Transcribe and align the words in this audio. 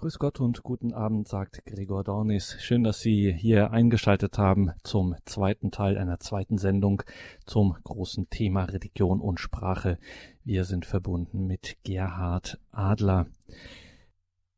Grüß 0.00 0.18
Gott 0.18 0.40
und 0.40 0.62
guten 0.62 0.94
Abend, 0.94 1.28
sagt 1.28 1.62
Gregor 1.66 2.02
Dornis. 2.04 2.56
Schön, 2.58 2.84
dass 2.84 3.00
Sie 3.00 3.34
hier 3.34 3.70
eingeschaltet 3.70 4.38
haben 4.38 4.70
zum 4.82 5.14
zweiten 5.26 5.70
Teil 5.72 5.98
einer 5.98 6.18
zweiten 6.18 6.56
Sendung 6.56 7.02
zum 7.44 7.76
großen 7.84 8.30
Thema 8.30 8.64
Religion 8.64 9.20
und 9.20 9.40
Sprache. 9.40 9.98
Wir 10.42 10.64
sind 10.64 10.86
verbunden 10.86 11.46
mit 11.46 11.76
Gerhard 11.84 12.58
Adler. 12.70 13.26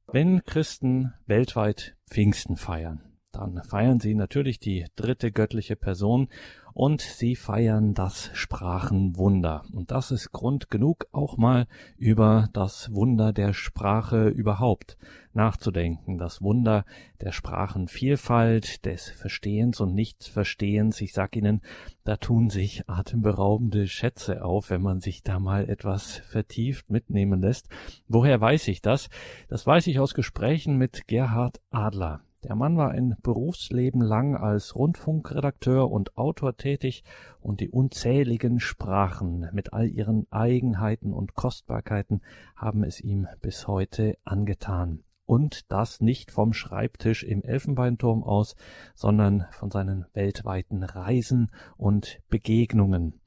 Wenn 0.06 0.44
Christen 0.44 1.13
weltweit 1.26 1.97
Pfingsten 2.09 2.56
feiern, 2.56 3.03
dann 3.33 3.65
feiern 3.65 3.99
sie 3.99 4.15
natürlich 4.15 4.61
die 4.61 4.87
dritte 4.95 5.33
göttliche 5.33 5.74
Person 5.74 6.29
und 6.74 7.00
sie 7.00 7.36
feiern 7.36 7.94
das 7.94 8.30
Sprachenwunder. 8.32 9.64
Und 9.72 9.90
das 9.90 10.10
ist 10.10 10.32
Grund 10.32 10.71
genug, 10.71 11.06
auch 11.12 11.36
mal 11.36 11.66
über 11.96 12.48
das 12.52 12.92
Wunder 12.92 13.32
der 13.32 13.52
Sprache 13.52 14.28
überhaupt 14.28 14.96
nachzudenken. 15.35 16.18
Das 16.18 16.42
Wunder 16.42 16.84
der 17.20 17.32
Sprachenvielfalt, 17.32 18.84
des 18.84 19.08
Verstehens 19.10 19.80
und 19.80 19.94
Nichtverstehens. 19.94 21.00
Ich 21.00 21.12
sag 21.12 21.36
Ihnen, 21.36 21.60
da 22.04 22.16
tun 22.16 22.50
sich 22.50 22.88
atemberaubende 22.88 23.86
Schätze 23.86 24.44
auf, 24.44 24.70
wenn 24.70 24.82
man 24.82 25.00
sich 25.00 25.22
da 25.22 25.38
mal 25.38 25.68
etwas 25.68 26.16
vertieft 26.16 26.91
mitnehmen 26.91 27.41
lässt. 27.41 27.68
Woher 28.08 28.41
weiß 28.41 28.68
ich 28.68 28.82
das? 28.82 29.08
Das 29.48 29.66
weiß 29.66 29.86
ich 29.86 29.98
aus 30.00 30.14
Gesprächen 30.14 30.77
mit 30.77 31.06
Gerhard 31.06 31.60
Adler. 31.70 32.22
Der 32.45 32.56
Mann 32.56 32.77
war 32.77 32.91
ein 32.91 33.16
Berufsleben 33.23 34.01
lang 34.01 34.37
als 34.37 34.74
Rundfunkredakteur 34.74 35.88
und 35.88 36.16
Autor 36.19 36.56
tätig 36.56 37.05
und 37.41 37.60
die 37.60 37.70
unzähligen 37.70 38.59
Sprachen 38.59 39.48
mit 39.52 39.73
all 39.73 39.88
ihren 39.88 40.27
Eigenheiten 40.33 41.12
und 41.12 41.34
Kostbarkeiten 41.34 42.20
haben 42.56 42.83
es 42.83 43.00
ihm 43.00 43.28
bis 43.41 43.69
heute 43.69 44.19
angetan. 44.24 45.05
Und 45.24 45.70
das 45.70 46.00
nicht 46.00 46.33
vom 46.33 46.52
Schreibtisch 46.52 47.23
im 47.23 47.45
Elfenbeinturm 47.45 48.24
aus, 48.24 48.56
sondern 48.97 49.47
von 49.53 49.70
seinen 49.70 50.06
weltweiten 50.12 50.83
Reisen 50.83 51.53
und 51.77 52.20
Begegnungen. 52.28 53.20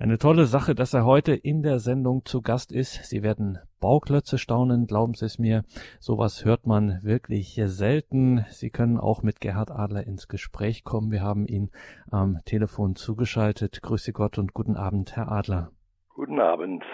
Eine 0.00 0.18
tolle 0.18 0.46
Sache, 0.46 0.76
dass 0.76 0.94
er 0.94 1.04
heute 1.04 1.34
in 1.34 1.62
der 1.62 1.80
Sendung 1.80 2.24
zu 2.24 2.40
Gast 2.40 2.70
ist. 2.70 3.04
Sie 3.06 3.24
werden 3.24 3.58
Bauklötze 3.80 4.38
staunen, 4.38 4.86
glauben 4.86 5.14
Sie 5.14 5.24
es 5.24 5.40
mir. 5.40 5.64
Sowas 5.98 6.44
hört 6.44 6.68
man 6.68 7.00
wirklich 7.02 7.60
selten. 7.64 8.44
Sie 8.50 8.70
können 8.70 8.96
auch 8.96 9.24
mit 9.24 9.40
Gerhard 9.40 9.72
Adler 9.72 10.06
ins 10.06 10.28
Gespräch 10.28 10.84
kommen. 10.84 11.10
Wir 11.10 11.22
haben 11.22 11.48
ihn 11.48 11.70
am 12.12 12.38
Telefon 12.44 12.94
zugeschaltet. 12.94 13.82
Grüße 13.82 14.12
Gott 14.12 14.38
und 14.38 14.54
guten 14.54 14.76
Abend, 14.76 15.16
Herr 15.16 15.32
Adler. 15.32 15.72
Guten 16.14 16.38
Abend. 16.38 16.84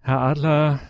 Herr 0.00 0.20
Adler, 0.20 0.80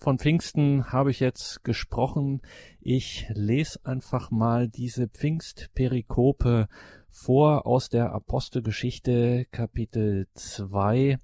von 0.00 0.18
Pfingsten 0.18 0.92
habe 0.92 1.10
ich 1.10 1.20
jetzt 1.20 1.62
gesprochen. 1.62 2.40
Ich 2.80 3.26
lese 3.34 3.80
einfach 3.84 4.30
mal 4.30 4.66
diese 4.66 5.08
Pfingstperikope 5.08 6.68
vor 7.10 7.66
aus 7.66 7.90
der 7.90 8.12
Apostelgeschichte 8.12 9.46
Kapitel 9.52 10.26
2. 10.34 11.18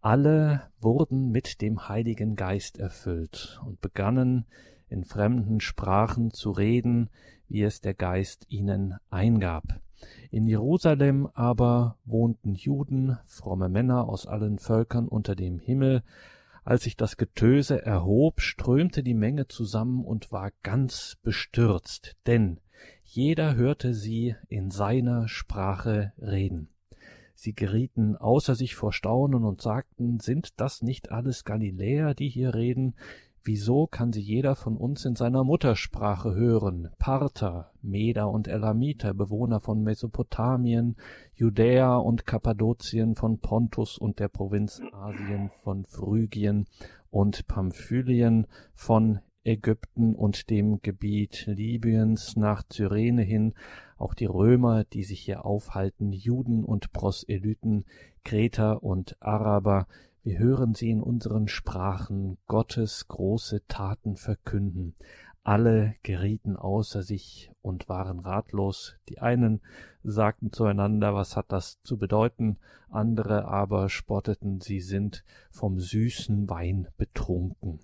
Alle 0.00 0.62
wurden 0.80 1.30
mit 1.30 1.60
dem 1.60 1.88
Heiligen 1.88 2.34
Geist 2.34 2.78
erfüllt 2.78 3.60
und 3.64 3.80
begannen 3.80 4.46
in 4.88 5.04
fremden 5.04 5.60
Sprachen 5.60 6.32
zu 6.32 6.50
reden, 6.50 7.10
wie 7.48 7.62
es 7.62 7.80
der 7.80 7.94
Geist 7.94 8.46
ihnen 8.48 8.96
eingab. 9.10 9.80
In 10.32 10.48
Jerusalem 10.48 11.28
aber 11.34 11.98
wohnten 12.04 12.54
Juden, 12.54 13.16
fromme 13.26 13.68
Männer 13.68 14.08
aus 14.08 14.26
allen 14.26 14.58
Völkern 14.58 15.06
unter 15.06 15.36
dem 15.36 15.60
Himmel. 15.60 16.02
Als 16.68 16.82
sich 16.82 16.98
das 16.98 17.16
Getöse 17.16 17.80
erhob, 17.80 18.42
strömte 18.42 19.02
die 19.02 19.14
Menge 19.14 19.48
zusammen 19.48 20.04
und 20.04 20.32
war 20.32 20.50
ganz 20.62 21.16
bestürzt, 21.22 22.18
denn 22.26 22.60
jeder 23.04 23.56
hörte 23.56 23.94
sie 23.94 24.36
in 24.50 24.70
seiner 24.70 25.28
Sprache 25.28 26.12
reden. 26.18 26.68
Sie 27.34 27.54
gerieten 27.54 28.16
außer 28.16 28.54
sich 28.54 28.74
vor 28.74 28.92
Staunen 28.92 29.44
und 29.44 29.62
sagten, 29.62 30.20
sind 30.20 30.60
das 30.60 30.82
nicht 30.82 31.10
alles 31.10 31.44
Galiläer, 31.44 32.12
die 32.12 32.28
hier 32.28 32.52
reden? 32.52 32.96
Wieso 33.48 33.86
kann 33.86 34.12
sie 34.12 34.20
jeder 34.20 34.54
von 34.56 34.76
uns 34.76 35.06
in 35.06 35.16
seiner 35.16 35.42
Muttersprache 35.42 36.34
hören? 36.34 36.90
Parther, 36.98 37.72
Meder 37.80 38.28
und 38.30 38.46
Elamiter, 38.46 39.14
Bewohner 39.14 39.60
von 39.60 39.82
Mesopotamien, 39.82 40.96
Judäa 41.32 41.96
und 41.96 42.26
Kappadokien, 42.26 43.14
von 43.14 43.38
Pontus 43.38 43.96
und 43.96 44.18
der 44.18 44.28
Provinz 44.28 44.82
Asien, 44.92 45.50
von 45.64 45.86
Phrygien 45.86 46.66
und 47.08 47.46
Pamphylien, 47.46 48.46
von 48.74 49.20
Ägypten 49.44 50.14
und 50.14 50.50
dem 50.50 50.82
Gebiet 50.82 51.46
Libyens 51.46 52.36
nach 52.36 52.64
Cyrene 52.68 53.22
hin, 53.22 53.54
auch 53.96 54.12
die 54.12 54.26
Römer, 54.26 54.84
die 54.84 55.04
sich 55.04 55.20
hier 55.20 55.46
aufhalten, 55.46 56.12
Juden 56.12 56.64
und 56.64 56.92
Proselyten, 56.92 57.86
Kreter 58.24 58.82
und 58.82 59.16
Araber, 59.20 59.86
wir 60.28 60.38
hören 60.38 60.74
sie 60.74 60.90
in 60.90 61.00
unseren 61.00 61.48
Sprachen 61.48 62.36
Gottes 62.48 63.08
große 63.08 63.66
Taten 63.66 64.16
verkünden. 64.16 64.94
Alle 65.42 65.94
gerieten 66.02 66.54
außer 66.54 67.02
sich 67.02 67.50
und 67.62 67.88
waren 67.88 68.18
ratlos. 68.18 68.96
Die 69.08 69.20
einen 69.20 69.62
sagten 70.02 70.52
zueinander, 70.52 71.14
was 71.14 71.34
hat 71.34 71.50
das 71.50 71.80
zu 71.82 71.96
bedeuten, 71.96 72.58
andere 72.90 73.46
aber 73.46 73.88
spotteten, 73.88 74.60
sie 74.60 74.80
sind 74.80 75.24
vom 75.50 75.80
süßen 75.80 76.50
Wein 76.50 76.88
betrunken. 76.98 77.80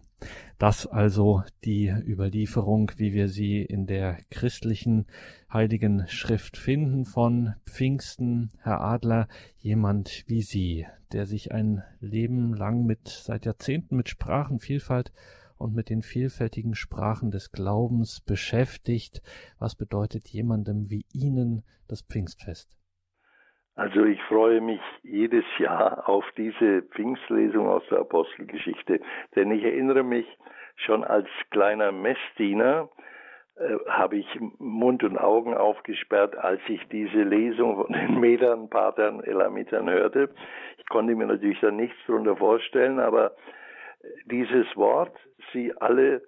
Das 0.58 0.86
also 0.86 1.42
die 1.64 1.88
Überlieferung, 1.88 2.92
wie 2.96 3.12
wir 3.12 3.28
sie 3.28 3.62
in 3.62 3.86
der 3.86 4.18
christlichen 4.30 5.06
heiligen 5.52 6.06
Schrift 6.08 6.56
finden 6.56 7.04
von 7.04 7.54
Pfingsten, 7.66 8.50
Herr 8.62 8.80
Adler, 8.80 9.28
jemand 9.58 10.24
wie 10.26 10.42
Sie, 10.42 10.86
der 11.12 11.26
sich 11.26 11.52
ein 11.52 11.82
Leben 12.00 12.54
lang 12.54 12.86
mit, 12.86 13.08
seit 13.08 13.46
Jahrzehnten 13.46 13.96
mit 13.96 14.08
Sprachenvielfalt 14.08 15.12
und 15.56 15.74
mit 15.74 15.88
den 15.88 16.02
vielfältigen 16.02 16.74
Sprachen 16.74 17.30
des 17.30 17.52
Glaubens 17.52 18.20
beschäftigt. 18.20 19.22
Was 19.58 19.74
bedeutet 19.74 20.28
jemandem 20.28 20.90
wie 20.90 21.04
Ihnen 21.12 21.62
das 21.88 22.02
Pfingstfest? 22.02 22.76
Also 23.76 24.04
ich 24.04 24.22
freue 24.24 24.60
mich 24.60 24.80
jedes 25.02 25.44
Jahr 25.58 26.08
auf 26.08 26.24
diese 26.36 26.82
Pfingstlesung 26.82 27.68
aus 27.68 27.82
der 27.90 27.98
Apostelgeschichte, 28.00 29.00
denn 29.34 29.50
ich 29.50 29.64
erinnere 29.64 30.04
mich 30.04 30.26
schon 30.76 31.02
als 31.02 31.28
kleiner 31.50 31.90
Messdiener, 31.90 32.88
äh, 33.56 33.76
habe 33.88 34.16
ich 34.16 34.26
Mund 34.58 35.02
und 35.02 35.18
Augen 35.18 35.54
aufgesperrt, 35.54 36.36
als 36.36 36.60
ich 36.68 36.86
diese 36.88 37.22
Lesung 37.22 37.76
von 37.76 37.92
den 37.92 38.20
Medern, 38.20 38.70
Patern, 38.70 39.22
Elamitern 39.24 39.90
hörte. 39.90 40.30
Ich 40.78 40.86
konnte 40.86 41.14
mir 41.14 41.26
natürlich 41.26 41.60
da 41.60 41.70
nichts 41.70 41.96
darunter 42.06 42.36
vorstellen, 42.36 43.00
aber 43.00 43.32
dieses 44.26 44.66
Wort, 44.76 45.16
sie 45.52 45.72
alle 45.80 46.22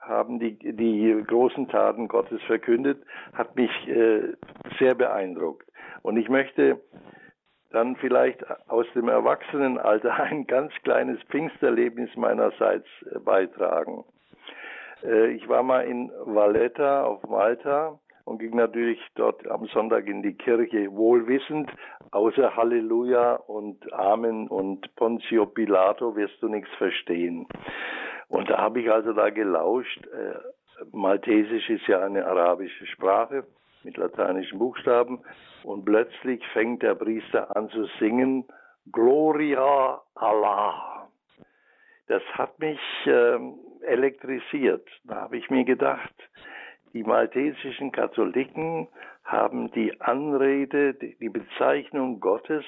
haben 0.00 0.38
die, 0.38 0.58
die 0.58 1.22
großen 1.26 1.68
Taten 1.68 2.08
Gottes 2.08 2.42
verkündet, 2.44 3.02
hat 3.32 3.56
mich 3.56 3.70
äh, 3.88 4.34
sehr 4.78 4.94
beeindruckt. 4.94 5.67
Und 6.02 6.16
ich 6.16 6.28
möchte 6.28 6.80
dann 7.70 7.96
vielleicht 7.96 8.44
aus 8.68 8.86
dem 8.94 9.08
Erwachsenenalter 9.08 10.14
ein 10.22 10.46
ganz 10.46 10.72
kleines 10.82 11.20
Pfingsterlebnis 11.24 12.14
meinerseits 12.16 12.86
äh, 13.10 13.18
beitragen. 13.18 14.04
Äh, 15.04 15.32
ich 15.32 15.48
war 15.48 15.62
mal 15.62 15.82
in 15.82 16.10
Valletta 16.24 17.04
auf 17.04 17.22
Malta 17.24 17.98
und 18.24 18.38
ging 18.38 18.56
natürlich 18.56 19.00
dort 19.14 19.46
am 19.48 19.66
Sonntag 19.66 20.06
in 20.06 20.22
die 20.22 20.34
Kirche, 20.34 20.92
wohlwissend, 20.92 21.70
außer 22.10 22.56
Halleluja 22.56 23.34
und 23.34 23.92
Amen 23.92 24.48
und 24.48 24.94
Pontio 24.96 25.46
Pilato 25.46 26.14
wirst 26.16 26.42
du 26.42 26.48
nichts 26.48 26.70
verstehen. 26.76 27.46
Und 28.28 28.50
da 28.50 28.58
habe 28.58 28.80
ich 28.80 28.90
also 28.90 29.12
da 29.12 29.30
gelauscht. 29.30 30.06
Äh, 30.06 30.34
Maltesisch 30.92 31.68
ist 31.70 31.86
ja 31.88 32.04
eine 32.04 32.24
arabische 32.24 32.86
Sprache 32.86 33.44
mit 33.88 33.96
lateinischen 33.96 34.58
Buchstaben. 34.58 35.20
Und 35.64 35.86
plötzlich 35.86 36.46
fängt 36.52 36.82
der 36.82 36.94
Priester 36.94 37.56
an 37.56 37.70
zu 37.70 37.86
singen, 37.98 38.44
Gloria 38.92 40.00
Allah. 40.14 41.08
Das 42.06 42.22
hat 42.34 42.58
mich 42.58 42.80
äh, 43.06 43.38
elektrisiert. 43.86 44.86
Da 45.04 45.22
habe 45.22 45.38
ich 45.38 45.48
mir 45.48 45.64
gedacht, 45.64 46.14
die 46.92 47.02
maltesischen 47.02 47.92
Katholiken 47.92 48.88
haben 49.24 49.70
die 49.72 49.98
Anrede, 50.00 50.94
die 50.94 51.28
Bezeichnung 51.28 52.18
Gottes 52.18 52.64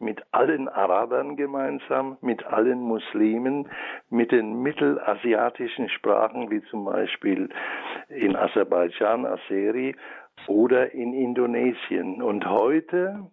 mit 0.00 0.22
allen 0.30 0.68
Arabern 0.68 1.36
gemeinsam, 1.36 2.16
mit 2.20 2.44
allen 2.46 2.80
Muslimen, 2.80 3.68
mit 4.08 4.30
den 4.30 4.62
mittelasiatischen 4.62 5.88
Sprachen 5.88 6.48
wie 6.50 6.62
zum 6.70 6.84
Beispiel 6.84 7.48
in 8.08 8.36
Aserbaidschan, 8.36 9.26
Azeri 9.26 9.96
oder 10.46 10.92
in 10.92 11.12
Indonesien. 11.12 12.22
Und 12.22 12.46
heute 12.46 13.30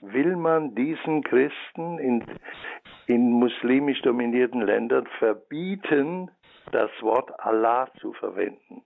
will 0.00 0.36
man 0.36 0.74
diesen 0.74 1.22
Christen 1.22 1.98
in, 1.98 2.24
in 3.06 3.30
muslimisch 3.30 4.00
dominierten 4.02 4.62
Ländern 4.62 5.06
verbieten, 5.18 6.30
das 6.72 6.90
Wort 7.00 7.30
Allah 7.40 7.88
zu 8.00 8.12
verwenden. 8.14 8.82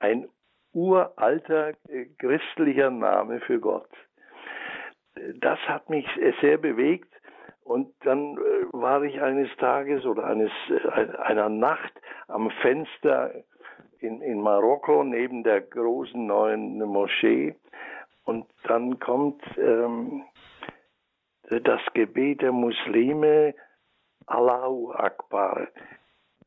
Ein 0.00 0.28
uralter 0.72 1.70
äh, 1.88 2.06
christlicher 2.18 2.90
Name 2.90 3.40
für 3.40 3.58
Gott. 3.58 3.90
Das 5.40 5.58
hat 5.60 5.90
mich 5.90 6.06
sehr 6.40 6.58
bewegt 6.58 7.12
und 7.64 7.94
dann 8.00 8.36
äh, 8.36 8.72
war 8.72 9.02
ich 9.02 9.20
eines 9.20 9.54
Tages 9.56 10.04
oder 10.04 10.24
eines, 10.24 10.50
äh, 10.70 11.16
einer 11.18 11.48
Nacht 11.48 11.92
am 12.28 12.50
Fenster 12.62 13.32
in, 14.08 14.22
in 14.22 14.40
Marokko 14.40 15.04
neben 15.04 15.42
der 15.42 15.60
großen 15.60 16.26
neuen 16.26 16.78
Moschee 16.78 17.54
und 18.24 18.46
dann 18.64 18.98
kommt 18.98 19.42
ähm, 19.58 20.24
das 21.50 21.80
Gebet 21.94 22.42
der 22.42 22.52
Muslime 22.52 23.54
Allahu 24.26 24.92
Akbar. 24.92 25.68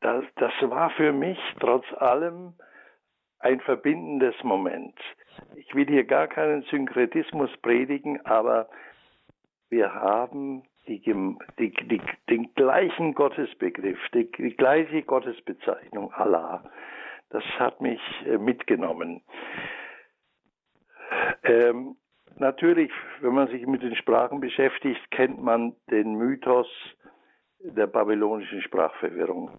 Das, 0.00 0.24
das 0.36 0.52
war 0.62 0.90
für 0.90 1.12
mich 1.12 1.38
trotz 1.60 1.84
allem 1.98 2.54
ein 3.38 3.60
verbindendes 3.60 4.34
Moment. 4.42 4.98
Ich 5.56 5.74
will 5.74 5.86
hier 5.86 6.04
gar 6.04 6.28
keinen 6.28 6.62
Synkretismus 6.62 7.50
predigen, 7.62 8.24
aber 8.26 8.68
wir 9.70 9.94
haben 9.94 10.64
die, 10.86 11.00
die, 11.00 11.72
die, 11.88 12.00
den 12.28 12.54
gleichen 12.54 13.14
Gottesbegriff, 13.14 13.98
die, 14.14 14.30
die 14.32 14.56
gleiche 14.56 15.02
Gottesbezeichnung 15.02 16.12
Allah. 16.12 16.64
Das 17.32 17.44
hat 17.58 17.80
mich 17.80 18.00
äh, 18.26 18.36
mitgenommen. 18.36 19.22
Ähm, 21.42 21.96
natürlich, 22.36 22.90
wenn 23.20 23.34
man 23.34 23.48
sich 23.48 23.66
mit 23.66 23.82
den 23.82 23.96
Sprachen 23.96 24.40
beschäftigt, 24.40 25.00
kennt 25.10 25.42
man 25.42 25.74
den 25.90 26.14
Mythos 26.14 26.68
der 27.60 27.86
babylonischen 27.86 28.60
Sprachverwirrung. 28.60 29.58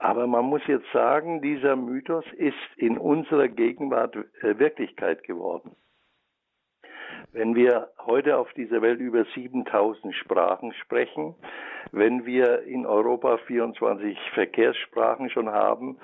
Aber 0.00 0.26
man 0.26 0.46
muss 0.46 0.62
jetzt 0.66 0.90
sagen, 0.92 1.42
dieser 1.42 1.76
Mythos 1.76 2.24
ist 2.36 2.56
in 2.76 2.98
unserer 2.98 3.48
Gegenwart 3.48 4.16
äh, 4.16 4.58
Wirklichkeit 4.58 5.22
geworden. 5.22 5.76
Wenn 7.30 7.54
wir 7.54 7.88
heute 8.04 8.36
auf 8.36 8.52
dieser 8.54 8.82
Welt 8.82 8.98
über 8.98 9.24
7000 9.34 10.14
Sprachen 10.16 10.72
sprechen, 10.74 11.36
wenn 11.92 12.26
wir 12.26 12.62
in 12.62 12.84
Europa 12.84 13.38
24 13.46 14.18
Verkehrssprachen 14.34 15.30
schon 15.30 15.48
haben, 15.48 15.98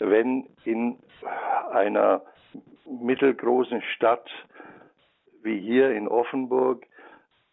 wenn 0.00 0.48
in 0.64 0.98
einer 1.70 2.22
mittelgroßen 2.86 3.82
Stadt 3.94 4.28
wie 5.42 5.60
hier 5.60 5.90
in 5.92 6.08
Offenburg 6.08 6.84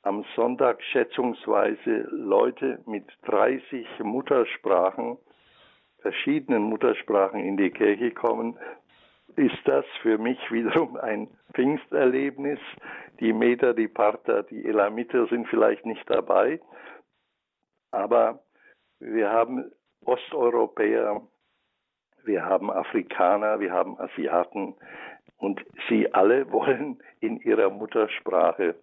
am 0.02 0.24
Sonntag 0.36 0.82
schätzungsweise 0.84 2.08
Leute 2.12 2.80
mit 2.86 3.06
30 3.24 3.88
Muttersprachen, 4.00 5.18
verschiedenen 6.00 6.64
Muttersprachen 6.64 7.40
in 7.40 7.58
die 7.58 7.72
Kirche 7.72 8.12
kommen, 8.12 8.58
ist 9.36 9.58
das 9.66 9.86
für 10.02 10.18
mich 10.18 10.40
wiederum 10.52 10.98
ein 10.98 11.28
Pfingsterlebnis. 11.54 12.60
Die 13.20 13.34
Meter, 13.34 13.74
die 13.74 13.88
Parther, 13.88 14.44
die 14.44 14.66
Elamiter 14.66 15.28
sind 15.28 15.48
vielleicht 15.48 15.86
nicht 15.86 16.08
dabei, 16.10 16.60
aber 17.92 18.44
wir 19.00 19.32
haben 19.32 19.72
Osteuropäer, 20.04 21.22
wir 22.26 22.46
haben 22.46 22.72
Afrikaner, 22.72 23.60
wir 23.60 23.72
haben 23.72 24.00
Asiaten 24.00 24.76
und 25.38 25.62
sie 25.90 26.14
alle 26.14 26.52
wollen 26.52 27.00
in 27.20 27.38
ihrer 27.38 27.70
Muttersprache 27.70 28.76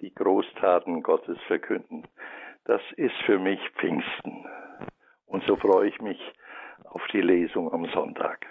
die 0.00 0.12
Großtaten 0.14 1.02
Gottes 1.02 1.38
verkünden. 1.46 2.04
Das 2.64 2.80
ist 2.96 3.14
für 3.26 3.38
mich 3.38 3.60
Pfingsten. 3.78 4.46
Und 5.26 5.44
so 5.46 5.56
freue 5.56 5.88
ich 5.88 6.00
mich 6.00 6.18
auf 6.84 7.02
die 7.12 7.20
Lesung 7.20 7.72
am 7.72 7.86
Sonntag. 7.92 8.46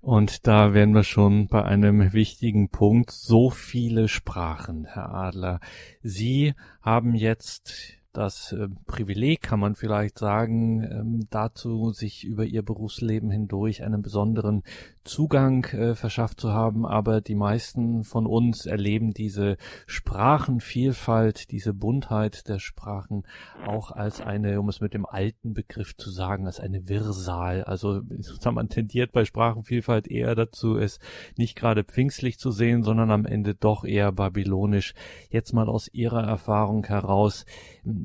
Und 0.00 0.48
da 0.48 0.74
wären 0.74 0.94
wir 0.94 1.04
schon 1.04 1.46
bei 1.46 1.62
einem 1.64 2.12
wichtigen 2.12 2.70
Punkt. 2.70 3.12
So 3.12 3.50
viele 3.50 4.08
Sprachen, 4.08 4.84
Herr 4.92 5.14
Adler. 5.14 5.60
Sie 6.02 6.54
haben 6.82 7.14
jetzt 7.14 8.01
das 8.12 8.52
äh, 8.52 8.68
Privileg, 8.86 9.42
kann 9.42 9.60
man 9.60 9.74
vielleicht 9.74 10.18
sagen, 10.18 10.82
ähm, 10.82 11.26
dazu, 11.30 11.92
sich 11.92 12.24
über 12.24 12.44
ihr 12.44 12.62
Berufsleben 12.62 13.30
hindurch 13.30 13.82
einen 13.82 14.02
besonderen 14.02 14.62
Zugang 15.04 15.64
äh, 15.66 15.94
verschafft 15.94 16.40
zu 16.40 16.52
haben. 16.52 16.86
Aber 16.86 17.20
die 17.20 17.34
meisten 17.34 18.04
von 18.04 18.26
uns 18.26 18.66
erleben 18.66 19.12
diese 19.12 19.56
Sprachenvielfalt, 19.86 21.50
diese 21.50 21.72
Buntheit 21.72 22.48
der 22.48 22.58
Sprachen 22.58 23.24
auch 23.66 23.90
als 23.90 24.20
eine, 24.20 24.60
um 24.60 24.68
es 24.68 24.80
mit 24.80 24.94
dem 24.94 25.06
alten 25.06 25.54
Begriff 25.54 25.96
zu 25.96 26.10
sagen, 26.10 26.46
als 26.46 26.60
eine 26.60 26.88
Wirrsal. 26.88 27.64
Also 27.64 28.02
man 28.44 28.68
tendiert 28.68 29.12
bei 29.12 29.24
Sprachenvielfalt 29.24 30.06
eher 30.08 30.34
dazu, 30.34 30.76
es 30.76 30.98
nicht 31.36 31.56
gerade 31.56 31.84
pfingstlich 31.84 32.38
zu 32.38 32.50
sehen, 32.50 32.82
sondern 32.82 33.10
am 33.10 33.24
Ende 33.24 33.54
doch 33.54 33.84
eher 33.84 34.12
babylonisch. 34.12 34.94
Jetzt 35.30 35.52
mal 35.52 35.68
aus 35.68 35.88
Ihrer 35.92 36.22
Erfahrung 36.22 36.84
heraus, 36.86 37.46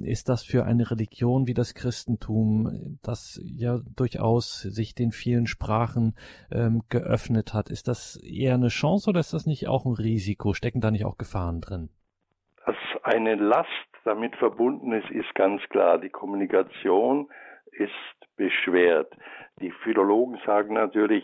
ist 0.03 0.29
das 0.29 0.43
für 0.43 0.65
eine 0.65 0.89
Religion 0.89 1.47
wie 1.47 1.53
das 1.53 1.75
Christentum, 1.75 2.97
das 3.03 3.41
ja 3.43 3.79
durchaus 3.95 4.61
sich 4.61 4.95
den 4.95 5.11
vielen 5.11 5.47
Sprachen 5.47 6.15
ähm, 6.51 6.83
geöffnet 6.89 7.53
hat, 7.53 7.69
ist 7.69 7.87
das 7.87 8.17
eher 8.23 8.55
eine 8.55 8.69
Chance 8.69 9.09
oder 9.09 9.19
ist 9.19 9.33
das 9.33 9.45
nicht 9.45 9.67
auch 9.67 9.85
ein 9.85 9.93
Risiko? 9.93 10.53
Stecken 10.53 10.81
da 10.81 10.91
nicht 10.91 11.05
auch 11.05 11.17
Gefahren 11.17 11.61
drin? 11.61 11.89
Dass 12.65 12.75
eine 13.03 13.35
Last 13.35 13.67
damit 14.03 14.35
verbunden 14.37 14.93
ist, 14.93 15.09
ist 15.11 15.33
ganz 15.35 15.61
klar. 15.69 15.99
Die 15.99 16.09
Kommunikation 16.09 17.29
ist 17.71 17.91
beschwert. 18.35 19.13
Die 19.59 19.71
Philologen 19.83 20.39
sagen 20.45 20.73
natürlich, 20.73 21.23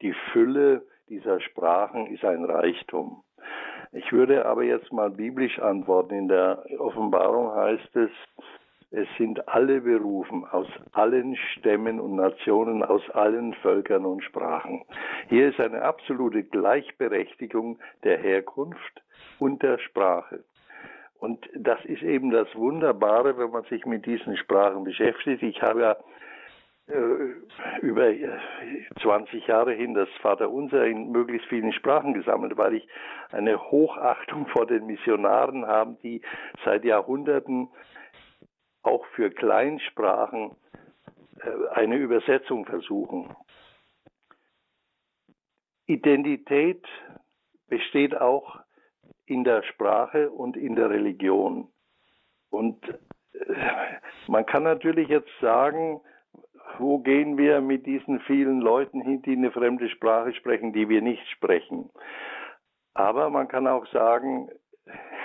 die 0.00 0.14
Fülle 0.32 0.86
dieser 1.08 1.40
Sprachen 1.40 2.06
ist 2.06 2.24
ein 2.24 2.44
Reichtum. 2.44 3.22
Ich 3.92 4.10
würde 4.10 4.46
aber 4.46 4.62
jetzt 4.62 4.90
mal 4.92 5.10
biblisch 5.10 5.58
antworten. 5.58 6.14
In 6.14 6.28
der 6.28 6.64
Offenbarung 6.78 7.54
heißt 7.54 7.94
es, 7.96 8.10
es 8.90 9.08
sind 9.16 9.48
alle 9.48 9.80
berufen, 9.80 10.44
aus 10.50 10.66
allen 10.92 11.36
Stämmen 11.36 12.00
und 12.00 12.16
Nationen, 12.16 12.82
aus 12.82 13.02
allen 13.10 13.54
Völkern 13.54 14.04
und 14.04 14.22
Sprachen. 14.22 14.84
Hier 15.28 15.48
ist 15.48 15.60
eine 15.60 15.82
absolute 15.82 16.42
Gleichberechtigung 16.42 17.78
der 18.04 18.18
Herkunft 18.18 19.02
und 19.38 19.62
der 19.62 19.78
Sprache. 19.78 20.44
Und 21.18 21.48
das 21.54 21.82
ist 21.84 22.02
eben 22.02 22.30
das 22.30 22.54
Wunderbare, 22.54 23.38
wenn 23.38 23.50
man 23.50 23.64
sich 23.64 23.86
mit 23.86 24.04
diesen 24.06 24.36
Sprachen 24.36 24.84
beschäftigt. 24.84 25.42
Ich 25.42 25.62
habe 25.62 25.80
ja 25.80 25.96
über 27.80 28.12
20 29.00 29.46
Jahre 29.46 29.72
hin 29.72 29.94
das 29.94 30.08
Vaterunser 30.20 30.84
in 30.84 31.10
möglichst 31.10 31.48
vielen 31.48 31.72
Sprachen 31.72 32.14
gesammelt, 32.14 32.56
weil 32.56 32.74
ich 32.74 32.88
eine 33.30 33.70
Hochachtung 33.70 34.46
vor 34.46 34.66
den 34.66 34.86
Missionaren 34.86 35.66
habe, 35.66 35.96
die 36.02 36.22
seit 36.64 36.84
Jahrhunderten 36.84 37.68
auch 38.82 39.06
für 39.14 39.30
Kleinsprachen 39.30 40.56
äh, 41.40 41.68
eine 41.74 41.96
Übersetzung 41.96 42.66
versuchen. 42.66 43.34
Identität 45.86 46.84
besteht 47.68 48.14
auch 48.14 48.60
in 49.26 49.44
der 49.44 49.62
Sprache 49.62 50.30
und 50.30 50.56
in 50.56 50.74
der 50.74 50.90
Religion. 50.90 51.68
Und 52.50 52.82
äh, 52.88 53.54
man 54.26 54.46
kann 54.46 54.64
natürlich 54.64 55.08
jetzt 55.08 55.30
sagen, 55.40 56.00
wo 56.78 56.98
gehen 56.98 57.38
wir 57.38 57.60
mit 57.60 57.86
diesen 57.86 58.20
vielen 58.20 58.60
Leuten 58.60 59.00
hin, 59.00 59.22
die 59.22 59.32
eine 59.32 59.50
fremde 59.50 59.88
Sprache 59.88 60.34
sprechen, 60.34 60.72
die 60.72 60.88
wir 60.88 61.02
nicht 61.02 61.26
sprechen. 61.30 61.90
Aber 62.94 63.30
man 63.30 63.48
kann 63.48 63.66
auch 63.66 63.86
sagen, 63.86 64.50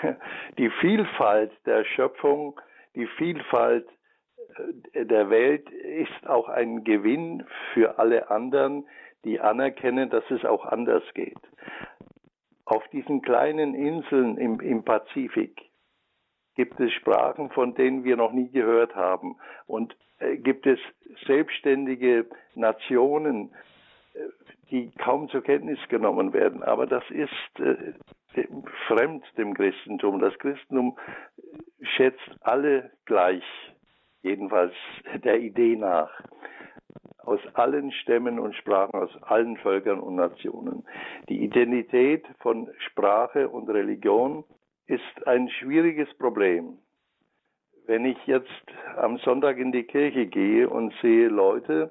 die 0.57 0.69
Vielfalt 0.81 1.51
der 1.65 1.83
Schöpfung, 1.85 2.59
die 2.95 3.07
Vielfalt 3.17 3.87
äh, 4.93 5.05
der 5.05 5.29
Welt 5.29 5.69
ist 5.69 6.27
auch 6.27 6.49
ein 6.49 6.83
Gewinn 6.83 7.45
für 7.73 7.99
alle 7.99 8.29
anderen, 8.29 8.87
die 9.23 9.39
anerkennen, 9.39 10.09
dass 10.09 10.23
es 10.29 10.45
auch 10.45 10.65
anders 10.65 11.03
geht. 11.13 11.39
Auf 12.65 12.87
diesen 12.89 13.21
kleinen 13.21 13.73
Inseln 13.73 14.37
im, 14.37 14.59
im 14.59 14.83
Pazifik 14.83 15.61
gibt 16.55 16.79
es 16.79 16.91
Sprachen, 16.93 17.49
von 17.51 17.75
denen 17.75 18.03
wir 18.03 18.17
noch 18.17 18.31
nie 18.31 18.49
gehört 18.49 18.95
haben. 18.95 19.37
Und 19.67 19.95
gibt 20.37 20.65
es 20.65 20.79
selbstständige 21.25 22.25
Nationen, 22.55 23.51
äh, 24.13 24.19
die 24.71 24.91
kaum 24.97 25.29
zur 25.29 25.43
Kenntnis 25.43 25.79
genommen 25.89 26.33
werden. 26.33 26.63
Aber 26.63 26.87
das 26.87 27.03
ist 27.09 27.59
äh, 27.59 27.93
fremd 28.87 29.23
dem 29.37 29.53
Christentum. 29.53 30.19
Das 30.19 30.37
Christentum 30.39 30.97
schätzt 31.81 32.29
alle 32.41 32.91
gleich, 33.05 33.43
jedenfalls 34.21 34.73
der 35.23 35.39
Idee 35.39 35.75
nach, 35.75 36.09
aus 37.19 37.39
allen 37.53 37.91
Stämmen 37.91 38.39
und 38.39 38.55
Sprachen, 38.55 38.99
aus 38.99 39.23
allen 39.23 39.57
Völkern 39.57 39.99
und 39.99 40.15
Nationen. 40.15 40.85
Die 41.29 41.43
Identität 41.43 42.25
von 42.39 42.69
Sprache 42.79 43.49
und 43.49 43.69
Religion 43.69 44.45
ist 44.85 45.27
ein 45.27 45.49
schwieriges 45.49 46.13
Problem. 46.17 46.77
Wenn 47.87 48.03
ich 48.03 48.17
jetzt 48.27 48.49
am 48.97 49.17
Sonntag 49.19 49.57
in 49.57 49.71
die 49.71 49.85
Kirche 49.85 50.25
gehe 50.27 50.69
und 50.69 50.93
sehe 51.01 51.29
Leute, 51.29 51.89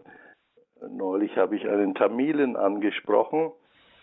neulich 0.87 1.35
habe 1.38 1.57
ich 1.57 1.67
einen 1.67 1.95
Tamilen 1.95 2.55
angesprochen, 2.55 3.50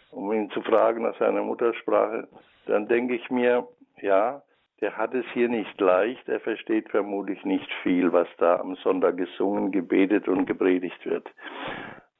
um 0.10 0.32
ihn 0.34 0.50
zu 0.50 0.64
fragen 0.64 1.04
nach 1.04 1.16
seiner 1.20 1.44
Muttersprache, 1.44 2.28
dann 2.66 2.88
denke 2.88 3.14
ich 3.14 3.30
mir, 3.30 3.68
ja, 4.02 4.42
der 4.82 4.98
hat 4.98 5.14
es 5.14 5.26
hier 5.34 5.50
nicht 5.50 5.80
leicht, 5.80 6.28
er 6.28 6.40
versteht 6.40 6.90
vermutlich 6.90 7.46
nicht 7.46 7.72
viel, 7.84 8.12
was 8.12 8.28
da 8.40 8.56
am 8.60 8.76
Sonntag 8.78 9.18
gesungen, 9.18 9.72
gebetet 9.72 10.28
und 10.28 10.48
gepredigt 10.48 11.06
wird. 11.06 11.30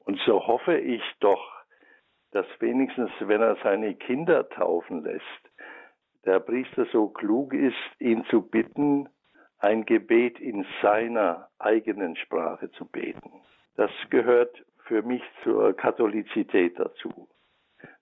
Und 0.04 0.20
so 0.20 0.46
hoffe 0.46 0.78
ich 0.78 1.02
doch, 1.18 1.50
dass 2.30 2.46
wenigstens, 2.60 3.10
wenn 3.18 3.42
er 3.42 3.56
seine 3.64 3.96
Kinder 3.96 4.48
taufen 4.50 5.02
lässt, 5.02 5.24
der 6.24 6.38
Priester 6.38 6.86
so 6.92 7.08
klug 7.08 7.52
ist, 7.52 7.74
ihn 7.98 8.24
zu 8.26 8.40
bitten, 8.40 9.08
ein 9.58 9.84
Gebet 9.86 10.40
in 10.40 10.66
seiner 10.82 11.48
eigenen 11.58 12.16
Sprache 12.16 12.70
zu 12.72 12.84
beten. 12.84 13.30
Das 13.76 13.90
gehört 14.10 14.64
für 14.84 15.02
mich 15.02 15.22
zur 15.42 15.74
Katholizität 15.74 16.78
dazu, 16.78 17.28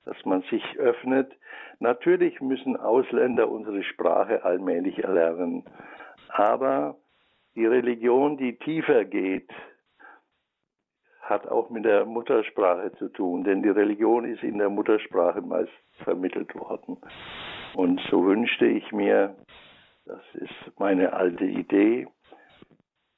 dass 0.04 0.16
man 0.25 0.42
sich 0.42 0.78
öffnet. 0.78 1.32
Natürlich 1.78 2.40
müssen 2.40 2.76
Ausländer 2.76 3.49
unsere 3.49 3.82
Sprache 3.85 4.44
allmählich 4.44 5.02
erlernen, 5.02 5.64
aber 6.28 6.97
die 7.54 7.66
Religion, 7.66 8.37
die 8.37 8.56
tiefer 8.56 9.04
geht, 9.04 9.50
hat 11.21 11.47
auch 11.47 11.71
mit 11.71 11.85
der 11.85 12.04
Muttersprache 12.04 12.92
zu 12.99 13.09
tun, 13.09 13.44
denn 13.44 13.62
die 13.62 13.68
Religion 13.68 14.25
ist 14.25 14.42
in 14.42 14.59
der 14.59 14.68
Muttersprache 14.68 15.40
meist 15.40 15.73
vermittelt 16.02 16.54
worden. 16.54 16.99
Und 17.75 18.00
so 18.11 18.25
wünschte 18.25 18.66
ich 18.66 18.90
mir, 18.92 19.35
das 20.04 20.23
ist 20.35 20.78
meine 20.78 21.12
alte 21.12 21.44
Idee, 21.44 22.09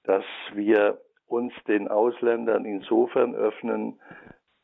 dass 0.05 0.25
wir 0.53 1.01
uns 1.27 1.53
den 1.67 1.89
Ausländern 1.89 2.65
insofern 2.65 3.35
öffnen, 3.35 4.01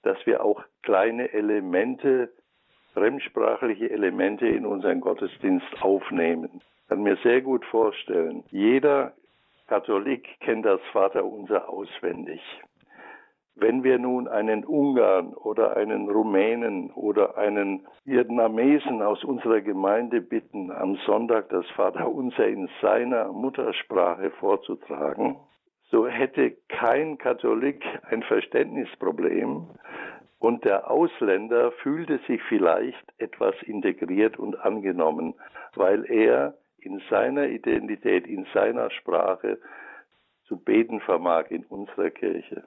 dass 0.02 0.18
wir 0.26 0.44
auch 0.44 0.62
kleine 0.82 1.32
Elemente, 1.32 2.32
fremdsprachliche 2.92 3.90
Elemente 3.90 4.46
in 4.46 4.66
unseren 4.66 5.00
Gottesdienst 5.00 5.82
aufnehmen. 5.82 6.60
Ich 6.82 6.88
kann 6.88 7.02
mir 7.02 7.16
sehr 7.22 7.40
gut 7.40 7.64
vorstellen, 7.66 8.44
jeder 8.50 9.14
Katholik 9.68 10.40
kennt 10.40 10.66
das 10.66 10.80
Vaterunser 10.92 11.68
auswendig. 11.68 12.42
Wenn 13.56 13.84
wir 13.84 13.98
nun 13.98 14.28
einen 14.28 14.64
Ungarn 14.64 15.34
oder 15.34 15.76
einen 15.76 16.08
Rumänen 16.08 16.90
oder 16.92 17.36
einen 17.36 17.86
Vietnamesen 18.04 19.02
aus 19.02 19.22
unserer 19.24 19.60
Gemeinde 19.60 20.20
bitten, 20.20 20.70
am 20.70 20.96
Sonntag 21.06 21.48
das 21.50 21.68
Vaterunser 21.70 22.46
in 22.46 22.68
seiner 22.80 23.32
Muttersprache 23.32 24.30
vorzutragen, 24.30 25.36
so 25.90 26.06
hätte 26.06 26.56
kein 26.68 27.18
Katholik 27.18 27.84
ein 28.08 28.22
Verständnisproblem 28.22 29.66
und 30.38 30.64
der 30.64 30.90
Ausländer 30.90 31.72
fühlte 31.72 32.18
sich 32.26 32.40
vielleicht 32.48 33.12
etwas 33.18 33.54
integriert 33.62 34.38
und 34.38 34.58
angenommen, 34.58 35.34
weil 35.74 36.10
er 36.10 36.54
in 36.78 37.02
seiner 37.10 37.48
Identität, 37.48 38.26
in 38.26 38.46
seiner 38.54 38.90
Sprache 38.90 39.58
zu 40.44 40.56
beten 40.56 41.00
vermag 41.00 41.50
in 41.50 41.64
unserer 41.64 42.10
Kirche. 42.10 42.64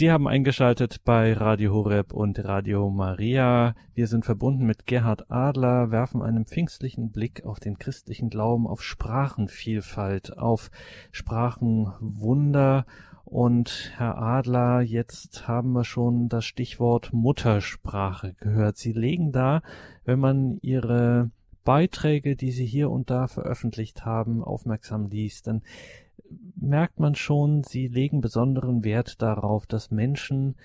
Sie 0.00 0.10
haben 0.10 0.26
eingeschaltet 0.26 1.04
bei 1.04 1.34
Radio 1.34 1.74
Horeb 1.74 2.14
und 2.14 2.42
Radio 2.42 2.88
Maria. 2.88 3.74
Wir 3.92 4.06
sind 4.06 4.24
verbunden 4.24 4.64
mit 4.64 4.86
Gerhard 4.86 5.30
Adler, 5.30 5.90
werfen 5.90 6.22
einen 6.22 6.46
pfingstlichen 6.46 7.10
Blick 7.12 7.44
auf 7.44 7.60
den 7.60 7.78
christlichen 7.78 8.30
Glauben, 8.30 8.66
auf 8.66 8.82
Sprachenvielfalt, 8.82 10.38
auf 10.38 10.70
Sprachenwunder. 11.12 12.86
Und 13.26 13.92
Herr 13.98 14.16
Adler, 14.16 14.80
jetzt 14.80 15.46
haben 15.46 15.72
wir 15.72 15.84
schon 15.84 16.30
das 16.30 16.46
Stichwort 16.46 17.12
Muttersprache 17.12 18.32
gehört. 18.40 18.78
Sie 18.78 18.94
legen 18.94 19.32
da, 19.32 19.60
wenn 20.06 20.18
man 20.18 20.56
Ihre 20.62 21.30
Beiträge, 21.62 22.36
die 22.36 22.52
Sie 22.52 22.64
hier 22.64 22.90
und 22.90 23.10
da 23.10 23.26
veröffentlicht 23.26 24.06
haben, 24.06 24.42
aufmerksam 24.42 25.08
liest, 25.08 25.46
dann 25.46 25.60
merkt 26.56 27.00
man 27.00 27.14
schon, 27.14 27.64
sie 27.64 27.88
legen 27.88 28.20
besonderen 28.20 28.84
Wert 28.84 29.22
darauf, 29.22 29.66
dass 29.66 29.90
Menschen 29.90 30.56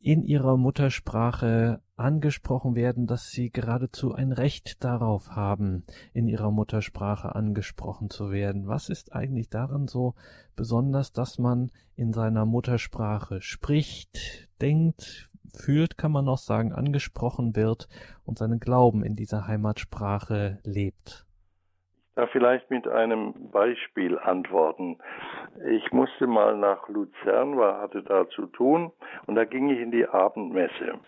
in 0.00 0.22
ihrer 0.22 0.56
Muttersprache 0.56 1.80
angesprochen 1.96 2.76
werden, 2.76 3.06
dass 3.06 3.30
sie 3.30 3.50
geradezu 3.50 4.14
ein 4.14 4.32
Recht 4.32 4.84
darauf 4.84 5.30
haben, 5.30 5.84
in 6.12 6.28
ihrer 6.28 6.52
Muttersprache 6.52 7.34
angesprochen 7.34 8.08
zu 8.08 8.30
werden. 8.30 8.68
Was 8.68 8.88
ist 8.88 9.12
eigentlich 9.12 9.50
daran 9.50 9.88
so 9.88 10.14
besonders, 10.54 11.12
dass 11.12 11.38
man 11.38 11.70
in 11.96 12.12
seiner 12.12 12.46
Muttersprache 12.46 13.42
spricht, 13.42 14.48
denkt, 14.60 15.28
fühlt, 15.52 15.98
kann 15.98 16.12
man 16.12 16.24
noch 16.24 16.38
sagen, 16.38 16.72
angesprochen 16.72 17.56
wird 17.56 17.88
und 18.24 18.38
seinen 18.38 18.60
Glauben 18.60 19.02
in 19.02 19.16
dieser 19.16 19.48
Heimatsprache 19.48 20.60
lebt? 20.62 21.27
Da 22.18 22.26
vielleicht 22.26 22.68
mit 22.68 22.88
einem 22.88 23.32
Beispiel 23.52 24.18
antworten. 24.18 24.98
Ich 25.68 25.92
musste 25.92 26.26
mal 26.26 26.56
nach 26.56 26.88
Luzern, 26.88 27.56
war, 27.56 27.80
hatte 27.80 28.02
da 28.02 28.28
zu 28.30 28.46
tun 28.46 28.90
und 29.26 29.36
da 29.36 29.44
ging 29.44 29.70
ich 29.70 29.78
in 29.78 29.92
die 29.92 30.04
Abendmesse. 30.04 30.98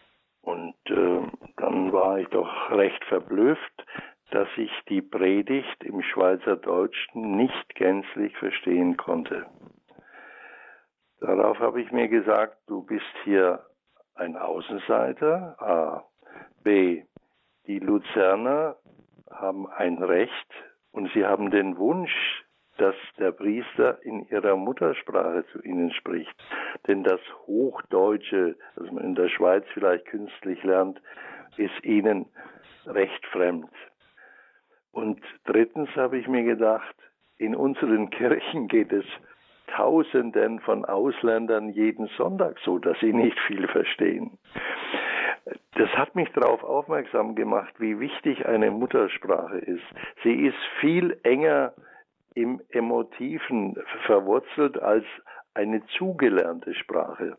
Und 0.43 0.77
äh, 0.87 1.21
dann 1.57 1.93
war 1.93 2.21
ich 2.21 2.29
doch 2.29 2.71
recht 2.71 3.05
verblüfft, 3.07 3.87
dass 4.31 4.47
ich 4.57 4.71
die 4.89 5.03
Predigt 5.03 5.83
im 5.83 6.01
Schweizerdeutschen 6.01 7.37
nicht 7.37 7.75
gänzlich 7.75 8.37
verstehen 8.37 8.97
konnte. 8.97 9.47
Darauf 11.19 11.59
habe 11.59 11.83
ich 11.83 11.91
mir 11.91 12.07
gesagt, 12.07 12.57
du 12.69 12.87
bist 12.87 13.15
hier 13.25 13.67
ein 14.15 14.37
Außenseiter, 14.37 15.61
A. 15.61 16.05
B. 16.63 17.03
Die 17.67 17.81
Luzerner 17.81 18.77
haben 19.29 19.67
ein 19.69 20.01
Recht, 20.03 20.53
und 20.93 21.11
sie 21.13 21.25
haben 21.25 21.51
den 21.51 21.77
Wunsch, 21.77 22.45
dass 22.79 22.95
der 23.19 23.33
Priester 23.33 23.99
in 24.03 24.27
ihrer 24.29 24.57
Muttersprache 24.57 25.45
zu 25.53 25.63
ihnen 25.63 25.93
spricht. 25.93 26.35
Denn 26.87 27.05
das 27.05 27.21
Hochdeutsche, 27.47 28.57
das 28.77 28.91
man 28.91 29.05
in 29.05 29.15
der 29.15 29.29
Schweiz 29.29 29.65
vielleicht 29.75 30.07
künstlich 30.07 30.63
lernt, 30.65 31.01
ist 31.57 31.85
ihnen 31.85 32.27
recht 32.87 33.25
fremd. 33.27 33.71
Und 34.93 35.21
drittens 35.45 35.91
habe 35.95 36.19
ich 36.19 36.27
mir 36.27 36.43
gedacht, 36.43 36.97
in 37.37 37.55
unseren 37.55 38.11
Kirchen 38.11 38.67
geht 38.69 38.93
es 38.93 39.05
Tausenden 39.69 40.61
von 40.61 40.85
Ausländern 40.85 41.69
jeden 41.69 42.09
Sonntag 42.17 42.59
so, 42.65 42.79
dass 42.79 42.99
sie 43.01 43.13
nicht 43.13 43.39
viel 43.47 43.69
verstehen 43.69 44.39
das 45.75 45.89
hat 45.91 46.15
mich 46.15 46.29
darauf 46.33 46.63
aufmerksam 46.65 47.35
gemacht, 47.35 47.73
wie 47.79 48.01
wichtig 48.01 48.47
eine 48.47 48.71
Muttersprache 48.71 49.59
ist. 49.59 49.85
Sie 50.23 50.47
ist 50.47 50.59
viel 50.81 51.19
enger 51.23 51.75
im 52.35 52.61
Emotiven 52.71 53.77
verwurzelt 54.07 54.79
als 54.81 55.05
eine 55.55 55.85
zugelernte 55.99 56.75
Sprache. 56.75 57.37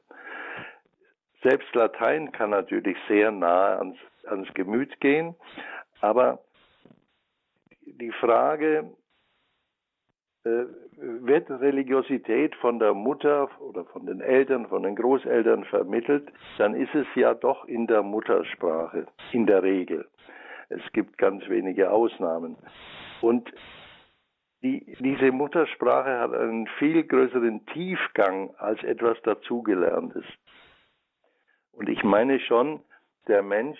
Selbst 1.43 1.73
Latein 1.73 2.31
kann 2.31 2.51
natürlich 2.51 2.97
sehr 3.07 3.31
nahe 3.31 3.77
ans, 3.79 3.97
ans 4.25 4.53
Gemüt 4.53 4.99
gehen, 4.99 5.35
aber 5.99 6.39
die 7.85 8.11
Frage, 8.11 8.91
wird 10.43 11.49
Religiosität 11.49 12.55
von 12.55 12.79
der 12.79 12.93
Mutter 12.93 13.49
oder 13.59 13.85
von 13.85 14.05
den 14.05 14.21
Eltern, 14.21 14.67
von 14.67 14.83
den 14.83 14.95
Großeltern 14.95 15.65
vermittelt, 15.65 16.31
dann 16.57 16.73
ist 16.73 16.93
es 16.95 17.05
ja 17.15 17.33
doch 17.33 17.65
in 17.65 17.87
der 17.87 18.01
Muttersprache, 18.01 19.05
in 19.31 19.45
der 19.45 19.61
Regel. 19.61 20.07
Es 20.69 20.81
gibt 20.93 21.17
ganz 21.17 21.47
wenige 21.49 21.91
Ausnahmen. 21.91 22.55
Und 23.21 23.51
die, 24.63 24.95
diese 24.99 25.31
Muttersprache 25.31 26.19
hat 26.19 26.33
einen 26.33 26.67
viel 26.79 27.03
größeren 27.03 27.65
Tiefgang 27.67 28.53
als 28.57 28.81
etwas 28.83 29.21
dazugelerntes. 29.23 30.23
Und 31.71 31.89
ich 31.89 32.03
meine 32.03 32.39
schon, 32.39 32.81
der 33.27 33.43
Mensch 33.43 33.79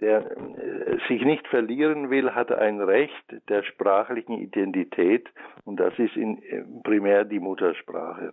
der 0.00 0.30
äh, 0.30 0.98
sich 1.08 1.22
nicht 1.22 1.46
verlieren 1.48 2.10
will, 2.10 2.34
hat 2.34 2.52
ein 2.52 2.80
Recht 2.80 3.24
der 3.48 3.62
sprachlichen 3.64 4.38
Identität 4.38 5.28
und 5.64 5.80
das 5.80 5.98
ist 5.98 6.16
in, 6.16 6.42
äh, 6.42 6.62
primär 6.84 7.24
die 7.24 7.40
Muttersprache. 7.40 8.32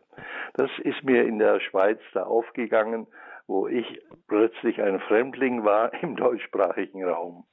Das 0.53 0.69
ist 0.79 1.03
mir 1.03 1.24
in 1.25 1.39
der 1.39 1.60
Schweiz 1.60 2.00
da 2.13 2.24
aufgegangen, 2.24 3.07
wo 3.48 3.67
ich 3.67 4.01
plötzlich 4.27 4.81
ein 4.81 5.00
Fremdling 5.01 5.63
war 5.63 5.91
im 6.03 6.15
deutschsprachigen 6.15 7.03
Raum. 7.03 7.45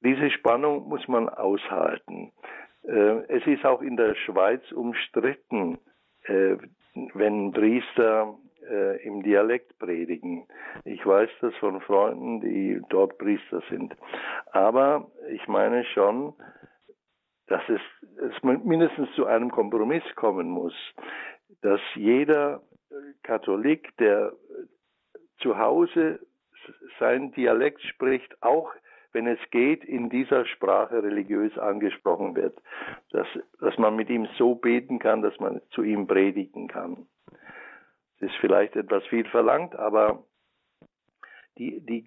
Diese 0.00 0.30
Spannung 0.30 0.88
muss 0.88 1.06
man 1.08 1.28
aushalten. 1.28 2.32
Äh, 2.84 3.24
es 3.28 3.46
ist 3.46 3.64
auch 3.64 3.82
in 3.82 3.96
der 3.96 4.14
Schweiz 4.14 4.72
umstritten, 4.72 5.78
wenn 7.14 7.50
Priester 7.50 8.38
äh, 8.70 9.02
im 9.04 9.22
Dialekt 9.22 9.78
predigen. 9.78 10.46
Ich 10.84 11.04
weiß 11.04 11.30
das 11.40 11.54
von 11.56 11.80
Freunden, 11.80 12.40
die 12.40 12.80
dort 12.88 13.18
Priester 13.18 13.62
sind. 13.68 13.94
Aber 14.52 15.10
ich 15.30 15.46
meine 15.48 15.84
schon, 15.84 16.34
dass 17.46 17.62
es, 17.68 17.80
es 18.16 18.42
mindestens 18.42 19.12
zu 19.14 19.26
einem 19.26 19.50
Kompromiss 19.50 20.04
kommen 20.14 20.48
muss, 20.48 20.74
dass 21.60 21.80
jeder 21.94 22.62
Katholik, 23.22 23.96
der 23.98 24.32
zu 25.38 25.58
Hause 25.58 26.20
sein 26.98 27.32
Dialekt 27.32 27.82
spricht, 27.82 28.42
auch 28.42 28.72
wenn 29.12 29.26
es 29.26 29.38
geht, 29.50 29.84
in 29.84 30.08
dieser 30.08 30.46
Sprache 30.46 31.02
religiös 31.02 31.56
angesprochen 31.58 32.34
wird, 32.34 32.56
dass, 33.10 33.26
dass 33.60 33.76
man 33.76 33.96
mit 33.96 34.08
ihm 34.08 34.26
so 34.38 34.54
beten 34.54 34.98
kann, 34.98 35.22
dass 35.22 35.38
man 35.38 35.60
zu 35.70 35.82
ihm 35.82 36.06
predigen 36.06 36.68
kann. 36.68 37.06
Ist 38.22 38.34
vielleicht 38.40 38.76
etwas 38.76 39.04
viel 39.06 39.24
verlangt, 39.26 39.74
aber 39.74 40.24
die, 41.58 41.80
die, 41.84 42.06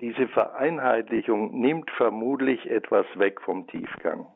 diese 0.00 0.26
Vereinheitlichung 0.28 1.60
nimmt 1.60 1.88
vermutlich 1.96 2.66
etwas 2.66 3.06
weg 3.14 3.40
vom 3.42 3.66
Tiefgang. 3.68 4.26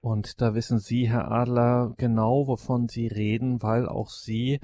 Und 0.00 0.40
da 0.42 0.54
wissen 0.54 0.78
Sie, 0.78 1.08
Herr 1.08 1.30
Adler, 1.30 1.94
genau, 1.96 2.46
wovon 2.46 2.88
Sie 2.88 3.06
reden, 3.06 3.62
weil 3.62 3.88
auch 3.88 4.10
Sie, 4.10 4.60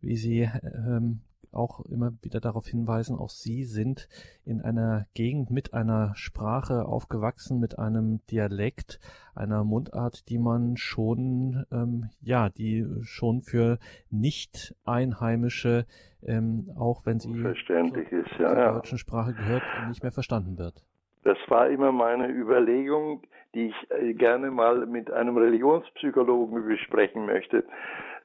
wie 0.00 0.16
Sie 0.16 0.40
ähm, 0.40 1.20
auch 1.54 1.84
immer 1.86 2.12
wieder 2.22 2.40
darauf 2.40 2.66
hinweisen, 2.66 3.18
auch 3.18 3.30
Sie 3.30 3.64
sind 3.64 4.08
in 4.44 4.60
einer 4.60 5.06
Gegend 5.14 5.50
mit 5.50 5.74
einer 5.74 6.12
Sprache 6.14 6.86
aufgewachsen, 6.86 7.60
mit 7.60 7.78
einem 7.78 8.20
Dialekt, 8.30 9.00
einer 9.34 9.64
Mundart, 9.64 10.28
die 10.28 10.38
man 10.38 10.76
schon, 10.76 11.64
ähm, 11.72 12.10
ja, 12.22 12.48
die 12.48 12.86
schon 13.02 13.42
für 13.42 13.78
Nicht-Einheimische, 14.10 15.86
ähm, 16.22 16.70
auch 16.78 17.06
wenn 17.06 17.18
sie 17.18 17.34
Verständlich 17.40 18.08
zur, 18.08 18.18
ist, 18.18 18.30
ja, 18.38 18.48
zur 18.48 18.58
ja. 18.58 18.72
deutschen 18.74 18.98
Sprache 18.98 19.34
gehört, 19.34 19.62
nicht 19.88 20.02
mehr 20.02 20.12
verstanden 20.12 20.58
wird. 20.58 20.84
Das 21.24 21.38
war 21.48 21.68
immer 21.70 21.90
meine 21.90 22.28
Überlegung, 22.28 23.22
die 23.54 23.68
ich 23.68 23.90
äh, 23.90 24.12
gerne 24.14 24.50
mal 24.50 24.86
mit 24.86 25.10
einem 25.10 25.36
Religionspsychologen 25.36 26.66
besprechen 26.66 27.26
möchte. 27.26 27.64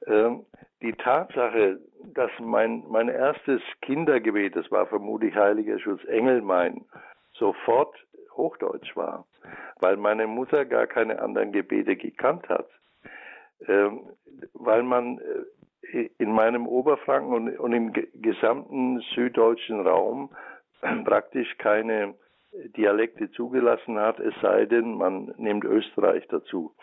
Ähm, 0.08 0.46
die 0.82 0.94
Tatsache, 0.94 1.79
dass 2.13 2.32
mein, 2.39 2.84
mein 2.88 3.10
erstes 3.10 3.62
Kindergebet, 3.82 4.56
das 4.56 4.70
war 4.72 4.88
vermutlich 4.88 5.36
Heiliger 5.36 5.79
Schutz 5.79 6.03
Engelmein, 6.06 6.86
sofort 7.34 7.94
Hochdeutsch 8.32 8.96
war, 8.96 9.25
weil 9.79 9.98
meine 9.98 10.27
Mutter 10.27 10.65
gar 10.65 10.88
keine 10.88 11.22
anderen 11.22 11.51
Gebete 11.51 11.96
gekannt 11.98 12.48
hat. 12.48 12.70
Ähm, 13.68 14.10
weil 14.53 14.84
man 14.84 15.20
äh, 15.91 16.10
in 16.18 16.32
meinem 16.32 16.68
Oberfranken 16.68 17.34
und, 17.34 17.60
und 17.60 17.74
im 17.74 17.94
gesamten 18.13 19.01
süddeutschen 19.15 19.86
Raum 19.86 20.29
praktisch 21.03 21.58
keine 21.58 22.15
Dialekte 22.77 23.32
zugelassen 23.32 24.00
hat, 24.00 24.20
es 24.20 24.34
sei 24.41 24.65
denn, 24.65 24.96
man 24.96 25.34
nimmt 25.38 25.65
Österreich 25.65 26.25
dazu. 26.29 26.74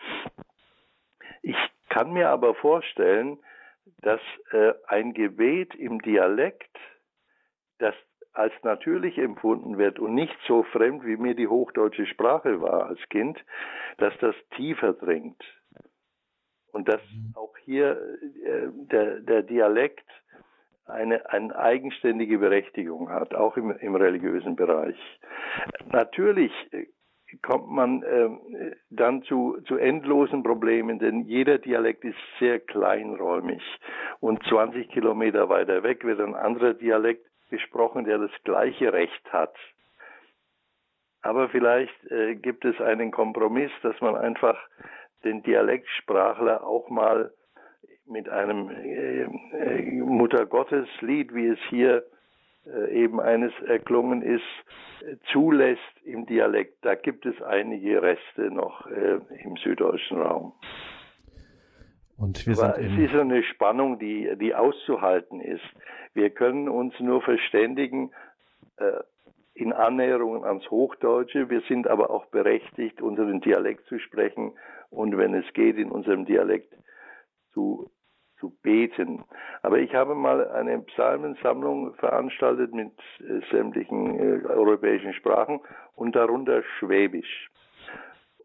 Ich 1.41 1.55
kann 1.89 2.13
mir 2.13 2.29
aber 2.29 2.55
vorstellen, 2.55 3.39
dass 3.99 4.21
äh, 4.51 4.73
ein 4.87 5.13
Gebet 5.13 5.75
im 5.75 6.01
Dialekt, 6.01 6.77
das 7.79 7.95
als 8.33 8.53
natürlich 8.63 9.17
empfunden 9.17 9.77
wird 9.77 9.99
und 9.99 10.13
nicht 10.13 10.37
so 10.47 10.63
fremd, 10.63 11.05
wie 11.05 11.17
mir 11.17 11.33
die 11.33 11.47
hochdeutsche 11.47 12.05
Sprache 12.05 12.61
war 12.61 12.87
als 12.87 12.99
Kind, 13.09 13.43
dass 13.97 14.13
das 14.19 14.35
tiefer 14.55 14.93
dringt. 14.93 15.41
Und 16.71 16.87
dass 16.87 17.01
mhm. 17.11 17.33
auch 17.35 17.57
hier 17.63 17.99
äh, 18.43 18.67
der, 18.91 19.21
der 19.21 19.41
Dialekt 19.41 20.05
eine, 20.85 21.29
eine 21.29 21.55
eigenständige 21.57 22.37
Berechtigung 22.37 23.09
hat, 23.09 23.33
auch 23.33 23.57
im, 23.57 23.71
im 23.71 23.95
religiösen 23.95 24.55
Bereich. 24.55 24.97
Natürlich 25.91 26.51
äh, 26.71 26.85
kommt 27.41 27.69
man 27.69 28.03
äh, 28.03 28.29
dann 28.89 29.23
zu, 29.23 29.57
zu 29.67 29.77
endlosen 29.77 30.43
Problemen, 30.43 30.99
denn 30.99 31.21
jeder 31.23 31.57
Dialekt 31.57 32.03
ist 32.05 32.17
sehr 32.39 32.59
kleinräumig 32.59 33.61
und 34.19 34.43
20 34.43 34.89
Kilometer 34.89 35.49
weiter 35.49 35.83
weg 35.83 36.03
wird 36.03 36.21
ein 36.21 36.35
anderer 36.35 36.73
Dialekt 36.73 37.25
gesprochen, 37.49 38.05
der 38.05 38.17
das 38.17 38.31
gleiche 38.43 38.93
Recht 38.93 39.31
hat. 39.31 39.55
Aber 41.21 41.49
vielleicht 41.49 42.11
äh, 42.11 42.35
gibt 42.35 42.63
es 42.63 42.79
einen 42.79 43.11
Kompromiss, 43.11 43.71
dass 43.81 43.99
man 44.01 44.15
einfach 44.15 44.57
den 45.23 45.43
Dialektsprachler 45.43 46.65
auch 46.65 46.89
mal 46.89 47.31
mit 48.05 48.29
einem 48.29 48.69
äh, 48.69 49.23
äh, 49.23 50.01
Muttergotteslied, 50.01 51.33
wie 51.33 51.47
es 51.47 51.59
hier 51.69 52.05
eben 52.91 53.19
eines 53.19 53.53
erklungen 53.65 54.21
ist, 54.21 54.43
äh, 55.01 55.17
zulässt 55.31 55.81
im 56.03 56.25
Dialekt. 56.25 56.77
Da 56.81 56.95
gibt 56.95 57.25
es 57.25 57.41
einige 57.41 58.01
Reste 58.01 58.51
noch 58.51 58.87
äh, 58.87 59.19
im 59.43 59.57
süddeutschen 59.57 60.21
Raum. 60.21 60.53
Und 62.17 62.45
wir 62.47 62.57
Aber 62.57 62.75
sind 62.75 62.99
es 62.99 63.11
ist 63.11 63.19
eine 63.19 63.43
Spannung, 63.43 63.99
die, 63.99 64.29
die 64.39 64.55
auszuhalten 64.55 65.39
ist. 65.39 65.63
Wir 66.13 66.31
können 66.31 66.67
uns 66.67 66.99
nur 66.99 67.21
verständigen 67.21 68.11
äh, 68.77 69.03
in 69.53 69.71
Annäherungen 69.71 70.43
ans 70.43 70.69
Hochdeutsche. 70.69 71.49
Wir 71.49 71.61
sind 71.67 71.87
aber 71.87 72.09
auch 72.09 72.25
berechtigt, 72.25 73.01
unseren 73.01 73.41
Dialekt 73.41 73.85
zu 73.85 73.99
sprechen 73.99 74.53
und 74.89 75.17
wenn 75.17 75.33
es 75.33 75.45
geht, 75.53 75.77
in 75.77 75.91
unserem 75.91 76.25
Dialekt 76.25 76.73
zu 77.53 77.91
zu 78.39 78.51
beten. 78.61 79.23
Aber 79.61 79.79
ich 79.79 79.93
habe 79.93 80.15
mal 80.15 80.49
eine 80.51 80.79
Psalmensammlung 80.79 81.95
veranstaltet 81.95 82.73
mit 82.73 82.91
äh, 83.19 83.41
sämtlichen 83.51 84.19
äh, 84.19 84.45
europäischen 84.47 85.13
Sprachen 85.13 85.59
und 85.95 86.15
darunter 86.15 86.63
Schwäbisch. 86.77 87.49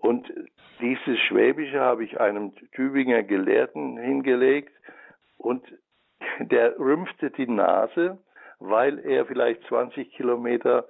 Und 0.00 0.33
dieses 0.81 1.18
Schwäbische 1.20 1.81
habe 1.81 2.05
ich 2.05 2.20
einem 2.20 2.55
Tübinger 2.72 3.22
Gelehrten 3.22 3.98
hingelegt 3.98 4.72
und 5.38 5.64
der 6.40 6.78
rümpfte 6.78 7.31
die 7.31 7.46
Nase, 7.46 8.18
weil 8.59 8.98
er 8.98 9.26
vielleicht 9.26 9.62
20 9.68 10.12
Kilometer 10.12 10.88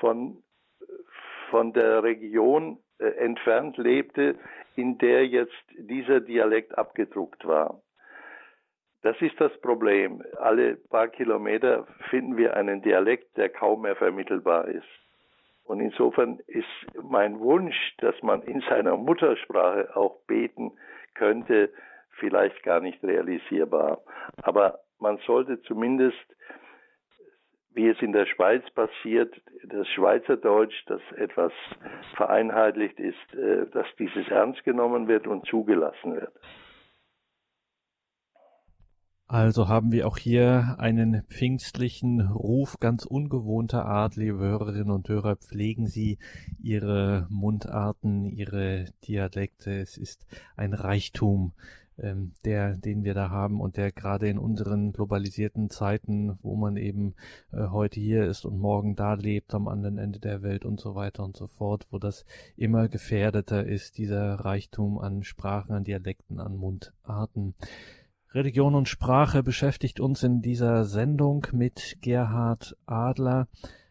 von, 0.00 0.42
von 1.50 1.72
der 1.72 2.02
Region 2.02 2.78
äh, 2.98 3.06
entfernt 3.18 3.76
lebte, 3.76 4.36
in 4.76 4.98
der 4.98 5.26
jetzt 5.26 5.64
dieser 5.76 6.20
Dialekt 6.20 6.76
abgedruckt 6.78 7.46
war. 7.46 7.80
Das 9.02 9.20
ist 9.20 9.40
das 9.40 9.52
Problem. 9.60 10.22
Alle 10.38 10.76
paar 10.76 11.08
Kilometer 11.08 11.86
finden 12.08 12.36
wir 12.36 12.56
einen 12.56 12.82
Dialekt, 12.82 13.36
der 13.36 13.48
kaum 13.48 13.82
mehr 13.82 13.96
vermittelbar 13.96 14.68
ist. 14.68 14.86
Und 15.64 15.80
insofern 15.80 16.38
ist 16.46 16.66
mein 17.02 17.38
Wunsch, 17.40 17.76
dass 17.98 18.20
man 18.22 18.42
in 18.42 18.60
seiner 18.68 18.96
Muttersprache 18.96 19.96
auch 19.96 20.18
beten 20.26 20.72
könnte, 21.14 21.70
vielleicht 22.18 22.62
gar 22.62 22.80
nicht 22.80 23.02
realisierbar. 23.02 24.02
Aber 24.42 24.80
man 24.98 25.18
sollte 25.26 25.60
zumindest, 25.62 26.24
wie 27.74 27.88
es 27.88 28.00
in 28.02 28.12
der 28.12 28.26
Schweiz 28.26 28.62
passiert, 28.70 29.34
das 29.64 29.88
Schweizerdeutsch, 29.88 30.84
das 30.86 31.00
etwas 31.16 31.52
vereinheitlicht 32.16 33.00
ist, 33.00 33.34
äh, 33.34 33.66
dass 33.72 33.86
dieses 33.98 34.28
ernst 34.28 34.62
genommen 34.64 35.08
wird 35.08 35.26
und 35.26 35.46
zugelassen 35.46 36.16
wird. 36.16 36.32
Also 39.32 39.66
haben 39.66 39.92
wir 39.92 40.06
auch 40.06 40.18
hier 40.18 40.76
einen 40.78 41.22
pfingstlichen 41.22 42.20
Ruf 42.20 42.78
ganz 42.80 43.06
ungewohnter 43.06 43.86
Art, 43.86 44.14
liebe 44.16 44.40
Hörerinnen 44.40 44.90
und 44.90 45.08
Hörer. 45.08 45.36
Pflegen 45.36 45.86
Sie 45.86 46.18
Ihre 46.62 47.26
Mundarten, 47.30 48.26
Ihre 48.26 48.84
Dialekte. 49.08 49.80
Es 49.80 49.96
ist 49.96 50.26
ein 50.54 50.74
Reichtum, 50.74 51.54
ähm, 51.98 52.32
der, 52.44 52.74
den 52.74 53.04
wir 53.04 53.14
da 53.14 53.30
haben 53.30 53.62
und 53.62 53.78
der 53.78 53.90
gerade 53.90 54.28
in 54.28 54.36
unseren 54.36 54.92
globalisierten 54.92 55.70
Zeiten, 55.70 56.38
wo 56.42 56.54
man 56.54 56.76
eben 56.76 57.14
äh, 57.52 57.68
heute 57.68 58.00
hier 58.00 58.26
ist 58.26 58.44
und 58.44 58.58
morgen 58.58 58.96
da 58.96 59.14
lebt, 59.14 59.54
am 59.54 59.66
anderen 59.66 59.96
Ende 59.96 60.20
der 60.20 60.42
Welt 60.42 60.66
und 60.66 60.78
so 60.78 60.94
weiter 60.94 61.24
und 61.24 61.38
so 61.38 61.46
fort, 61.46 61.86
wo 61.90 61.98
das 61.98 62.26
immer 62.54 62.88
gefährdeter 62.88 63.64
ist, 63.64 63.96
dieser 63.96 64.34
Reichtum 64.34 64.98
an 64.98 65.22
Sprachen, 65.22 65.72
an 65.72 65.84
Dialekten, 65.84 66.38
an 66.38 66.54
Mundarten. 66.54 67.54
Religion 68.34 68.74
und 68.74 68.88
Sprache 68.88 69.42
beschäftigt 69.42 70.00
uns 70.00 70.22
in 70.22 70.40
dieser 70.40 70.86
Sendung 70.86 71.46
mit 71.52 71.98
Gerhard 72.00 72.74
Adler. 72.86 73.46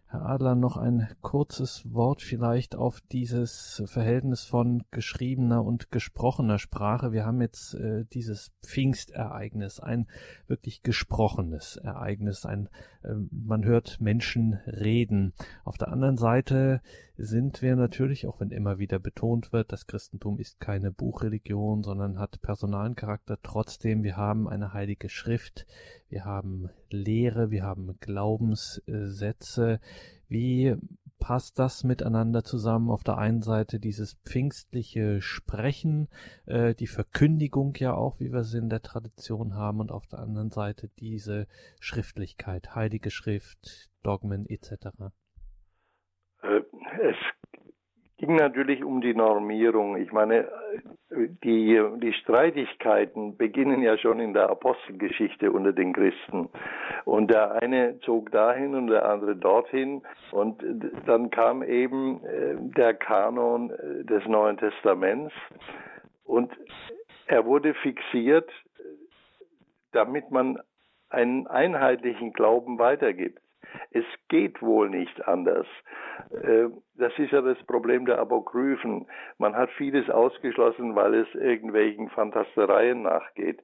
Herr 0.08 0.26
Adler, 0.26 0.56
noch 0.56 0.78
ein 0.78 1.08
kurzes 1.22 1.84
Wort 1.94 2.24
vielleicht 2.24 2.76
auf 2.76 3.02
dieses 3.12 3.84
Verhältnis 3.86 4.44
von 4.44 4.84
geschriebener 4.90 5.64
und 5.64 5.92
gesprochener 5.92 6.58
Sprache. 6.58 7.12
Wir 7.12 7.24
haben 7.24 7.40
jetzt 7.40 7.76
äh, 7.76 8.06
dieses 8.12 8.52
Pfingstereignis, 8.64 9.80
ein 9.80 10.08
wirklich 10.48 10.82
gesprochenes 10.82 11.78
Ereignis, 11.78 12.44
ein 12.44 12.68
äh, 13.04 13.14
man 13.30 13.64
hört 13.64 14.02
Menschen 14.02 14.60
reden. 14.66 15.34
Auf 15.64 15.78
der 15.78 15.90
anderen 15.90 16.18
Seite 16.18 16.82
sind 17.24 17.62
wir 17.62 17.76
natürlich, 17.76 18.26
auch 18.26 18.40
wenn 18.40 18.52
immer 18.52 18.80
wieder 18.80 19.00
betont 19.00 19.54
wird, 19.54 19.72
das 19.72 19.86
Christentum 19.86 20.40
ist 20.40 20.60
keine 20.60 20.92
Buchreligion, 20.92 21.84
sondern 21.84 22.20
hat 22.20 22.42
personalen 22.42 22.96
Charakter. 22.96 23.38
Trotzdem, 23.42 24.04
wir 24.04 24.18
haben 24.18 24.50
eine 24.50 24.74
heilige 24.74 25.08
Schrift, 25.08 25.68
wir 26.10 26.26
haben 26.26 26.70
Lehre, 26.90 27.52
wir 27.52 27.64
haben 27.64 27.96
Glaubenssätze. 28.00 29.80
Wie 30.28 30.76
passt 31.20 31.60
das 31.60 31.84
miteinander 31.84 32.44
zusammen? 32.44 32.90
Auf 32.90 33.04
der 33.04 33.18
einen 33.18 33.44
Seite 33.44 33.80
dieses 33.80 34.16
pfingstliche 34.26 35.22
Sprechen, 35.22 36.10
äh, 36.46 36.74
die 36.74 36.88
Verkündigung 36.88 37.76
ja 37.78 37.94
auch, 37.94 38.20
wie 38.20 38.34
wir 38.34 38.40
es 38.40 38.54
in 38.54 38.70
der 38.70 38.82
Tradition 38.82 39.54
haben, 39.54 39.80
und 39.80 39.92
auf 39.92 40.08
der 40.08 40.20
anderen 40.20 40.52
Seite 40.52 40.90
diese 41.00 41.48
Schriftlichkeit, 41.80 42.76
heilige 42.76 43.12
Schrift, 43.12 43.92
Dogmen 44.02 44.48
etc. 44.48 45.12
Äh, 47.00 47.10
es 47.10 47.16
ging 48.18 48.36
natürlich 48.36 48.84
um 48.84 49.02
die 49.02 49.16
Normierung. 49.16 49.98
Ich 49.98 50.12
meine, 50.12 50.48
die, 51.44 51.82
die 51.98 52.14
Streitigkeiten 52.14 53.36
beginnen 53.36 53.82
ja 53.82 53.98
schon 53.98 54.20
in 54.20 54.34
der 54.34 54.50
Apostelgeschichte 54.50 55.52
unter 55.52 55.74
den 55.74 55.94
Christen. 55.94 56.50
Und 57.04 57.32
der 57.32 57.62
eine 57.62 58.00
zog 58.02 58.32
dahin 58.32 58.76
und 58.76 58.88
der 58.88 59.10
andere 59.10 59.36
dorthin. 59.36 60.04
Und 60.32 60.64
dann 61.06 61.32
kam 61.32 61.64
eben 61.64 62.24
äh, 62.24 62.56
der 62.78 62.94
Kanon 62.94 63.72
äh, 63.72 64.06
des 64.06 64.26
Neuen 64.28 64.58
Testaments. 64.58 65.34
Und 66.24 66.52
er 67.26 67.46
wurde 67.46 67.74
fixiert, 67.74 68.50
damit 69.92 70.32
man 70.32 70.60
einen 71.10 71.48
einheitlichen 71.48 72.32
Glauben 72.32 72.80
weitergibt. 72.80 73.41
Es 73.92 74.06
geht 74.30 74.62
wohl 74.62 74.90
nicht 74.90 75.28
anders. 75.28 75.68
Äh, 76.32 76.70
das 76.96 77.14
ist 77.18 77.32
ja 77.32 77.42
das 77.42 77.62
Problem 77.66 78.06
der 78.06 78.20
Apokryphen. 78.20 79.08
Man 79.38 79.56
hat 79.56 79.70
vieles 79.72 80.10
ausgeschlossen, 80.10 80.96
weil 80.96 81.16
es 81.16 81.34
irgendwelchen 81.36 82.10
Fantastereien 82.10 83.04
nachgeht 83.04 83.62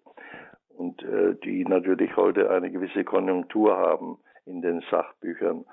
und 0.69 1.01
äh, 1.03 1.35
die 1.43 1.65
natürlich 1.65 2.15
heute 2.15 2.49
eine 2.51 2.71
gewisse 2.71 3.03
Konjunktur 3.03 3.77
haben 3.77 4.19
in 4.45 4.61
den 4.61 4.81
Sachbüchern. 4.91 5.65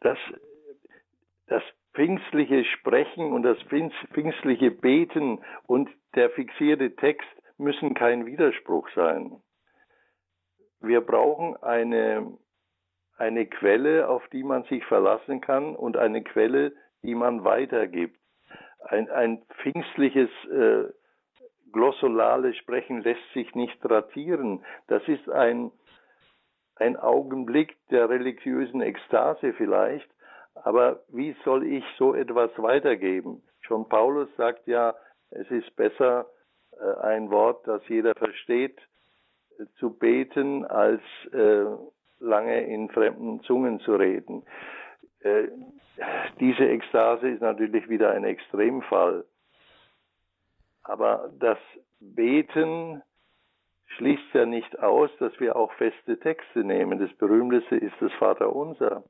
Das, 0.00 0.18
das 1.46 1.62
pfingstliche 1.94 2.64
Sprechen 2.64 3.32
und 3.32 3.42
das 3.42 3.58
pfingstliche 3.64 4.70
Beten 4.70 5.44
und 5.66 5.90
der 6.14 6.30
fixierte 6.30 6.94
Text 6.96 7.28
müssen 7.58 7.94
kein 7.94 8.26
Widerspruch 8.26 8.88
sein 8.94 9.42
wir 10.80 11.00
brauchen 11.00 11.56
eine, 11.62 12.38
eine 13.16 13.46
Quelle, 13.46 14.08
auf 14.08 14.26
die 14.28 14.42
man 14.42 14.64
sich 14.64 14.84
verlassen 14.86 15.40
kann 15.40 15.76
und 15.76 15.96
eine 15.96 16.22
Quelle, 16.22 16.72
die 17.02 17.14
man 17.14 17.44
weitergibt. 17.44 18.18
Ein, 18.80 19.10
ein 19.10 19.42
pfingstliches 19.60 20.30
äh, 20.50 20.84
glossolales 21.72 22.56
Sprechen 22.56 23.02
lässt 23.02 23.32
sich 23.34 23.54
nicht 23.54 23.78
ratieren. 23.88 24.64
Das 24.88 25.06
ist 25.06 25.28
ein, 25.28 25.70
ein 26.76 26.96
Augenblick 26.96 27.76
der 27.90 28.08
religiösen 28.08 28.80
Ekstase 28.80 29.52
vielleicht, 29.52 30.08
aber 30.54 31.00
wie 31.08 31.36
soll 31.44 31.64
ich 31.66 31.84
so 31.98 32.14
etwas 32.14 32.50
weitergeben? 32.56 33.42
Schon 33.60 33.88
Paulus 33.88 34.28
sagt 34.36 34.66
ja, 34.66 34.94
es 35.30 35.50
ist 35.50 35.74
besser 35.76 36.26
äh, 36.72 37.00
ein 37.02 37.30
Wort, 37.30 37.66
das 37.66 37.86
jeder 37.88 38.14
versteht, 38.14 38.80
zu 39.78 39.90
beten, 39.90 40.64
als 40.64 41.02
äh, 41.32 41.64
lange 42.20 42.62
in 42.62 42.88
fremden 42.90 43.40
Zungen 43.42 43.80
zu 43.80 43.94
reden. 43.94 44.42
Äh, 45.20 45.48
diese 46.38 46.68
Ekstase 46.68 47.28
ist 47.28 47.42
natürlich 47.42 47.88
wieder 47.88 48.10
ein 48.12 48.24
Extremfall. 48.24 49.24
Aber 50.82 51.30
das 51.38 51.58
Beten 52.00 53.02
schließt 53.96 54.34
ja 54.34 54.46
nicht 54.46 54.78
aus, 54.78 55.10
dass 55.18 55.38
wir 55.40 55.56
auch 55.56 55.72
feste 55.74 56.18
Texte 56.18 56.64
nehmen. 56.64 56.98
Das 56.98 57.12
berühmteste 57.18 57.76
ist 57.76 57.94
das 58.00 58.12
Vaterunser 58.14 59.04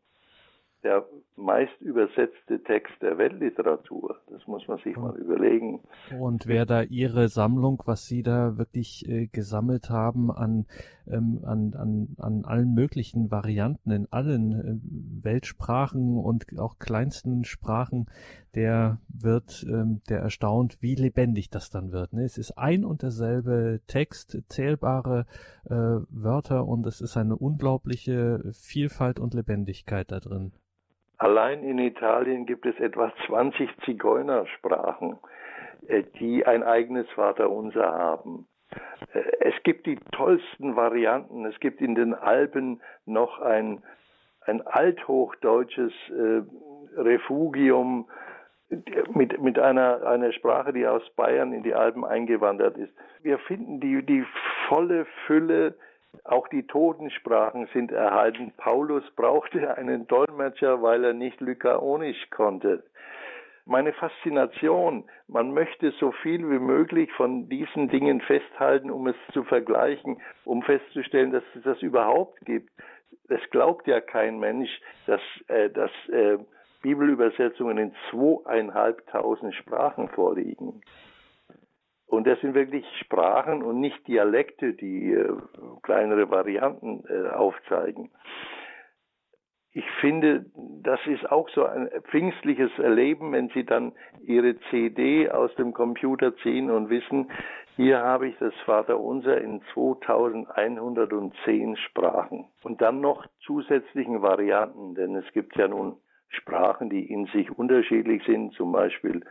der 0.83 1.05
meist 1.37 1.81
übersetzte 1.81 2.63
Text 2.65 2.93
der 3.01 3.19
Weltliteratur. 3.19 4.21
Das 4.31 4.47
muss 4.47 4.67
man 4.69 4.79
sich 4.79 4.97
mal 4.97 5.17
überlegen. 5.17 5.81
Und 6.19 6.47
wer 6.47 6.67
da 6.67 6.83
Ihre 6.83 7.29
Sammlung, 7.29 7.83
was 7.87 8.07
Sie 8.07 8.23
da 8.23 8.59
wirklich 8.59 9.09
äh, 9.09 9.27
gesammelt 9.27 9.91
haben 9.91 10.31
an, 10.31 10.67
ähm, 11.07 11.41
an, 11.45 11.75
an, 11.75 12.09
an 12.19 12.45
allen 12.45 12.75
möglichen 12.75 13.31
Varianten 13.31 13.91
in 13.91 14.07
allen 14.11 14.53
äh, 14.53 15.25
Weltsprachen 15.25 16.19
und 16.19 16.47
auch 16.59 16.79
kleinsten 16.79 17.45
Sprachen, 17.45 18.07
der 18.55 18.99
wird, 19.09 19.65
ähm, 19.69 20.03
der 20.09 20.21
erstaunt, 20.21 20.83
wie 20.83 20.95
lebendig 20.95 21.51
das 21.51 21.71
dann 21.71 21.93
wird. 21.93 22.13
Ne? 22.13 22.25
Es 22.25 22.39
ist 22.39 22.59
ein 22.59 22.85
und 22.85 23.03
derselbe 23.03 23.81
Text, 23.87 24.43
zählbare 24.49 25.27
äh, 25.65 25.75
Wörter 25.75 26.67
und 26.67 26.87
es 26.87 27.01
ist 27.01 27.17
eine 27.17 27.37
unglaubliche 27.37 28.53
Vielfalt 28.53 29.21
und 29.21 29.35
Lebendigkeit 29.35 30.11
da 30.11 30.21
drin. 30.21 30.53
Allein 31.21 31.63
in 31.65 31.79
Italien 31.79 32.47
gibt 32.47 32.65
es 32.65 32.81
etwa 32.81 33.13
20 33.27 33.69
Zigeunersprachen, 33.85 35.19
äh, 35.87 36.03
die 36.19 36.47
ein 36.47 36.63
eigenes 36.63 37.07
Vaterunser 37.11 37.93
haben. 37.93 38.49
Äh, 39.13 39.21
es 39.41 39.55
gibt 39.63 39.85
die 39.85 39.99
tollsten 40.13 40.77
Varianten. 40.77 41.45
Es 41.45 41.61
gibt 41.61 41.83
in 41.83 41.95
den 41.95 42.15
Alpen 42.15 42.81
noch 43.05 43.39
ein, 43.39 43.83
ein 44.47 44.67
althochdeutsches 44.67 45.93
äh, 46.09 46.41
Refugium 46.99 48.09
mit, 49.13 49.39
mit 49.43 49.59
einer, 49.59 50.07
einer 50.07 50.33
Sprache, 50.33 50.73
die 50.73 50.87
aus 50.87 51.03
Bayern 51.17 51.53
in 51.53 51.63
die 51.63 51.75
Alpen 51.75 52.03
eingewandert 52.03 52.79
ist. 52.79 52.95
Wir 53.21 53.39
finden 53.41 53.79
die, 53.81 54.03
die 54.07 54.25
volle 54.69 55.05
Fülle 55.27 55.75
auch 56.25 56.49
die 56.49 56.67
Totensprachen 56.67 57.69
sind 57.73 57.93
erhalten. 57.93 58.53
Paulus 58.57 59.05
brauchte 59.17 59.77
einen 59.77 60.07
Dolmetscher, 60.07 60.83
weil 60.83 61.05
er 61.05 61.13
nicht 61.13 61.41
Lykaonisch 61.41 62.31
konnte. 62.31 62.85
Meine 63.67 63.93
Faszination, 63.93 65.05
man 65.29 65.53
möchte 65.53 65.93
so 66.01 66.13
viel 66.13 66.49
wie 66.51 66.59
möglich 66.59 67.13
von 67.13 67.49
diesen 67.49 67.89
Dingen 67.89 68.21
festhalten, 68.21 68.91
um 68.91 69.07
es 69.07 69.17
zu 69.33 69.45
vergleichen, 69.45 70.21
um 70.45 70.63
festzustellen, 70.63 71.31
dass 71.31 71.45
es 71.55 71.63
das 71.63 71.81
überhaupt 71.83 72.41
gibt. 72.41 72.71
Es 73.29 73.41
glaubt 73.51 73.87
ja 73.87 74.01
kein 74.01 74.41
Mensch, 74.41 74.71
dass, 75.07 75.21
äh, 75.49 75.71
dass 75.71 75.91
äh, 76.09 76.39
Bibelübersetzungen 76.83 77.79
in 77.79 77.95
zweieinhalbtausend 78.11 79.55
Sprachen 79.55 80.09
vorliegen. 80.09 80.81
Und 82.11 82.27
das 82.27 82.41
sind 82.41 82.55
wirklich 82.55 82.85
Sprachen 82.99 83.63
und 83.63 83.79
nicht 83.79 84.09
Dialekte, 84.09 84.75
die 84.75 85.13
äh, 85.13 85.33
kleinere 85.83 86.29
Varianten 86.29 87.05
äh, 87.09 87.29
aufzeigen. 87.29 88.11
Ich 89.73 89.89
finde, 90.01 90.47
das 90.83 90.99
ist 91.07 91.31
auch 91.31 91.49
so 91.51 91.65
ein 91.65 91.89
pfingstliches 92.11 92.77
Erleben, 92.81 93.31
wenn 93.31 93.51
Sie 93.51 93.65
dann 93.65 93.93
Ihre 94.23 94.59
CD 94.71 95.31
aus 95.31 95.55
dem 95.55 95.73
Computer 95.73 96.37
ziehen 96.39 96.73
und 96.73 96.91
wissen, 96.91 97.31
hier 97.77 98.01
habe 98.01 98.27
ich 98.27 98.37
das 98.39 98.55
Vaterunser 98.65 99.41
in 99.41 99.63
2110 99.73 101.77
Sprachen. 101.77 102.47
Und 102.65 102.83
dann 102.83 103.01
noch 103.01 103.25
zusätzlichen 103.47 104.21
Varianten, 104.21 104.97
denn 104.97 105.15
es 105.15 105.33
gibt 105.33 105.57
ja 105.57 105.69
nun 105.69 105.95
Sprachen, 106.29 106.91
die 106.91 107.09
in 107.09 107.27
sich 107.27 107.57
unterschiedlich 107.57 108.25
sind, 108.25 108.53
zum 108.55 108.73
Beispiel 108.73 109.23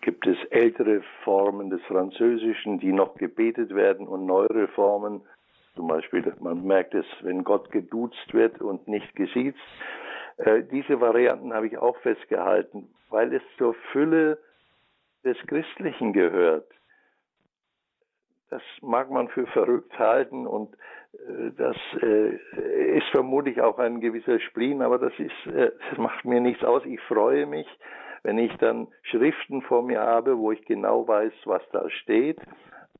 gibt 0.00 0.26
es 0.26 0.36
ältere 0.50 1.02
Formen 1.24 1.70
des 1.70 1.82
Französischen, 1.82 2.78
die 2.78 2.92
noch 2.92 3.14
gebetet 3.16 3.74
werden 3.74 4.06
und 4.06 4.26
neuere 4.26 4.68
Formen. 4.68 5.22
Zum 5.74 5.88
Beispiel, 5.88 6.32
man 6.40 6.64
merkt 6.64 6.94
es, 6.94 7.06
wenn 7.22 7.44
Gott 7.44 7.70
geduzt 7.70 8.32
wird 8.32 8.60
und 8.60 8.88
nicht 8.88 9.14
gesiezt. 9.14 9.58
Äh, 10.38 10.62
diese 10.64 11.00
Varianten 11.00 11.52
habe 11.52 11.66
ich 11.66 11.78
auch 11.78 11.96
festgehalten, 11.98 12.88
weil 13.10 13.32
es 13.34 13.42
zur 13.58 13.74
Fülle 13.92 14.38
des 15.24 15.36
Christlichen 15.46 16.12
gehört. 16.12 16.68
Das 18.50 18.62
mag 18.80 19.10
man 19.10 19.28
für 19.28 19.46
verrückt 19.48 19.98
halten 19.98 20.46
und 20.46 20.74
äh, 21.12 21.50
das 21.56 21.76
äh, 22.00 22.96
ist 22.96 23.08
vermutlich 23.10 23.60
auch 23.60 23.78
ein 23.78 24.00
gewisser 24.00 24.40
Spleen, 24.40 24.80
aber 24.80 24.98
das 24.98 25.12
ist, 25.18 25.34
das 25.44 25.98
macht 25.98 26.24
mir 26.24 26.40
nichts 26.40 26.64
aus. 26.64 26.84
Ich 26.86 27.00
freue 27.02 27.46
mich, 27.46 27.66
wenn 28.22 28.38
ich 28.38 28.54
dann 28.56 28.88
Schriften 29.02 29.62
vor 29.62 29.82
mir 29.82 30.00
habe, 30.00 30.38
wo 30.38 30.52
ich 30.52 30.64
genau 30.64 31.06
weiß, 31.06 31.32
was 31.44 31.62
da 31.72 31.88
steht, 31.90 32.38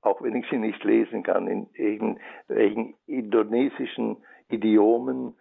auch 0.02 0.22
wenn 0.22 0.37
ich 0.37 0.48
sie 0.48 0.59
nicht 0.59 0.83
lesen 0.85 1.22
kann, 1.22 1.48
in 1.48 1.68
irgendwelchen 1.74 2.94
indonesischen 3.07 4.18
Idiomen, 4.48 5.35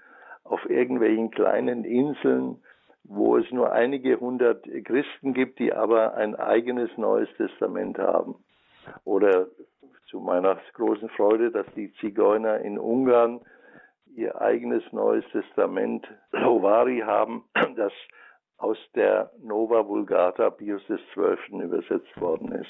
auf 0.44 0.68
irgendwelchen 0.70 1.32
kleinen 1.32 1.84
Inseln, 1.84 2.62
wo 3.04 3.38
es 3.38 3.50
nur 3.52 3.72
einige 3.72 4.20
hundert 4.20 4.64
Christen 4.86 5.34
gibt, 5.34 5.60
die 5.60 5.74
aber 5.74 6.16
ein 6.16 6.36
eigenes 6.36 6.90
Neues 6.98 7.30
Testament 7.38 7.98
haben. 7.98 8.36
Oder 9.04 9.48
zu 10.10 10.20
meiner 10.20 10.58
großen 10.74 11.10
Freude, 11.10 11.52
dass 11.52 11.66
die 11.76 11.94
Zigeuner 11.96 12.60
in 12.60 12.80
Ungarn 12.80 13.42
ihr 14.16 14.42
eigenes 14.42 14.84
Neues 14.92 15.26
Testament 15.32 16.08
Lovari 16.32 17.04
haben, 17.06 17.44
das 17.76 17.94
aus 18.58 18.78
der 18.96 19.32
Nova 19.42 19.88
Vulgata 19.88 20.50
Pius 20.50 20.82
XII. 20.88 21.62
übersetzt 21.62 22.20
worden 22.20 22.52
ist. 22.54 22.70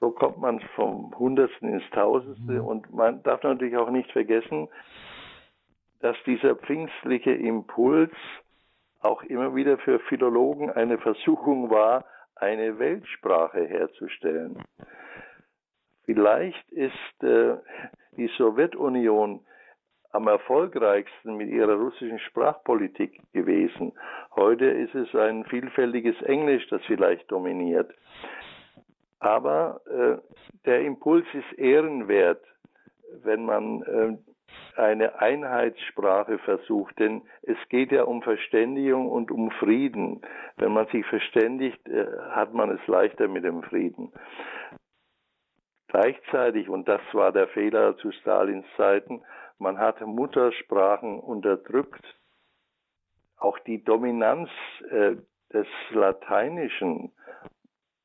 So 0.00 0.10
kommt 0.10 0.38
man 0.38 0.60
vom 0.74 1.16
Hundertsten 1.18 1.72
ins 1.72 1.88
Tausendste 1.90 2.52
mhm. 2.52 2.64
und 2.64 2.92
man 2.92 3.22
darf 3.22 3.42
natürlich 3.42 3.76
auch 3.76 3.90
nicht 3.90 4.10
vergessen, 4.12 4.68
dass 6.00 6.16
dieser 6.26 6.56
pfingstliche 6.56 7.32
Impuls 7.32 8.12
auch 9.00 9.22
immer 9.22 9.54
wieder 9.54 9.78
für 9.78 10.00
Philologen 10.00 10.70
eine 10.70 10.98
Versuchung 10.98 11.70
war, 11.70 12.04
eine 12.36 12.78
Weltsprache 12.78 13.64
herzustellen. 13.64 14.62
Vielleicht 16.04 16.70
ist 16.70 17.22
äh, 17.22 17.56
die 18.16 18.28
Sowjetunion 18.36 19.40
am 20.14 20.28
erfolgreichsten 20.28 21.36
mit 21.36 21.50
ihrer 21.50 21.74
russischen 21.74 22.20
Sprachpolitik 22.20 23.20
gewesen. 23.32 23.92
Heute 24.36 24.66
ist 24.66 24.94
es 24.94 25.12
ein 25.14 25.44
vielfältiges 25.44 26.20
Englisch, 26.22 26.66
das 26.68 26.80
vielleicht 26.86 27.30
dominiert. 27.32 27.92
Aber 29.18 29.80
äh, 29.86 30.18
der 30.66 30.82
Impuls 30.82 31.26
ist 31.32 31.58
ehrenwert, 31.58 32.44
wenn 33.24 33.44
man 33.44 33.82
äh, 33.82 34.16
eine 34.80 35.20
Einheitssprache 35.20 36.38
versucht, 36.38 36.96
denn 37.00 37.22
es 37.42 37.56
geht 37.68 37.90
ja 37.90 38.04
um 38.04 38.22
Verständigung 38.22 39.10
und 39.10 39.32
um 39.32 39.50
Frieden. 39.50 40.20
Wenn 40.56 40.72
man 40.72 40.86
sich 40.88 41.04
verständigt, 41.06 41.88
äh, 41.88 42.06
hat 42.30 42.54
man 42.54 42.70
es 42.70 42.86
leichter 42.86 43.26
mit 43.26 43.42
dem 43.42 43.64
Frieden. 43.64 44.12
Gleichzeitig, 45.88 46.68
und 46.68 46.86
das 46.88 47.00
war 47.12 47.32
der 47.32 47.48
Fehler 47.48 47.96
zu 47.96 48.12
Stalins 48.12 48.66
Zeiten, 48.76 49.22
man 49.58 49.78
hat 49.78 50.00
Muttersprachen 50.00 51.20
unterdrückt. 51.20 52.04
Auch 53.36 53.58
die 53.60 53.82
Dominanz 53.82 54.50
äh, 54.90 55.16
des 55.52 55.66
Lateinischen 55.90 57.12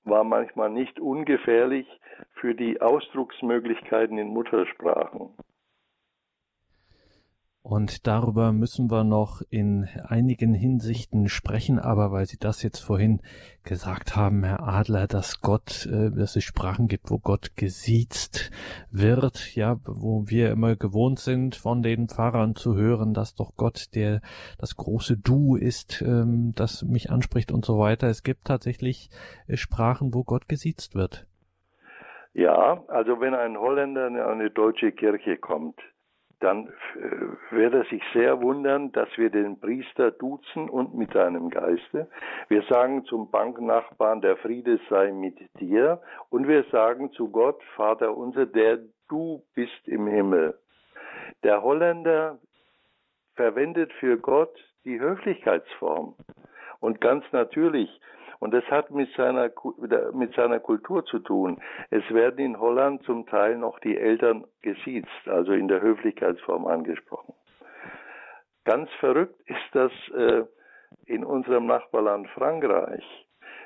war 0.04 0.24
manchmal 0.24 0.70
nicht 0.70 1.00
ungefährlich 1.00 1.88
für 2.34 2.56
die 2.56 2.82
Ausdrucksmöglichkeiten 2.82 4.18
in 4.18 4.28
Muttersprachen. 4.28 5.36
Und 7.62 8.08
darüber 8.08 8.54
müssen 8.54 8.89
wir 8.89 9.04
noch 9.04 9.41
in 9.50 9.89
einigen 10.08 10.54
Hinsichten 10.54 11.28
sprechen, 11.28 11.78
aber 11.78 12.10
weil 12.10 12.26
Sie 12.26 12.39
das 12.39 12.63
jetzt 12.63 12.80
vorhin 12.80 13.22
gesagt 13.63 14.15
haben, 14.15 14.45
Herr 14.45 14.63
Adler, 14.63 15.08
dass 15.08 15.41
Gott, 15.41 15.86
äh, 15.86 16.10
dass 16.10 16.38
es 16.38 16.45
Sprachen 16.45 16.88
gibt, 16.88 17.12
wo 17.12 17.19
Gott 17.19 17.58
gesiezt 17.58 18.50
wird, 18.91 19.56
ja, 19.56 19.76
wo 19.86 20.24
wir 20.28 20.52
immer 20.52 20.78
gewohnt 20.78 21.19
sind, 21.19 21.58
von 21.58 21.84
den 21.84 22.08
Pfarrern 22.08 22.56
zu 22.56 22.76
hören, 22.76 23.13
dass 23.13 23.36
doch 23.36 23.52
Gott 23.58 23.93
der 23.93 24.22
das 24.58 24.78
große 24.78 25.17
Du 25.17 25.58
ist, 25.58 26.02
ähm, 26.02 26.54
das 26.56 26.84
mich 26.84 27.12
anspricht 27.12 27.52
und 27.52 27.65
so 27.65 27.78
weiter. 27.78 28.08
Es 28.08 28.24
gibt 28.24 28.45
tatsächlich 28.45 29.10
äh, 29.48 29.58
Sprachen, 29.58 30.13
wo 30.13 30.24
Gott 30.24 30.48
gesiezt 30.48 30.95
wird. 30.95 31.28
Ja, 32.34 32.82
also 32.88 33.19
wenn 33.19 33.34
ein 33.34 33.58
Holländer 33.58 34.08
in 34.08 34.17
eine 34.17 34.50
deutsche 34.50 34.93
Kirche 34.93 35.36
kommt, 35.36 35.76
dann 36.39 36.67
äh, 36.67 37.52
wird 37.56 37.73
er 37.73 37.84
sich 37.86 38.02
sehr 38.13 38.41
wundern, 38.41 38.91
dass 38.91 39.10
wir 39.17 39.30
den 39.30 39.60
Priester 39.60 40.12
duzen 40.12 40.69
und 40.69 40.95
mit 40.95 41.13
seinem 41.13 41.49
Geiste. 41.49 42.10
Wir 42.47 42.63
sagen 42.63 43.04
zum 43.06 43.30
Banknachbarn, 43.30 44.21
der 44.21 44.38
Friede 44.38 44.80
sei 44.89 45.12
mit 45.12 45.38
dir. 45.60 46.02
Und 46.30 46.47
wir 46.47 46.63
sagen 46.71 47.12
zu 47.12 47.30
Gott, 47.30 47.62
Vater 47.75 48.15
unser, 48.15 48.45
der 48.45 48.80
du 49.10 49.43
bist 49.54 49.88
im 49.88 50.08
Himmel. 50.08 50.58
Der 51.43 51.62
Holländer 51.62 52.39
verwendet 53.36 53.91
für 53.93 54.17
Gott 54.17 54.56
die 54.86 54.99
Höflichkeitsform. 54.99 56.15
Und 56.80 57.02
ganz 57.02 57.25
natürlich 57.32 57.89
und 58.39 58.54
das 58.54 58.63
hat 58.65 58.89
mit 58.91 59.12
seiner, 59.15 59.52
mit 60.13 60.34
seiner 60.34 60.60
Kultur 60.60 61.06
zu 61.06 61.19
tun. 61.19 61.62
Es 61.89 62.04
werden 62.10 62.39
in 62.39 62.60
Holland 62.60 63.04
zum 63.04 63.25
Teil 63.28 63.58
noch 63.58 63.80
die 63.80 63.97
Eltern 63.97 64.45
gesiezt, 64.62 65.28
also 65.28 65.52
in 65.52 65.67
der 65.67 65.82
Höflichkeitsform 65.82 66.65
angesprochen. 66.65 67.34
Ganz 68.65 68.89
verrückt 68.99 69.39
ist 69.45 69.69
das 69.73 69.91
äh, 70.15 70.43
in 71.06 71.25
unserem 71.25 71.65
Nachbarland 71.65 72.30
Frankreich. 72.30 73.04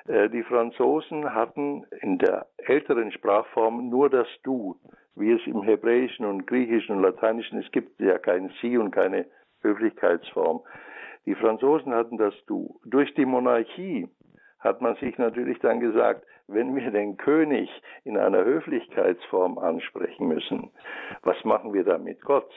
Äh, 0.08 0.30
die 0.30 0.44
Franzosen 0.44 1.34
hatten 1.34 1.86
in 2.02 2.18
der 2.18 2.48
älteren 2.58 3.12
Sprachform 3.12 3.90
nur 3.90 4.10
das 4.10 4.28
Du, 4.44 4.78
wie 5.16 5.32
es 5.32 5.46
im 5.46 5.62
Hebräischen 5.64 6.26
und 6.26 6.48
Griechischen 6.48 6.96
und 6.96 7.04
Lateinischen, 7.04 7.60
es 7.60 7.72
gibt 7.72 8.00
ja 8.00 8.18
kein 8.18 8.52
Sie 8.62 8.78
und 8.78 8.92
keine 8.92 9.26
Höflichkeitsform. 9.62 10.62
Die 11.26 11.36
Franzosen 11.36 11.94
hatten 11.94 12.18
das 12.18 12.34
Du. 12.48 12.80
Durch 12.86 13.14
die 13.14 13.26
Monarchie 13.26 14.10
hat 14.64 14.82
man 14.82 14.96
sich 14.96 15.18
natürlich 15.18 15.60
dann 15.60 15.80
gesagt, 15.80 16.26
wenn 16.48 16.76
wir 16.76 16.92
den 16.92 17.18
König 17.18 17.70
in 18.04 18.18
einer 18.18 18.44
Höflichkeitsform 18.44 19.58
ansprechen 19.58 20.28
müssen, 20.28 20.72
was 21.22 21.42
machen 21.44 21.74
wir 21.74 21.84
da 21.84 21.98
mit 21.98 22.22
Gott? 22.22 22.50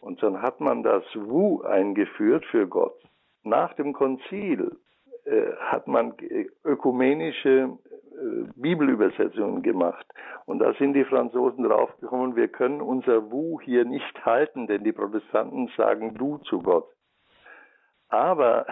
Und 0.00 0.22
dann 0.22 0.40
hat 0.42 0.60
man 0.60 0.82
das 0.82 1.04
Wu 1.14 1.62
eingeführt 1.62 2.44
für 2.46 2.68
Gott. 2.68 2.94
Nach 3.42 3.74
dem 3.74 3.92
Konzil 3.92 4.76
äh, 5.24 5.52
hat 5.58 5.88
man 5.88 6.14
ökumenische 6.64 7.70
äh, 8.18 8.44
Bibelübersetzungen 8.56 9.62
gemacht. 9.62 10.06
Und 10.46 10.60
da 10.60 10.72
sind 10.74 10.94
die 10.94 11.04
Franzosen 11.04 11.64
draufgekommen, 11.64 12.36
wir 12.36 12.48
können 12.48 12.80
unser 12.80 13.30
Wu 13.30 13.60
hier 13.60 13.84
nicht 13.84 14.24
halten, 14.24 14.66
denn 14.66 14.84
die 14.84 14.92
Protestanten 14.92 15.70
sagen 15.76 16.14
Du 16.14 16.38
zu 16.38 16.60
Gott. 16.60 16.86
Aber 18.08 18.66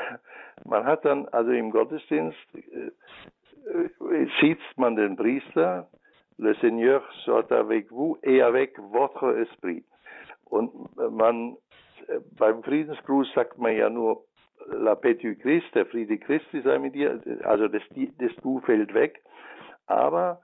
man 0.64 0.84
hat 0.84 1.04
dann, 1.04 1.28
also 1.28 1.50
im 1.50 1.70
Gottesdienst, 1.70 2.38
äh, 2.54 2.90
äh, 3.70 4.28
sieht 4.40 4.60
man 4.76 4.96
den 4.96 5.16
Priester, 5.16 5.88
Le 6.38 6.54
Seigneur 6.56 7.02
soit 7.24 7.50
avec 7.50 7.90
vous 7.90 8.18
et 8.22 8.42
avec 8.42 8.78
votre 8.78 9.38
esprit. 9.38 9.84
Und 10.44 10.70
man, 10.96 11.56
äh, 12.08 12.20
beim 12.38 12.62
Friedensgruß 12.62 13.32
sagt 13.34 13.58
man 13.58 13.74
ja 13.74 13.88
nur, 13.88 14.24
La 14.68 14.94
paix 14.94 15.20
du 15.20 15.34
Christ, 15.36 15.74
der 15.74 15.86
Friede 15.86 16.18
Christi 16.18 16.60
sei 16.62 16.78
mit 16.78 16.94
dir, 16.94 17.20
also 17.44 17.68
das, 17.68 17.82
das 18.18 18.34
Du 18.42 18.60
fällt 18.60 18.92
weg. 18.94 19.22
Aber 19.86 20.40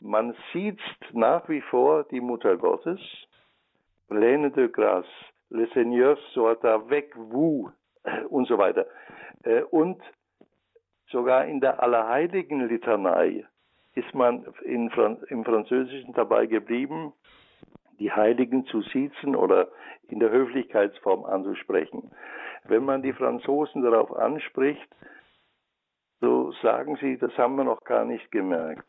man 0.00 0.34
sieht 0.52 0.80
nach 1.12 1.48
wie 1.48 1.60
vor 1.60 2.04
die 2.04 2.20
Mutter 2.20 2.56
Gottes, 2.56 3.00
Pleine 4.08 4.50
de 4.52 4.68
grâce, 4.68 5.06
le 5.50 5.66
Seigneur 5.74 6.16
soit 6.32 6.64
avec 6.64 7.14
vous, 7.16 7.70
und 8.28 8.48
so 8.48 8.58
weiter. 8.58 8.86
Äh, 9.44 9.62
und 9.62 10.02
sogar 11.10 11.46
in 11.46 11.60
der 11.60 11.82
Allerheiligen 11.82 12.66
Litanei 12.68 13.44
ist 13.94 14.14
man 14.14 14.46
in, 14.62 14.90
im 15.28 15.44
Französischen 15.44 16.12
dabei 16.12 16.46
geblieben, 16.46 17.12
die 17.98 18.12
Heiligen 18.12 18.66
zu 18.66 18.82
siezen 18.82 19.34
oder 19.34 19.68
in 20.08 20.20
der 20.20 20.30
Höflichkeitsform 20.30 21.24
anzusprechen. 21.24 22.10
Wenn 22.64 22.84
man 22.84 23.02
die 23.02 23.12
Franzosen 23.12 23.82
darauf 23.82 24.14
anspricht, 24.14 24.88
so 26.20 26.52
sagen 26.62 26.96
sie, 27.00 27.16
das 27.18 27.36
haben 27.38 27.56
wir 27.56 27.64
noch 27.64 27.84
gar 27.84 28.04
nicht 28.04 28.30
gemerkt. 28.30 28.86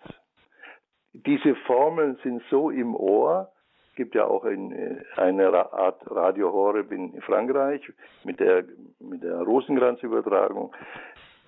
Diese 1.13 1.55
Formeln 1.55 2.17
sind 2.23 2.41
so 2.49 2.69
im 2.69 2.95
Ohr, 2.95 3.51
gibt 3.97 4.15
ja 4.15 4.25
auch 4.25 4.45
ein, 4.45 4.71
äh, 4.71 5.03
eine 5.17 5.51
Art 5.73 5.99
Radio 6.09 6.53
Horeb 6.53 6.91
in 6.93 7.19
Frankreich 7.21 7.81
mit 8.23 8.39
der, 8.39 8.63
mit 8.99 9.23
der 9.23 9.41
Rosenkranzübertragung, 9.41 10.73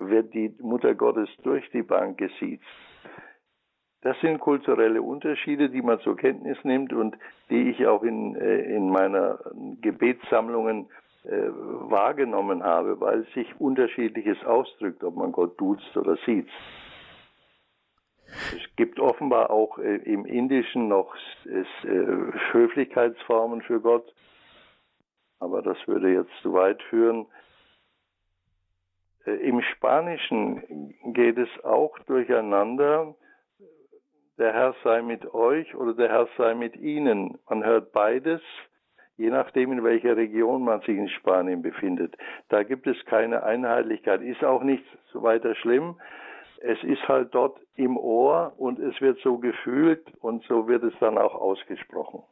wird 0.00 0.34
die 0.34 0.54
Mutter 0.60 0.94
Gottes 0.94 1.30
durch 1.42 1.64
die 1.70 1.82
Bank 1.82 2.18
gesiezt. 2.18 2.64
Das 4.02 4.18
sind 4.20 4.40
kulturelle 4.40 5.00
Unterschiede, 5.00 5.68
die 5.70 5.82
man 5.82 6.00
zur 6.00 6.16
Kenntnis 6.16 6.58
nimmt 6.64 6.92
und 6.92 7.16
die 7.50 7.70
ich 7.70 7.86
auch 7.86 8.02
in, 8.02 8.34
äh, 8.34 8.62
in 8.76 8.90
meiner 8.90 9.38
Gebetssammlungen 9.80 10.88
äh, 11.24 11.28
wahrgenommen 11.30 12.62
habe, 12.62 12.98
weil 13.00 13.26
sich 13.34 13.60
unterschiedliches 13.60 14.42
ausdrückt, 14.44 15.04
ob 15.04 15.16
man 15.16 15.32
Gott 15.32 15.60
duzt 15.60 15.96
oder 15.96 16.16
sieht. 16.26 16.48
Es 18.52 18.76
gibt 18.76 19.00
offenbar 19.00 19.50
auch 19.50 19.78
äh, 19.78 19.96
im 19.96 20.24
Indischen 20.24 20.88
noch 20.88 21.14
äh, 21.44 21.64
Höflichkeitsformen 22.52 23.62
für 23.62 23.80
Gott, 23.80 24.12
aber 25.38 25.62
das 25.62 25.76
würde 25.86 26.12
jetzt 26.12 26.32
zu 26.42 26.52
weit 26.52 26.82
führen. 26.84 27.26
Äh, 29.26 29.32
Im 29.32 29.62
Spanischen 29.62 30.94
geht 31.12 31.38
es 31.38 31.48
auch 31.64 31.98
durcheinander. 32.00 33.14
der 34.38 34.52
Herr 34.54 34.74
sei 34.82 35.02
mit 35.02 35.34
euch 35.34 35.74
oder 35.74 35.94
der 35.94 36.08
Herr 36.08 36.28
sei 36.38 36.54
mit 36.54 36.76
ihnen. 36.76 37.38
Man 37.48 37.64
hört 37.64 37.92
beides, 37.92 38.40
je 39.16 39.28
nachdem, 39.28 39.72
in 39.72 39.84
welcher 39.84 40.16
Region 40.16 40.64
man 40.64 40.80
sich 40.80 40.96
in 40.96 41.08
Spanien 41.08 41.62
befindet. 41.62 42.16
Da 42.48 42.62
gibt 42.62 42.86
es 42.86 42.96
keine 43.04 43.42
Einheitlichkeit. 43.42 44.22
Ist 44.22 44.42
auch 44.42 44.62
nicht 44.62 44.84
so 45.12 45.22
weiter 45.22 45.54
schlimm. 45.56 45.96
Es 46.62 46.82
ist 46.84 47.08
halt 47.08 47.34
dort 47.34 47.58
im 47.74 47.96
Ohr 47.96 48.52
und 48.58 48.78
es 48.78 49.00
wird 49.00 49.18
so 49.20 49.38
gefühlt 49.38 50.06
und 50.20 50.44
so 50.44 50.68
wird 50.68 50.84
es 50.84 50.92
dann 51.00 51.16
auch 51.16 51.34
ausgesprochen. 51.34 52.22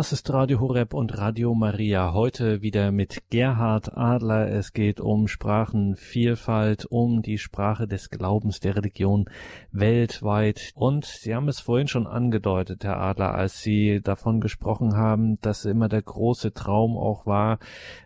Das 0.00 0.12
ist 0.14 0.32
Radio 0.32 0.60
Horeb 0.60 0.94
und 0.94 1.18
Radio 1.18 1.54
Maria. 1.54 2.14
Heute 2.14 2.62
wieder 2.62 2.90
mit 2.90 3.24
Gerhard 3.28 3.98
Adler. 3.98 4.48
Es 4.50 4.72
geht 4.72 4.98
um 4.98 5.28
Sprachenvielfalt, 5.28 6.86
um 6.86 7.20
die 7.20 7.36
Sprache 7.36 7.86
des 7.86 8.08
Glaubens 8.08 8.60
der 8.60 8.76
Religion 8.76 9.28
weltweit. 9.72 10.72
Und 10.74 11.04
Sie 11.04 11.34
haben 11.34 11.48
es 11.48 11.60
vorhin 11.60 11.86
schon 11.86 12.06
angedeutet, 12.06 12.82
Herr 12.82 12.96
Adler, 12.96 13.34
als 13.34 13.60
Sie 13.60 14.00
davon 14.00 14.40
gesprochen 14.40 14.96
haben, 14.96 15.38
dass 15.42 15.66
immer 15.66 15.90
der 15.90 16.00
große 16.00 16.54
Traum 16.54 16.96
auch 16.96 17.26
war, 17.26 17.58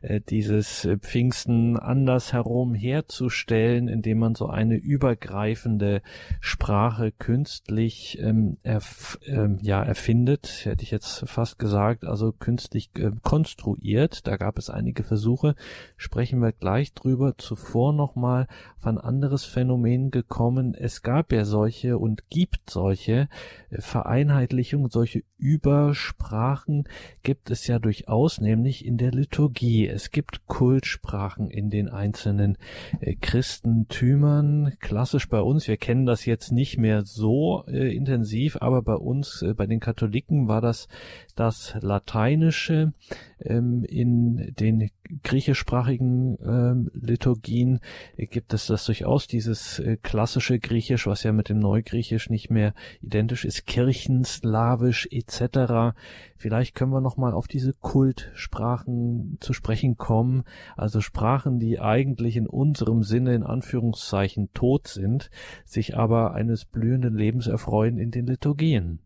äh, 0.02 0.20
dieses 0.20 0.88
Pfingsten 0.98 1.76
andersherum 1.76 2.74
herzustellen, 2.74 3.86
indem 3.86 4.18
man 4.18 4.34
so 4.34 4.48
eine 4.48 4.74
übergreifende 4.74 6.02
Sprache 6.40 7.12
künstlich 7.12 8.18
ähm, 8.20 8.56
erf 8.64 9.20
ähm, 9.26 9.60
ja, 9.62 9.80
erfindet, 9.80 10.62
hätte 10.64 10.82
ich 10.82 10.90
jetzt 10.90 11.22
fast 11.28 11.60
gesagt 11.60 11.83
gesagt, 11.92 12.04
also 12.04 12.32
künstlich 12.32 12.90
äh, 12.96 13.10
konstruiert. 13.22 14.26
Da 14.26 14.36
gab 14.36 14.58
es 14.58 14.70
einige 14.70 15.02
Versuche, 15.02 15.54
sprechen 15.96 16.40
wir 16.40 16.52
gleich 16.52 16.94
drüber. 16.94 17.34
Zuvor 17.36 17.92
nochmal 17.92 18.46
auf 18.78 18.86
ein 18.86 18.98
anderes 18.98 19.44
Phänomen 19.44 20.10
gekommen. 20.10 20.74
Es 20.74 21.02
gab 21.02 21.32
ja 21.32 21.44
solche 21.44 21.98
und 21.98 22.28
gibt 22.30 22.70
solche 22.70 23.28
äh, 23.70 23.80
Vereinheitlichungen, 23.80 24.90
solche 24.90 25.22
Übersprachen 25.38 26.84
gibt 27.22 27.50
es 27.50 27.66
ja 27.66 27.78
durchaus, 27.78 28.40
nämlich 28.40 28.84
in 28.84 28.96
der 28.96 29.10
Liturgie. 29.10 29.86
Es 29.86 30.10
gibt 30.10 30.46
Kultsprachen 30.46 31.50
in 31.50 31.70
den 31.70 31.88
einzelnen 31.88 32.56
äh, 33.00 33.14
Christentümern. 33.16 34.74
Klassisch 34.80 35.28
bei 35.28 35.40
uns, 35.40 35.68
wir 35.68 35.76
kennen 35.76 36.06
das 36.06 36.24
jetzt 36.24 36.50
nicht 36.50 36.78
mehr 36.78 37.04
so 37.04 37.64
äh, 37.66 37.94
intensiv, 37.94 38.56
aber 38.60 38.82
bei 38.82 38.94
uns, 38.94 39.42
äh, 39.42 39.54
bei 39.54 39.66
den 39.66 39.80
Katholiken 39.80 40.48
war 40.48 40.60
das 40.60 40.88
das 41.34 41.73
Lateinische. 41.80 42.92
Ähm, 43.40 43.84
in 43.84 44.54
den 44.58 44.90
griechischsprachigen 45.22 46.38
ähm, 46.42 46.90
Liturgien 46.94 47.80
gibt 48.16 48.54
es 48.54 48.66
das 48.66 48.86
durchaus, 48.86 49.26
dieses 49.26 49.78
äh, 49.78 49.98
klassische 50.02 50.58
Griechisch, 50.58 51.06
was 51.06 51.22
ja 51.24 51.32
mit 51.32 51.48
dem 51.48 51.58
Neugriechisch 51.58 52.30
nicht 52.30 52.50
mehr 52.50 52.74
identisch 53.02 53.44
ist, 53.44 53.66
Kirchenslawisch 53.66 55.08
etc. 55.10 55.94
Vielleicht 56.36 56.74
können 56.74 56.92
wir 56.92 57.00
noch 57.00 57.16
mal 57.16 57.34
auf 57.34 57.48
diese 57.48 57.74
Kultsprachen 57.74 59.38
zu 59.40 59.52
sprechen 59.52 59.96
kommen, 59.96 60.44
also 60.76 61.00
Sprachen, 61.00 61.58
die 61.58 61.80
eigentlich 61.80 62.36
in 62.36 62.46
unserem 62.46 63.02
Sinne 63.02 63.34
in 63.34 63.42
Anführungszeichen 63.42 64.52
tot 64.54 64.88
sind, 64.88 65.30
sich 65.64 65.96
aber 65.96 66.34
eines 66.34 66.64
blühenden 66.64 67.14
Lebens 67.14 67.46
erfreuen 67.46 67.98
in 67.98 68.10
den 68.10 68.26
Liturgien. 68.26 69.00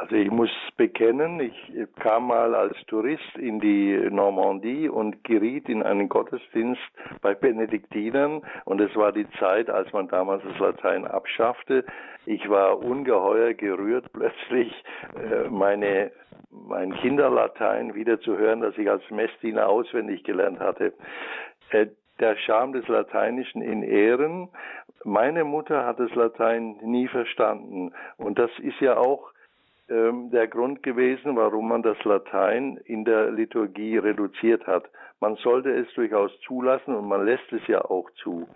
Also 0.00 0.16
ich 0.16 0.30
muss 0.30 0.48
bekennen, 0.78 1.40
ich 1.40 1.72
kam 1.96 2.28
mal 2.28 2.54
als 2.54 2.74
Tourist 2.86 3.36
in 3.36 3.60
die 3.60 4.08
Normandie 4.10 4.88
und 4.88 5.22
geriet 5.24 5.68
in 5.68 5.82
einen 5.82 6.08
Gottesdienst 6.08 6.80
bei 7.20 7.34
Benediktinern 7.34 8.40
und 8.64 8.80
es 8.80 8.96
war 8.96 9.12
die 9.12 9.28
Zeit, 9.38 9.68
als 9.68 9.92
man 9.92 10.08
damals 10.08 10.42
das 10.42 10.58
Latein 10.58 11.04
abschaffte. 11.06 11.84
Ich 12.24 12.48
war 12.48 12.82
ungeheuer 12.82 13.52
gerührt, 13.52 14.10
plötzlich 14.14 14.72
äh, 15.16 15.50
meine 15.50 16.12
mein 16.50 16.94
Kinderlatein 16.94 17.94
wieder 17.94 18.20
zu 18.20 18.38
hören, 18.38 18.62
das 18.62 18.78
ich 18.78 18.88
als 18.88 19.02
Messdiener 19.10 19.68
auswendig 19.68 20.24
gelernt 20.24 20.60
hatte. 20.60 20.94
Äh, 21.72 21.88
der 22.20 22.36
Charme 22.36 22.72
des 22.72 22.88
Lateinischen 22.88 23.60
in 23.60 23.82
Ehren. 23.82 24.48
Meine 25.04 25.44
Mutter 25.44 25.84
hat 25.84 26.00
das 26.00 26.14
Latein 26.14 26.76
nie 26.82 27.08
verstanden 27.08 27.92
und 28.16 28.38
das 28.38 28.50
ist 28.60 28.80
ja 28.80 28.96
auch 28.96 29.30
der 29.90 30.46
Grund 30.46 30.82
gewesen, 30.84 31.36
warum 31.36 31.68
man 31.68 31.82
das 31.82 32.02
Latein 32.04 32.78
in 32.84 33.04
der 33.04 33.32
Liturgie 33.32 33.98
reduziert 33.98 34.66
hat. 34.66 34.88
Man 35.20 35.34
sollte 35.36 35.70
es 35.70 35.92
durchaus 35.94 36.30
zulassen 36.46 36.94
und 36.94 37.08
man 37.08 37.26
lässt 37.26 37.52
es 37.52 37.66
ja 37.66 37.84
auch 37.84 38.08
zu. 38.22 38.48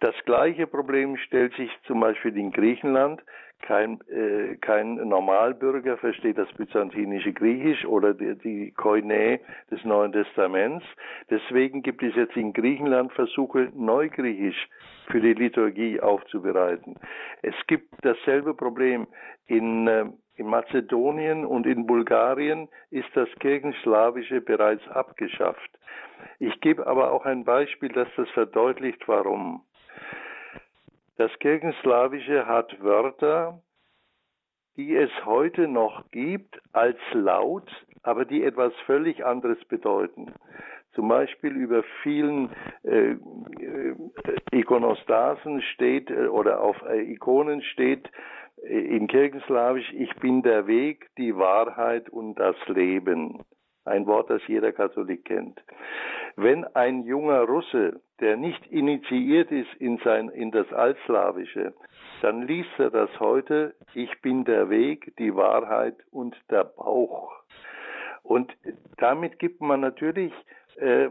Das 0.00 0.14
gleiche 0.24 0.66
Problem 0.66 1.16
stellt 1.16 1.54
sich 1.54 1.70
zum 1.86 2.00
Beispiel 2.00 2.36
in 2.36 2.50
Griechenland. 2.50 3.22
Kein, 3.62 4.00
äh, 4.08 4.56
kein 4.60 4.94
Normalbürger 4.94 5.96
versteht 5.96 6.38
das 6.38 6.52
byzantinische 6.52 7.32
Griechisch 7.32 7.84
oder 7.84 8.14
die, 8.14 8.36
die 8.38 8.70
Koine 8.70 9.40
des 9.70 9.84
Neuen 9.84 10.12
Testaments. 10.12 10.84
Deswegen 11.28 11.82
gibt 11.82 12.02
es 12.04 12.14
jetzt 12.14 12.36
in 12.36 12.52
Griechenland 12.52 13.12
Versuche, 13.12 13.72
Neugriechisch 13.74 14.68
für 15.10 15.20
die 15.20 15.34
Liturgie 15.34 16.00
aufzubereiten. 16.00 16.94
Es 17.42 17.54
gibt 17.66 17.88
dasselbe 18.02 18.54
Problem 18.54 19.08
in 19.46 19.88
äh, 19.88 20.04
in 20.38 20.46
Mazedonien 20.46 21.44
und 21.44 21.66
in 21.66 21.86
Bulgarien 21.86 22.68
ist 22.90 23.08
das 23.14 23.28
Kirchenslawische 23.40 24.40
bereits 24.40 24.86
abgeschafft. 24.88 25.70
Ich 26.38 26.60
gebe 26.60 26.86
aber 26.86 27.12
auch 27.12 27.24
ein 27.24 27.44
Beispiel, 27.44 27.90
das 27.90 28.08
das 28.16 28.28
verdeutlicht, 28.30 29.06
warum. 29.08 29.64
Das 31.16 31.36
Kirchenslawische 31.40 32.46
hat 32.46 32.80
Wörter, 32.80 33.60
die 34.76 34.94
es 34.94 35.10
heute 35.24 35.66
noch 35.66 36.08
gibt 36.12 36.60
als 36.72 36.98
Laut, 37.12 37.68
aber 38.04 38.24
die 38.24 38.44
etwas 38.44 38.72
völlig 38.86 39.24
anderes 39.24 39.62
bedeuten. 39.64 40.32
Zum 40.94 41.08
Beispiel 41.08 41.56
über 41.56 41.82
vielen 42.02 42.50
äh, 42.84 43.12
äh, 43.12 43.96
Ikonostasen 44.52 45.62
steht 45.62 46.10
äh, 46.10 46.28
oder 46.28 46.60
auf 46.60 46.80
äh, 46.82 47.12
Ikonen 47.12 47.62
steht 47.62 48.08
in 48.62 49.06
Kirchenslawisch, 49.06 49.92
ich 49.92 50.14
bin 50.16 50.42
der 50.42 50.66
Weg, 50.66 51.08
die 51.16 51.36
Wahrheit 51.36 52.08
und 52.10 52.34
das 52.36 52.56
Leben. 52.66 53.44
Ein 53.84 54.06
Wort, 54.06 54.28
das 54.30 54.42
jeder 54.46 54.72
Katholik 54.72 55.24
kennt. 55.24 55.62
Wenn 56.36 56.64
ein 56.64 57.04
junger 57.04 57.40
Russe, 57.40 58.00
der 58.20 58.36
nicht 58.36 58.66
initiiert 58.66 59.50
ist 59.50 59.72
in, 59.78 59.98
sein, 59.98 60.28
in 60.28 60.50
das 60.50 60.70
Altslawische, 60.72 61.74
dann 62.22 62.42
liest 62.42 62.70
er 62.78 62.90
das 62.90 63.10
heute, 63.18 63.74
ich 63.94 64.10
bin 64.20 64.44
der 64.44 64.70
Weg, 64.70 65.16
die 65.18 65.34
Wahrheit 65.34 65.96
und 66.10 66.36
der 66.50 66.64
Bauch. 66.64 67.32
Und 68.22 68.52
damit 68.98 69.38
gibt 69.38 69.60
man 69.60 69.80
natürlich 69.80 70.32
äh, 70.76 71.08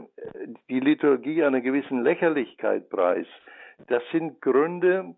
die 0.70 0.80
Liturgie 0.80 1.44
einer 1.44 1.62
gewissen 1.62 2.04
Lächerlichkeit 2.04 2.90
preis. 2.90 3.28
Das 3.88 4.04
sind 4.12 4.42
Gründe, 4.42 5.16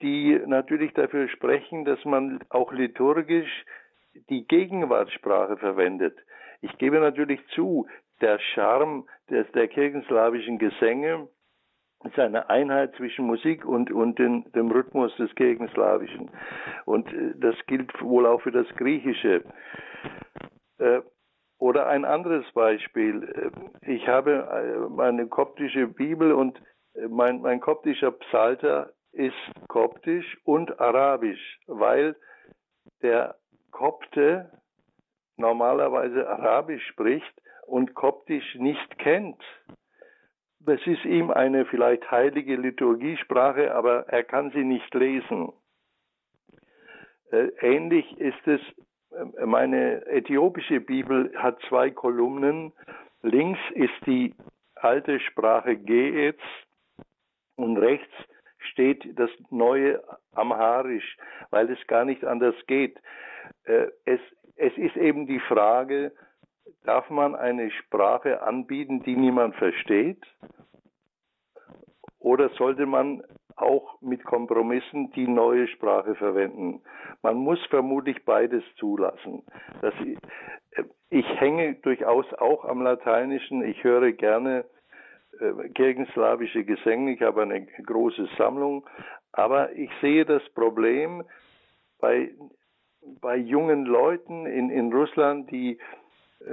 die 0.00 0.40
natürlich 0.46 0.92
dafür 0.94 1.28
sprechen, 1.28 1.84
dass 1.84 2.04
man 2.04 2.40
auch 2.48 2.72
liturgisch 2.72 3.64
die 4.28 4.46
Gegenwartssprache 4.46 5.56
verwendet. 5.56 6.18
Ich 6.60 6.76
gebe 6.78 7.00
natürlich 7.00 7.40
zu, 7.54 7.86
der 8.20 8.38
Charme 8.38 9.06
des, 9.30 9.50
der 9.52 9.68
kirchenslawischen 9.68 10.58
Gesänge 10.58 11.28
ist 12.04 12.18
eine 12.18 12.50
Einheit 12.50 12.94
zwischen 12.96 13.26
Musik 13.26 13.64
und, 13.64 13.90
und 13.92 14.18
den, 14.18 14.50
dem 14.52 14.70
Rhythmus 14.70 15.14
des 15.16 15.34
Kirchenslawischen. 15.34 16.30
Und 16.84 17.12
äh, 17.12 17.34
das 17.36 17.54
gilt 17.66 18.00
wohl 18.00 18.26
auch 18.26 18.40
für 18.40 18.50
das 18.50 18.66
Griechische. 18.76 19.44
Äh, 20.78 21.00
oder 21.58 21.86
ein 21.86 22.04
anderes 22.04 22.44
Beispiel. 22.52 23.52
Äh, 23.84 23.92
ich 23.92 24.08
habe 24.08 24.88
meine 24.90 25.28
koptische 25.28 25.86
Bibel 25.86 26.32
und 26.32 26.60
mein, 27.08 27.40
mein 27.40 27.60
koptischer 27.60 28.10
Psalter 28.12 28.92
ist 29.12 29.34
koptisch 29.68 30.38
und 30.44 30.80
arabisch, 30.80 31.60
weil 31.66 32.16
der 33.02 33.36
Kopte 33.70 34.50
normalerweise 35.36 36.28
arabisch 36.28 36.86
spricht 36.88 37.42
und 37.66 37.94
koptisch 37.94 38.54
nicht 38.56 38.98
kennt. 38.98 39.42
Das 40.60 40.80
ist 40.86 41.04
ihm 41.04 41.30
eine 41.30 41.64
vielleicht 41.66 42.10
heilige 42.10 42.56
Liturgiesprache, 42.56 43.74
aber 43.74 44.08
er 44.08 44.22
kann 44.22 44.50
sie 44.52 44.64
nicht 44.64 44.94
lesen. 44.94 45.52
Äh, 47.30 47.48
ähnlich 47.60 48.18
ist 48.18 48.46
es 48.46 48.60
meine 49.44 50.06
äthiopische 50.06 50.80
Bibel 50.80 51.32
hat 51.36 51.58
zwei 51.68 51.90
Kolumnen. 51.90 52.72
Links 53.22 53.60
ist 53.74 53.94
die 54.06 54.34
alte 54.74 55.20
Sprache 55.20 55.76
Geetz 55.76 56.40
und 57.56 57.76
rechts 57.76 58.12
steht 58.70 59.18
das 59.18 59.30
neue 59.50 60.02
Amharisch, 60.34 61.16
weil 61.50 61.70
es 61.70 61.86
gar 61.86 62.04
nicht 62.04 62.24
anders 62.24 62.54
geht. 62.66 62.98
Äh, 63.64 63.88
es, 64.04 64.20
es 64.56 64.76
ist 64.76 64.96
eben 64.96 65.26
die 65.26 65.40
Frage, 65.40 66.12
darf 66.84 67.08
man 67.10 67.34
eine 67.34 67.70
Sprache 67.70 68.42
anbieten, 68.42 69.02
die 69.02 69.16
niemand 69.16 69.54
versteht? 69.56 70.22
Oder 72.18 72.50
sollte 72.50 72.86
man 72.86 73.22
auch 73.56 74.00
mit 74.00 74.24
Kompromissen 74.24 75.10
die 75.12 75.26
neue 75.26 75.68
Sprache 75.68 76.14
verwenden? 76.14 76.82
Man 77.22 77.36
muss 77.36 77.64
vermutlich 77.66 78.24
beides 78.24 78.62
zulassen. 78.76 79.42
Das, 79.80 79.94
äh, 80.72 80.84
ich 81.10 81.26
hänge 81.40 81.74
durchaus 81.74 82.32
auch 82.34 82.64
am 82.64 82.82
Lateinischen. 82.82 83.62
Ich 83.62 83.84
höre 83.84 84.12
gerne 84.12 84.64
kirchenslawische 85.74 86.64
Gesänge. 86.64 87.12
Ich 87.12 87.22
habe 87.22 87.42
eine 87.42 87.66
große 87.66 88.28
Sammlung. 88.38 88.86
Aber 89.32 89.72
ich 89.72 89.90
sehe 90.00 90.24
das 90.24 90.42
Problem 90.50 91.24
bei, 91.98 92.30
bei 93.20 93.36
jungen 93.36 93.86
Leuten 93.86 94.46
in, 94.46 94.70
in 94.70 94.92
Russland, 94.92 95.50
die 95.50 95.78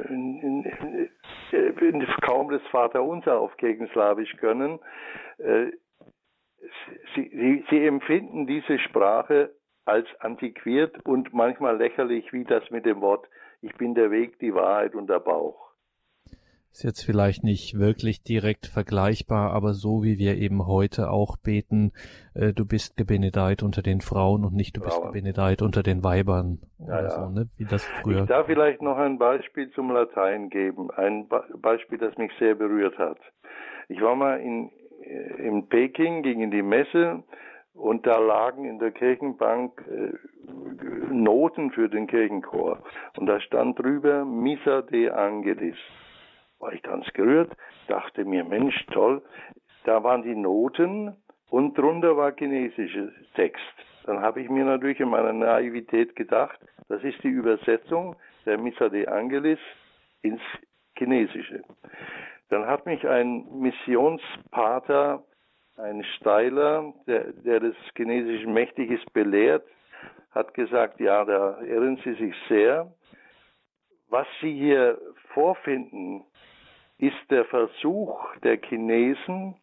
in, 0.10 0.66
kaum 2.22 2.50
das 2.50 2.62
Vaterunser 2.72 3.40
auf 3.40 3.56
Kirchenslawisch 3.58 4.36
können. 4.38 4.80
Äh, 5.38 5.72
sie, 7.16 7.30
sie, 7.30 7.66
sie 7.70 7.86
empfinden 7.86 8.48
diese 8.48 8.80
Sprache 8.80 9.52
als 9.86 10.08
antiquiert 10.20 11.04
und 11.06 11.34
manchmal 11.34 11.78
lächerlich, 11.78 12.32
wie 12.32 12.44
das 12.44 12.70
mit 12.70 12.86
dem 12.86 13.02
Wort 13.02 13.28
Ich 13.62 13.76
bin 13.76 13.96
der 13.96 14.12
Weg, 14.12 14.40
die 14.40 14.54
Wahrheit 14.54 14.96
und 14.96 15.10
der 15.10 15.20
Bauch. 15.20 15.69
Ist 16.72 16.84
jetzt 16.84 17.04
vielleicht 17.04 17.44
nicht 17.44 17.80
wirklich 17.80 18.22
direkt 18.22 18.68
vergleichbar, 18.68 19.54
aber 19.54 19.74
so 19.74 20.04
wie 20.04 20.20
wir 20.20 20.38
eben 20.38 20.68
heute 20.68 21.10
auch 21.10 21.36
beten, 21.36 21.92
äh, 22.36 22.54
du 22.54 22.66
bist 22.66 22.96
gebenedeit 22.96 23.64
unter 23.64 23.82
den 23.82 24.02
Frauen 24.02 24.46
und 24.46 24.54
nicht 24.54 24.78
du 24.78 24.82
bist 24.82 25.02
gebenedeit 25.02 25.64
unter 25.64 25.82
den 25.82 26.04
Weibern 26.04 26.60
oder 26.78 27.04
ja, 27.04 27.10
so, 27.10 27.30
ne? 27.30 27.50
Wie 27.58 27.66
das 27.66 27.84
früher. 28.02 28.22
Ich 28.22 28.28
darf 28.28 28.46
vielleicht 28.46 28.84
noch 28.84 28.98
ein 28.98 29.18
Beispiel 29.18 29.72
zum 29.72 29.92
Latein 29.92 30.50
geben, 30.50 30.92
ein 30.92 31.28
Be 31.28 31.44
Beispiel, 31.58 31.98
das 31.98 32.16
mich 32.18 32.32
sehr 32.38 32.54
berührt 32.54 32.98
hat. 33.00 33.18
Ich 33.88 34.00
war 34.00 34.16
mal 34.16 34.40
in, 34.40 34.70
äh, 35.02 35.48
in 35.48 35.68
Peking, 35.70 36.22
ging 36.22 36.42
in 36.42 36.52
die 36.52 36.62
Messe 36.62 37.24
und 37.74 38.06
da 38.06 38.20
lagen 38.20 38.66
in 38.66 38.78
der 38.78 38.92
Kirchenbank 38.92 39.84
äh, 39.90 40.14
Noten 41.12 41.72
für 41.72 41.90
den 41.90 42.06
Kirchenchor 42.06 42.84
und 43.18 43.26
da 43.26 43.40
stand 43.40 43.80
drüber 43.80 44.24
Missa 44.24 44.84
de 44.84 45.10
Angelis 45.10 45.78
war 46.60 46.74
ich 46.74 46.84
ganz 46.84 47.06
gerührt, 47.14 47.52
dachte 47.88 48.26
mir, 48.26 48.44
Mensch, 48.44 48.86
toll, 48.88 49.22
da 49.86 50.04
waren 50.04 50.24
die 50.24 50.36
Noten 50.36 51.16
und 51.50 51.78
drunter 51.78 52.18
war 52.18 52.34
chinesischer 52.36 53.10
Text. 53.36 53.64
Dann 54.06 54.22
habe 54.22 54.42
ich 54.42 54.50
mir 54.50 54.66
natürlich 54.66 55.00
in 55.00 55.10
meiner 55.10 55.34
Naivität 55.34 56.16
gedacht, 56.16 56.60
das 56.88 57.04
ist 57.04 57.22
die 57.24 57.30
Übersetzung 57.30 58.16
der 58.46 58.58
Missa 58.58 58.90
de 58.90 59.08
Angelis 59.08 59.60
ins 60.22 60.42
Chinesische. 60.98 61.64
Dann 62.50 62.66
hat 62.66 62.86
mich 62.86 63.08
ein 63.08 63.46
Missionspater, 63.60 65.24
ein 65.78 66.04
Steiler, 66.04 66.94
der, 67.08 67.32
der 67.32 67.60
des 67.60 67.76
Chinesischen 67.96 68.54
mächtig 68.54 68.90
ist, 68.90 69.14
belehrt, 69.14 69.64
hat 70.32 70.54
gesagt, 70.54 71.00
ja, 71.00 71.24
da 71.26 71.62
irren 71.62 71.98
Sie 72.04 72.14
sich 72.14 72.36
sehr. 72.48 72.92
Was 74.10 74.28
Sie 74.42 74.54
hier 74.54 75.00
vorfinden, 75.34 76.24
ist 77.00 77.32
der 77.32 77.46
Versuch 77.46 78.20
der 78.44 78.58
Chinesen, 78.58 79.56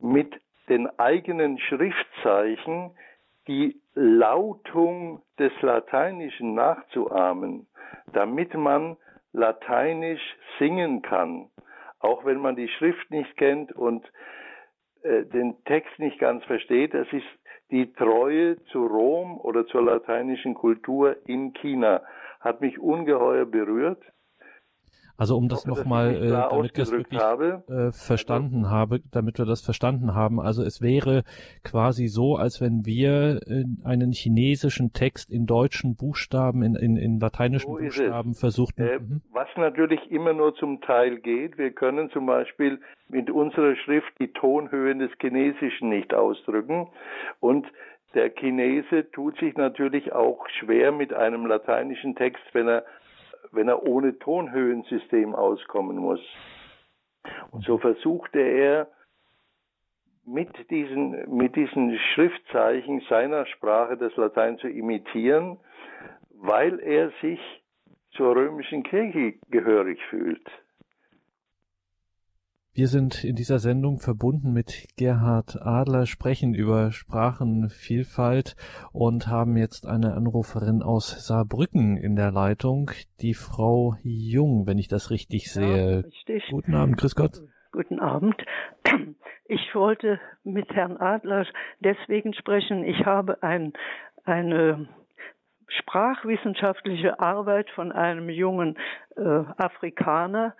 mit 0.00 0.32
den 0.68 0.88
eigenen 0.98 1.58
Schriftzeichen 1.58 2.92
die 3.46 3.80
Lautung 3.94 5.22
des 5.38 5.52
Lateinischen 5.62 6.54
nachzuahmen, 6.54 7.66
damit 8.12 8.54
man 8.54 8.96
Lateinisch 9.32 10.22
singen 10.58 11.02
kann, 11.02 11.50
auch 12.00 12.24
wenn 12.24 12.38
man 12.38 12.56
die 12.56 12.68
Schrift 12.68 13.10
nicht 13.10 13.36
kennt 13.36 13.72
und 13.72 14.04
äh, 15.02 15.24
den 15.24 15.62
Text 15.64 15.98
nicht 15.98 16.18
ganz 16.18 16.44
versteht. 16.44 16.94
Das 16.94 17.06
ist 17.12 17.26
die 17.70 17.92
Treue 17.92 18.62
zu 18.66 18.86
Rom 18.86 19.38
oder 19.38 19.66
zur 19.66 19.82
lateinischen 19.82 20.54
Kultur 20.54 21.16
in 21.26 21.52
China. 21.52 22.02
Hat 22.40 22.60
mich 22.60 22.78
ungeheuer 22.78 23.44
berührt. 23.44 24.02
Also 25.20 25.36
um 25.36 25.48
das 25.48 25.66
nochmal, 25.66 26.14
äh, 26.14 26.28
damit 26.30 26.78
wir 26.78 26.84
das 26.84 26.92
wirklich 26.92 27.20
habe. 27.20 27.62
Äh, 27.68 27.92
verstanden 27.92 28.64
also, 28.64 28.70
habe, 28.70 29.00
damit 29.12 29.36
wir 29.36 29.44
das 29.44 29.60
verstanden 29.60 30.14
haben. 30.14 30.40
Also 30.40 30.62
es 30.62 30.80
wäre 30.80 31.24
quasi 31.62 32.06
so, 32.06 32.36
als 32.36 32.62
wenn 32.62 32.86
wir 32.86 33.40
äh, 33.46 33.64
einen 33.84 34.12
chinesischen 34.12 34.94
Text 34.94 35.30
in 35.30 35.44
deutschen 35.44 35.94
Buchstaben, 35.94 36.62
in, 36.62 36.74
in, 36.74 36.96
in 36.96 37.20
lateinischen 37.20 37.70
so 37.70 37.76
Buchstaben 37.76 38.32
versuchten. 38.32 38.80
Äh, 38.80 38.98
mhm. 38.98 39.20
Was 39.30 39.48
natürlich 39.56 40.00
immer 40.10 40.32
nur 40.32 40.54
zum 40.54 40.80
Teil 40.80 41.18
geht. 41.18 41.58
Wir 41.58 41.72
können 41.72 42.08
zum 42.12 42.24
Beispiel 42.24 42.80
mit 43.10 43.28
unserer 43.30 43.76
Schrift 43.76 44.18
die 44.20 44.32
Tonhöhen 44.32 45.00
des 45.00 45.10
Chinesischen 45.20 45.90
nicht 45.90 46.14
ausdrücken. 46.14 46.88
Und 47.40 47.66
der 48.14 48.30
Chinese 48.30 49.10
tut 49.12 49.36
sich 49.38 49.54
natürlich 49.58 50.14
auch 50.14 50.48
schwer 50.58 50.92
mit 50.92 51.12
einem 51.12 51.44
lateinischen 51.44 52.16
Text, 52.16 52.42
wenn 52.54 52.68
er 52.68 52.84
wenn 53.52 53.68
er 53.68 53.86
ohne 53.86 54.18
Tonhöhensystem 54.18 55.34
auskommen 55.34 55.96
muss. 55.96 56.20
Und 57.50 57.64
so 57.64 57.78
versuchte 57.78 58.40
er 58.40 58.88
mit 60.24 60.48
diesen, 60.70 61.36
mit 61.36 61.56
diesen 61.56 61.98
Schriftzeichen 62.14 63.00
seiner 63.08 63.46
Sprache 63.46 63.96
das 63.96 64.14
Latein 64.16 64.58
zu 64.58 64.68
imitieren, 64.68 65.58
weil 66.30 66.78
er 66.80 67.10
sich 67.20 67.40
zur 68.12 68.34
römischen 68.34 68.82
Kirche 68.82 69.34
gehörig 69.50 70.00
fühlt. 70.08 70.46
Wir 72.72 72.86
sind 72.86 73.24
in 73.24 73.34
dieser 73.34 73.58
Sendung 73.58 73.98
verbunden 73.98 74.52
mit 74.52 74.86
Gerhard 74.96 75.60
Adler, 75.60 76.06
sprechen 76.06 76.54
über 76.54 76.92
Sprachenvielfalt 76.92 78.54
und 78.92 79.26
haben 79.26 79.56
jetzt 79.56 79.88
eine 79.88 80.14
Anruferin 80.14 80.80
aus 80.80 81.26
Saarbrücken 81.26 81.96
in 81.96 82.14
der 82.14 82.30
Leitung, 82.30 82.92
die 83.20 83.34
Frau 83.34 83.96
Jung, 84.04 84.68
wenn 84.68 84.78
ich 84.78 84.86
das 84.86 85.10
richtig 85.10 85.52
sehe. 85.52 85.94
Ja, 85.94 86.00
richtig. 86.00 86.44
Guten 86.48 86.74
Abend, 86.76 86.96
grüß 86.96 87.16
Gott. 87.16 87.40
Guten 87.72 87.98
Abend. 87.98 88.36
Ich 89.46 89.74
wollte 89.74 90.20
mit 90.44 90.70
Herrn 90.72 90.96
Adler 90.96 91.44
deswegen 91.80 92.34
sprechen. 92.34 92.84
Ich 92.84 93.04
habe 93.04 93.42
ein, 93.42 93.72
eine 94.24 94.88
sprachwissenschaftliche 95.66 97.18
Arbeit 97.18 97.68
von 97.70 97.90
einem 97.90 98.28
jungen 98.28 98.78
äh, 99.16 99.42
Afrikaner, 99.56 100.54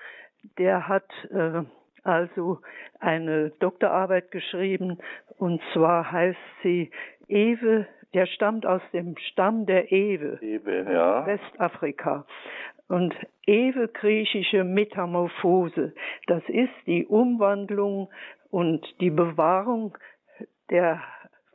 der 0.59 0.89
hat 0.89 1.09
äh, 1.31 1.63
also 2.05 2.61
eine 2.99 3.51
Doktorarbeit 3.61 4.31
geschrieben 4.31 4.99
und 5.39 5.61
zwar 5.73 6.11
heißt 6.11 6.39
sie 6.63 6.91
Ewe, 7.29 7.87
der 8.15 8.27
stammt 8.27 8.67
aus 8.67 8.83
dem 8.93 9.17
Stamm 9.17 9.67
der 9.67 9.93
Ewe, 9.93 10.39
Ewe 10.43 10.93
ja. 10.93 11.27
Westafrika. 11.27 12.27
Und 12.89 13.15
Ewe 13.47 13.87
griechische 13.89 14.65
Metamorphose, 14.65 15.95
das 16.27 16.43
ist 16.49 16.75
die 16.87 17.07
Umwandlung 17.07 18.11
und 18.51 18.85
die 19.01 19.11
Bewahrung 19.11 19.97
der 20.71 21.01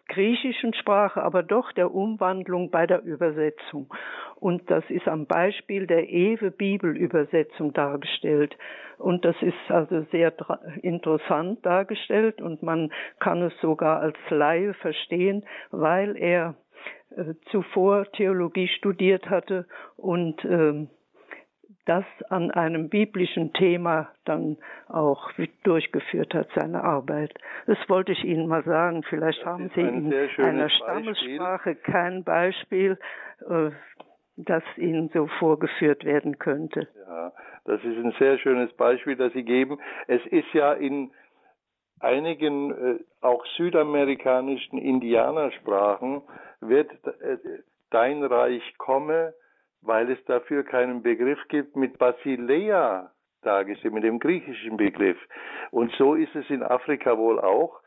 griechischen 0.07 0.73
Sprache, 0.73 1.21
aber 1.21 1.43
doch 1.43 1.71
der 1.71 1.93
Umwandlung 1.93 2.69
bei 2.69 2.85
der 2.87 3.03
Übersetzung. 3.03 3.93
Und 4.35 4.69
das 4.69 4.83
ist 4.89 5.07
am 5.07 5.25
Beispiel 5.25 5.87
der 5.87 6.09
Ewe 6.09 6.51
Bibelübersetzung 6.51 7.73
dargestellt. 7.73 8.55
Und 8.97 9.25
das 9.25 9.35
ist 9.41 9.55
also 9.69 10.05
sehr 10.11 10.33
interessant 10.81 11.65
dargestellt 11.65 12.41
und 12.41 12.63
man 12.63 12.91
kann 13.19 13.41
es 13.41 13.53
sogar 13.61 13.99
als 13.99 14.17
Laie 14.29 14.73
verstehen, 14.75 15.43
weil 15.71 16.15
er 16.15 16.55
äh, 17.15 17.33
zuvor 17.51 18.09
Theologie 18.11 18.67
studiert 18.67 19.29
hatte 19.29 19.65
und 19.97 20.43
äh, 20.45 20.87
das 21.85 22.05
an 22.29 22.51
einem 22.51 22.89
biblischen 22.89 23.53
Thema 23.53 24.09
dann 24.25 24.57
auch 24.87 25.31
durchgeführt 25.63 26.33
hat, 26.33 26.49
seine 26.55 26.83
Arbeit. 26.83 27.33
Das 27.67 27.77
wollte 27.87 28.11
ich 28.11 28.23
Ihnen 28.23 28.47
mal 28.47 28.63
sagen. 28.63 29.03
Vielleicht 29.03 29.39
das 29.39 29.45
haben 29.45 29.69
Sie 29.75 29.81
in 29.81 30.13
einer 30.37 30.69
Stammessprache 30.69 31.75
kein 31.75 32.23
Beispiel, 32.23 32.97
äh, 33.47 33.71
das 34.37 34.63
Ihnen 34.77 35.09
so 35.13 35.27
vorgeführt 35.39 36.03
werden 36.03 36.39
könnte. 36.39 36.87
Ja, 37.07 37.31
das 37.65 37.83
ist 37.83 37.97
ein 37.97 38.13
sehr 38.19 38.37
schönes 38.39 38.73
Beispiel, 38.73 39.15
das 39.15 39.31
Sie 39.33 39.43
geben. 39.43 39.79
Es 40.07 40.25
ist 40.25 40.51
ja 40.53 40.73
in 40.73 41.11
einigen 41.99 42.71
äh, 42.71 42.99
auch 43.21 43.45
südamerikanischen 43.57 44.79
Indianersprachen 44.79 46.21
wird 46.61 46.91
äh, 47.21 47.37
dein 47.91 48.23
Reich 48.23 48.77
komme, 48.77 49.33
weil 49.85 50.11
es 50.11 50.23
dafür 50.25 50.63
keinen 50.63 51.01
Begriff 51.03 51.39
gibt 51.47 51.75
mit 51.75 51.97
Basileia 51.97 53.11
dargestellt, 53.41 53.93
mit 53.93 54.03
dem 54.03 54.19
griechischen 54.19 54.77
Begriff. 54.77 55.17
Und 55.71 55.91
so 55.97 56.15
ist 56.15 56.35
es 56.35 56.49
in 56.49 56.63
Afrika 56.63 57.17
wohl 57.17 57.39
auch. 57.39 57.81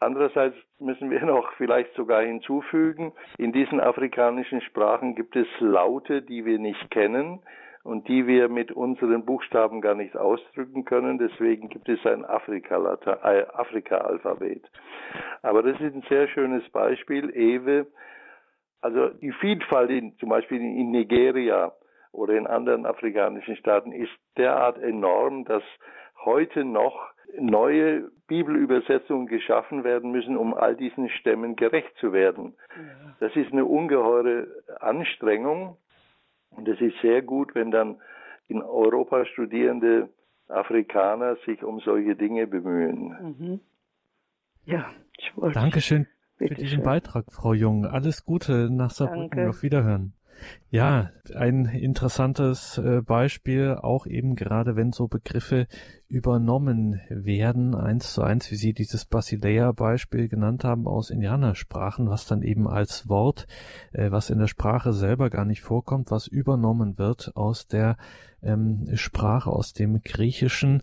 Andererseits 0.00 0.56
müssen 0.78 1.10
wir 1.10 1.20
noch 1.26 1.52
vielleicht 1.54 1.94
sogar 1.94 2.22
hinzufügen, 2.22 3.12
in 3.38 3.52
diesen 3.52 3.80
afrikanischen 3.80 4.60
Sprachen 4.62 5.14
gibt 5.14 5.36
es 5.36 5.46
Laute, 5.60 6.22
die 6.22 6.44
wir 6.44 6.58
nicht 6.58 6.90
kennen 6.90 7.40
und 7.82 8.08
die 8.08 8.26
wir 8.26 8.48
mit 8.48 8.72
unseren 8.72 9.24
Buchstaben 9.24 9.80
gar 9.80 9.94
nicht 9.94 10.16
ausdrücken 10.16 10.84
können. 10.84 11.18
Deswegen 11.18 11.68
gibt 11.68 11.88
es 11.88 12.04
ein 12.04 12.24
Afrika-Alphabet. 12.24 13.50
Afrika 13.54 14.20
Aber 15.42 15.62
das 15.62 15.80
ist 15.80 15.94
ein 15.94 16.04
sehr 16.08 16.28
schönes 16.28 16.68
Beispiel. 16.70 17.30
Ewe, 17.34 17.86
also 18.80 19.08
die 19.08 19.32
Vielfalt 19.32 19.90
in, 19.90 20.16
zum 20.18 20.28
Beispiel 20.28 20.60
in 20.60 20.90
Nigeria 20.90 21.72
oder 22.12 22.34
in 22.34 22.46
anderen 22.46 22.86
afrikanischen 22.86 23.56
Staaten 23.56 23.92
ist 23.92 24.12
derart 24.36 24.78
enorm, 24.78 25.44
dass 25.44 25.62
heute 26.24 26.64
noch 26.64 27.10
neue 27.38 28.10
Bibelübersetzungen 28.26 29.26
geschaffen 29.26 29.84
werden 29.84 30.10
müssen, 30.10 30.36
um 30.36 30.54
all 30.54 30.74
diesen 30.74 31.08
Stämmen 31.08 31.56
gerecht 31.56 31.94
zu 32.00 32.12
werden. 32.12 32.56
Das 33.20 33.34
ist 33.36 33.52
eine 33.52 33.64
ungeheure 33.64 34.48
Anstrengung 34.80 35.76
und 36.50 36.66
es 36.66 36.80
ist 36.80 36.94
sehr 37.02 37.22
gut, 37.22 37.54
wenn 37.54 37.70
dann 37.70 38.00
in 38.48 38.62
Europa 38.62 39.24
studierende 39.26 40.08
Afrikaner 40.48 41.36
sich 41.46 41.62
um 41.62 41.80
solche 41.80 42.16
Dinge 42.16 42.48
bemühen. 42.48 43.36
Mhm. 43.38 43.60
Ja, 44.64 44.90
ich 45.16 45.36
wollte. 45.36 45.60
Dankeschön 45.60 46.08
für 46.48 46.54
diesen 46.54 46.76
schön. 46.76 46.82
Beitrag, 46.82 47.26
Frau 47.30 47.54
Jung. 47.54 47.86
Alles 47.86 48.24
Gute 48.24 48.70
nach 48.70 48.90
Saarbrücken. 48.90 49.30
Danke. 49.30 49.50
Auf 49.50 49.62
Wiederhören. 49.62 50.14
Ja, 50.70 51.10
ein 51.34 51.66
interessantes 51.66 52.78
äh, 52.78 53.02
Beispiel, 53.02 53.76
auch 53.80 54.06
eben 54.06 54.36
gerade 54.36 54.76
wenn 54.76 54.92
so 54.92 55.08
Begriffe 55.08 55.66
übernommen 56.08 57.00
werden, 57.10 57.74
eins 57.74 58.14
zu 58.14 58.22
eins, 58.22 58.50
wie 58.50 58.56
Sie 58.56 58.72
dieses 58.72 59.04
Basileia-Beispiel 59.04 60.28
genannt 60.28 60.64
haben 60.64 60.86
aus 60.86 61.10
Indianersprachen, 61.10 62.08
was 62.08 62.26
dann 62.26 62.42
eben 62.42 62.68
als 62.68 63.08
Wort, 63.08 63.46
äh, 63.92 64.10
was 64.10 64.30
in 64.30 64.38
der 64.38 64.46
Sprache 64.46 64.92
selber 64.92 65.28
gar 65.28 65.44
nicht 65.44 65.60
vorkommt, 65.60 66.10
was 66.10 66.26
übernommen 66.26 66.98
wird 66.98 67.32
aus 67.36 67.66
der 67.66 67.96
ähm, 68.42 68.88
Sprache, 68.94 69.50
aus 69.50 69.72
dem 69.72 70.02
Griechischen. 70.02 70.82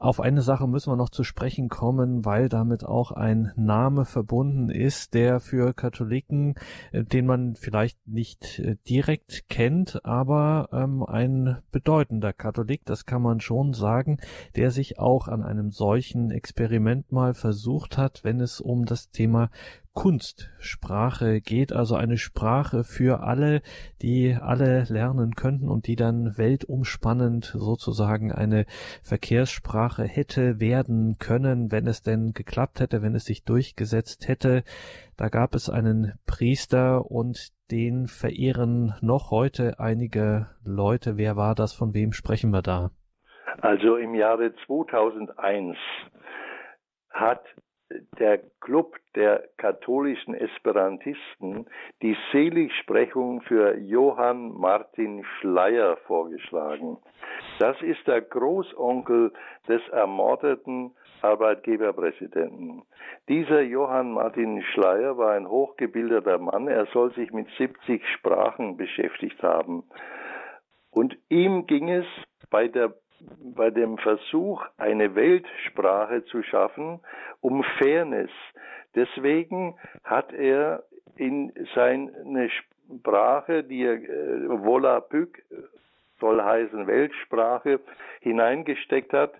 Auf 0.00 0.20
eine 0.20 0.42
Sache 0.42 0.68
müssen 0.68 0.92
wir 0.92 0.96
noch 0.96 1.08
zu 1.08 1.24
sprechen 1.24 1.68
kommen, 1.68 2.24
weil 2.24 2.48
damit 2.48 2.84
auch 2.84 3.10
ein 3.10 3.52
Name 3.56 4.04
verbunden 4.04 4.70
ist, 4.70 5.12
der 5.12 5.40
für 5.40 5.74
Katholiken, 5.74 6.54
äh, 6.92 7.02
den 7.02 7.26
man 7.26 7.56
vielleicht 7.56 8.06
nicht 8.06 8.60
äh, 8.60 8.76
direkt 8.88 9.48
kennt, 9.48 10.04
aber 10.04 10.68
ähm, 10.72 11.02
ein 11.02 11.58
bedeutender 11.72 12.32
Katholik, 12.32 12.84
das 12.84 13.06
kann 13.06 13.22
man 13.22 13.40
schon 13.40 13.72
sagen, 13.72 14.18
der 14.54 14.70
sich 14.70 15.00
auch 15.00 15.26
an 15.26 15.42
einem 15.42 15.72
solchen 15.72 16.30
Experiment 16.30 17.10
mal 17.10 17.34
versucht 17.34 17.98
hat, 17.98 18.22
wenn 18.22 18.40
es 18.40 18.60
um 18.60 18.84
das 18.84 19.10
Thema 19.10 19.50
Kunstsprache 19.98 21.40
geht, 21.40 21.72
also 21.72 21.96
eine 21.96 22.18
Sprache 22.18 22.84
für 22.84 23.24
alle, 23.24 23.62
die 24.00 24.36
alle 24.40 24.84
lernen 24.88 25.34
könnten 25.34 25.68
und 25.68 25.88
die 25.88 25.96
dann 25.96 26.38
weltumspannend 26.38 27.46
sozusagen 27.46 28.30
eine 28.30 28.64
Verkehrssprache 29.02 30.04
hätte 30.04 30.60
werden 30.60 31.16
können, 31.18 31.72
wenn 31.72 31.88
es 31.88 32.04
denn 32.04 32.30
geklappt 32.32 32.78
hätte, 32.78 33.02
wenn 33.02 33.16
es 33.16 33.24
sich 33.24 33.44
durchgesetzt 33.44 34.28
hätte. 34.28 34.62
Da 35.16 35.30
gab 35.30 35.56
es 35.56 35.68
einen 35.68 36.16
Priester 36.28 37.10
und 37.10 37.48
den 37.72 38.06
verehren 38.06 38.94
noch 39.00 39.32
heute 39.32 39.80
einige 39.80 40.46
Leute. 40.64 41.16
Wer 41.16 41.34
war 41.34 41.56
das? 41.56 41.72
Von 41.72 41.92
wem 41.92 42.12
sprechen 42.12 42.52
wir 42.52 42.62
da? 42.62 42.92
Also 43.62 43.96
im 43.96 44.14
Jahre 44.14 44.54
2001 44.64 45.76
hat 47.10 47.42
der 48.18 48.38
Club 48.60 48.96
der 49.14 49.48
katholischen 49.56 50.34
Esperantisten 50.34 51.66
die 52.02 52.16
Seligsprechung 52.32 53.40
für 53.42 53.76
Johann 53.78 54.52
Martin 54.52 55.24
Schleyer 55.38 55.96
vorgeschlagen. 56.06 56.98
Das 57.58 57.80
ist 57.82 58.06
der 58.06 58.20
Großonkel 58.20 59.32
des 59.66 59.80
ermordeten 59.88 60.92
Arbeitgeberpräsidenten. 61.22 62.82
Dieser 63.28 63.62
Johann 63.62 64.12
Martin 64.12 64.62
Schleyer 64.62 65.16
war 65.16 65.32
ein 65.32 65.48
hochgebildeter 65.48 66.38
Mann. 66.38 66.68
Er 66.68 66.86
soll 66.86 67.12
sich 67.14 67.32
mit 67.32 67.48
70 67.56 68.06
Sprachen 68.08 68.76
beschäftigt 68.76 69.42
haben. 69.42 69.84
Und 70.90 71.16
ihm 71.28 71.66
ging 71.66 71.88
es 71.90 72.06
bei 72.50 72.68
der 72.68 72.94
bei 73.54 73.70
dem 73.70 73.98
Versuch, 73.98 74.64
eine 74.76 75.14
Weltsprache 75.14 76.24
zu 76.26 76.42
schaffen, 76.42 77.00
um 77.40 77.62
Fairness. 77.78 78.30
Deswegen 78.94 79.76
hat 80.04 80.32
er 80.32 80.84
in 81.16 81.52
seine 81.74 82.50
Sprache, 82.50 83.64
die 83.64 83.82
er 83.82 83.94
äh, 83.94 84.48
Volapük 84.64 85.42
soll 86.20 86.42
heißen 86.42 86.86
Weltsprache, 86.86 87.80
hineingesteckt 88.20 89.12
hat, 89.12 89.34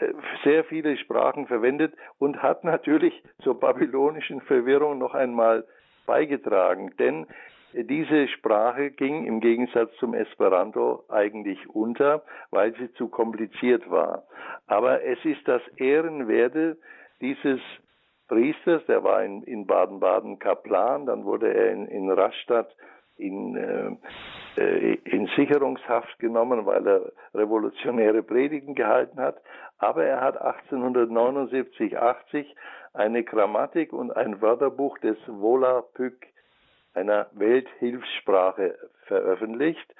äh, 0.00 0.12
sehr 0.44 0.64
viele 0.64 0.96
Sprachen 0.96 1.46
verwendet 1.46 1.94
und 2.18 2.42
hat 2.42 2.64
natürlich 2.64 3.22
zur 3.42 3.58
babylonischen 3.58 4.40
Verwirrung 4.42 4.98
noch 4.98 5.14
einmal 5.14 5.64
beigetragen. 6.06 6.94
Denn 6.98 7.26
diese 7.74 8.28
Sprache 8.28 8.90
ging 8.90 9.24
im 9.26 9.40
Gegensatz 9.40 9.90
zum 9.98 10.14
Esperanto 10.14 11.04
eigentlich 11.08 11.68
unter, 11.70 12.22
weil 12.50 12.74
sie 12.74 12.92
zu 12.94 13.08
kompliziert 13.08 13.90
war. 13.90 14.24
Aber 14.66 15.02
es 15.04 15.18
ist 15.24 15.46
das 15.46 15.62
Ehrenwerte 15.76 16.78
dieses 17.20 17.60
Priesters, 18.28 18.84
der 18.86 19.04
war 19.04 19.22
in 19.22 19.66
Baden-Baden 19.66 20.38
Kaplan, 20.38 21.06
dann 21.06 21.24
wurde 21.24 21.52
er 21.52 21.72
in, 21.72 21.86
in 21.86 22.10
Rastatt 22.10 22.74
in, 23.16 23.56
äh, 23.56 24.60
äh, 24.60 24.94
in 25.04 25.28
Sicherungshaft 25.36 26.18
genommen, 26.18 26.66
weil 26.66 26.86
er 26.86 27.12
revolutionäre 27.34 28.22
Predigen 28.22 28.74
gehalten 28.74 29.20
hat. 29.20 29.36
Aber 29.78 30.04
er 30.04 30.20
hat 30.20 30.40
1879, 30.40 31.98
80 31.98 32.54
eine 32.94 33.24
Grammatik 33.24 33.92
und 33.92 34.14
ein 34.16 34.40
Wörterbuch 34.40 34.98
des 34.98 35.16
Volapük 35.26 36.26
einer 36.94 37.28
Welthilfssprache 37.32 38.78
veröffentlicht. 39.06 39.94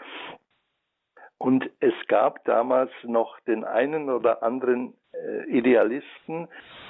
Und 1.38 1.68
es 1.80 1.94
gab 2.06 2.44
damals 2.44 2.90
noch 3.02 3.40
den 3.40 3.64
einen 3.64 4.10
oder 4.10 4.42
anderen 4.42 4.94
äh, 5.12 5.44
Idealisten, 5.50 6.48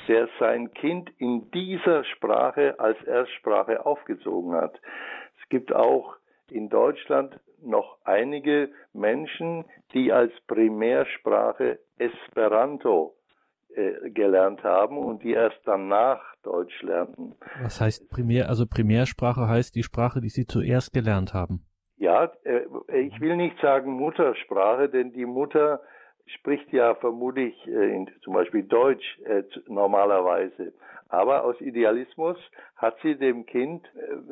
der 0.08 0.28
sein 0.38 0.72
Kind 0.74 1.10
in 1.18 1.50
dieser 1.52 2.04
Sprache 2.04 2.78
als 2.78 3.02
Erstsprache 3.04 3.86
aufgezogen 3.86 4.52
hat. 4.54 4.78
Es 5.40 5.48
gibt 5.48 5.72
auch 5.74 6.16
in 6.50 6.68
Deutschland 6.68 7.40
noch 7.62 7.98
einige 8.04 8.70
Menschen, 8.92 9.64
die 9.94 10.12
als 10.12 10.32
Primärsprache 10.46 11.78
Esperanto 11.96 13.14
äh, 13.76 14.10
gelernt 14.10 14.62
haben 14.62 14.98
und 14.98 15.22
die 15.22 15.32
erst 15.32 15.60
danach 15.64 16.20
Deutsch 16.42 16.82
lernten. 16.82 17.34
Was 17.62 17.80
heißt 17.80 18.10
Primär, 18.10 18.48
also 18.48 18.66
Primärsprache 18.66 19.48
heißt 19.48 19.74
die 19.74 19.82
Sprache, 19.82 20.20
die 20.20 20.28
Sie 20.28 20.46
zuerst 20.46 20.92
gelernt 20.92 21.34
haben? 21.34 21.64
Ja, 21.96 22.30
äh, 22.44 22.62
ich 23.00 23.20
will 23.20 23.36
nicht 23.36 23.58
sagen 23.60 23.92
Muttersprache, 23.92 24.88
denn 24.88 25.12
die 25.12 25.26
Mutter 25.26 25.80
spricht 26.26 26.72
ja 26.72 26.94
vermutlich 26.96 27.54
äh, 27.66 28.04
zum 28.22 28.34
Beispiel 28.34 28.62
Deutsch 28.64 29.20
normalerweise. 29.68 30.72
Aber 31.08 31.44
aus 31.44 31.60
Idealismus 31.60 32.38
hat 32.76 32.96
sie 33.02 33.16
dem 33.16 33.44
Kind 33.44 33.86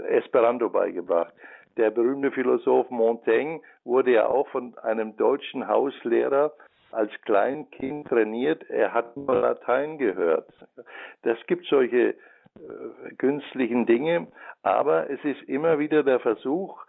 Esperanto 0.08 0.70
beigebracht. 0.70 1.34
Der 1.76 1.90
berühmte 1.90 2.30
Philosoph 2.30 2.90
Montaigne 2.90 3.60
wurde 3.84 4.12
ja 4.12 4.26
auch 4.26 4.48
von 4.48 4.76
einem 4.78 5.16
deutschen 5.16 5.68
Hauslehrer 5.68 6.52
als 6.92 7.10
Kleinkind 7.22 8.08
trainiert, 8.08 8.68
er 8.68 8.92
hat 8.92 9.16
nur 9.16 9.34
Latein 9.34 9.98
gehört. 9.98 10.48
Das 11.22 11.38
gibt 11.46 11.66
solche 11.66 12.10
äh, 12.10 13.14
künstlichen 13.18 13.86
Dinge, 13.86 14.28
aber 14.62 15.10
es 15.10 15.22
ist 15.24 15.42
immer 15.48 15.78
wieder 15.78 16.02
der 16.02 16.20
Versuch, 16.20 16.84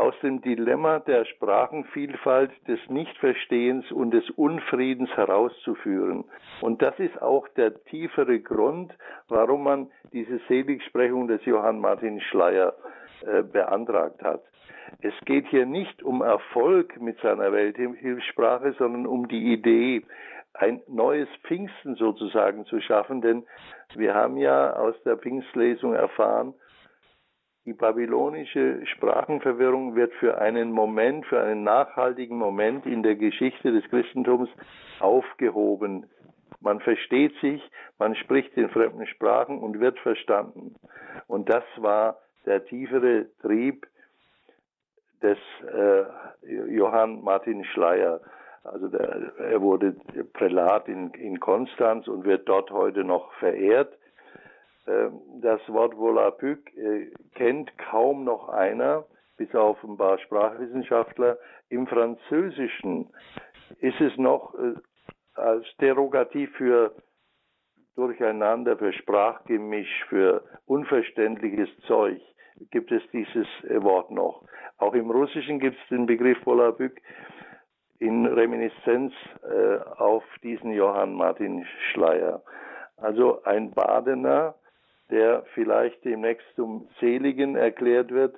aus 0.00 0.14
dem 0.22 0.40
Dilemma 0.40 0.98
der 1.00 1.26
Sprachenvielfalt, 1.26 2.50
des 2.66 2.80
Nichtverstehens 2.88 3.92
und 3.92 4.12
des 4.12 4.28
Unfriedens 4.30 5.10
herauszuführen. 5.10 6.24
Und 6.62 6.80
das 6.80 6.98
ist 6.98 7.20
auch 7.20 7.46
der 7.48 7.84
tiefere 7.84 8.40
Grund, 8.40 8.96
warum 9.28 9.64
man 9.64 9.90
diese 10.12 10.40
Seligsprechung 10.48 11.28
des 11.28 11.44
Johann 11.44 11.80
Martin 11.80 12.20
Schleier 12.20 12.74
äh, 13.26 13.42
beantragt 13.42 14.22
hat. 14.22 14.42
Es 15.00 15.14
geht 15.24 15.46
hier 15.48 15.66
nicht 15.66 16.02
um 16.02 16.22
Erfolg 16.22 17.00
mit 17.00 17.18
seiner 17.20 17.52
Welthilfssprache, 17.52 18.74
sondern 18.78 19.06
um 19.06 19.28
die 19.28 19.52
Idee, 19.52 20.02
ein 20.54 20.82
neues 20.88 21.28
Pfingsten 21.44 21.94
sozusagen 21.94 22.64
zu 22.66 22.80
schaffen, 22.80 23.20
denn 23.20 23.44
wir 23.94 24.14
haben 24.14 24.36
ja 24.36 24.74
aus 24.74 24.94
der 25.04 25.16
Pfingstlesung 25.16 25.94
erfahren, 25.94 26.54
die 27.66 27.72
babylonische 27.74 28.84
Sprachenverwirrung 28.86 29.94
wird 29.94 30.12
für 30.14 30.38
einen 30.38 30.72
Moment, 30.72 31.26
für 31.26 31.40
einen 31.40 31.62
nachhaltigen 31.62 32.38
Moment 32.38 32.86
in 32.86 33.02
der 33.02 33.16
Geschichte 33.16 33.70
des 33.70 33.88
Christentums 33.90 34.48
aufgehoben. 34.98 36.06
Man 36.60 36.80
versteht 36.80 37.34
sich, 37.40 37.62
man 37.98 38.16
spricht 38.16 38.56
in 38.56 38.70
fremden 38.70 39.06
Sprachen 39.06 39.58
und 39.58 39.78
wird 39.78 39.98
verstanden. 40.00 40.74
Und 41.26 41.48
das 41.48 41.64
war 41.76 42.18
der 42.46 42.64
tiefere 42.64 43.26
Trieb 43.40 43.86
des 45.22 45.38
äh, 45.72 46.04
Johann 46.72 47.22
Martin 47.22 47.64
Schleier. 47.64 48.20
Also 48.62 48.88
der, 48.88 49.32
er 49.38 49.60
wurde 49.60 49.96
Prälat 50.32 50.88
in, 50.88 51.10
in 51.14 51.40
Konstanz 51.40 52.08
und 52.08 52.24
wird 52.24 52.48
dort 52.48 52.70
heute 52.70 53.04
noch 53.04 53.32
verehrt. 53.34 53.96
Ähm, 54.86 55.20
das 55.40 55.60
Wort 55.68 55.96
Volapük 55.96 56.76
äh, 56.76 57.10
kennt 57.34 57.76
kaum 57.78 58.24
noch 58.24 58.48
einer, 58.48 59.04
bis 59.36 59.54
auf 59.54 59.82
ein 59.84 59.96
paar 59.96 60.18
Sprachwissenschaftler. 60.18 61.38
Im 61.68 61.86
Französischen 61.86 63.10
ist 63.80 64.00
es 64.00 64.16
noch 64.16 64.54
äh, 64.54 64.74
als 65.34 65.66
Derogativ 65.80 66.50
für 66.56 66.94
Durcheinander, 67.96 68.76
für 68.76 68.92
Sprachgemisch, 68.92 70.04
für 70.08 70.44
unverständliches 70.66 71.68
Zeug 71.86 72.20
gibt 72.70 72.92
es 72.92 73.02
dieses 73.12 73.46
äh, 73.64 73.82
Wort 73.82 74.10
noch. 74.10 74.44
Auch 74.78 74.94
im 74.94 75.10
Russischen 75.10 75.58
gibt 75.58 75.76
es 75.82 75.88
den 75.88 76.06
Begriff 76.06 76.38
Volapük 76.44 77.00
in 77.98 78.24
Reminiszenz 78.24 79.12
auf 79.98 80.24
diesen 80.42 80.72
Johann 80.72 81.12
Martin 81.12 81.66
Schleier. 81.92 82.42
Also 82.96 83.42
ein 83.44 83.72
Badener, 83.72 84.54
der 85.10 85.44
vielleicht 85.54 86.04
demnächst 86.04 86.46
zum 86.56 86.88
Seligen 87.00 87.56
erklärt 87.56 88.10
wird 88.10 88.36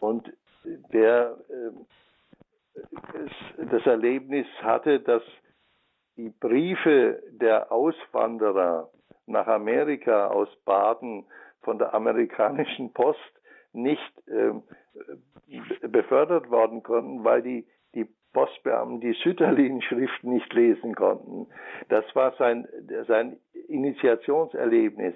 und 0.00 0.30
der 0.92 1.36
äh, 1.48 1.70
das 3.70 3.84
Erlebnis 3.86 4.46
hatte, 4.62 5.00
dass 5.00 5.22
die 6.16 6.30
Briefe 6.30 7.22
der 7.32 7.72
Auswanderer 7.72 8.88
nach 9.26 9.46
Amerika 9.46 10.28
aus 10.28 10.48
Baden 10.64 11.26
von 11.62 11.78
der 11.78 11.94
amerikanischen 11.94 12.92
Post 12.92 13.18
nicht 13.82 14.28
äh, 14.28 14.52
befördert 15.88 16.50
worden 16.50 16.82
konnten, 16.82 17.24
weil 17.24 17.42
die, 17.42 17.66
die 17.94 18.06
Postbeamten 18.32 19.00
die 19.00 19.14
Sütterlin-Schrift 19.22 20.24
nicht 20.24 20.52
lesen 20.52 20.94
konnten. 20.94 21.46
Das 21.88 22.04
war 22.14 22.34
sein, 22.38 22.68
sein 23.06 23.38
Initiationserlebnis. 23.68 25.14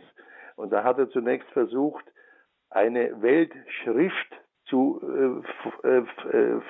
Und 0.56 0.72
da 0.72 0.84
hat 0.84 0.98
er 0.98 1.10
zunächst 1.10 1.48
versucht, 1.50 2.04
eine 2.70 3.20
Weltschrift 3.20 4.40
zu 4.66 5.42
äh, 5.84 5.88
äh, 5.88 6.60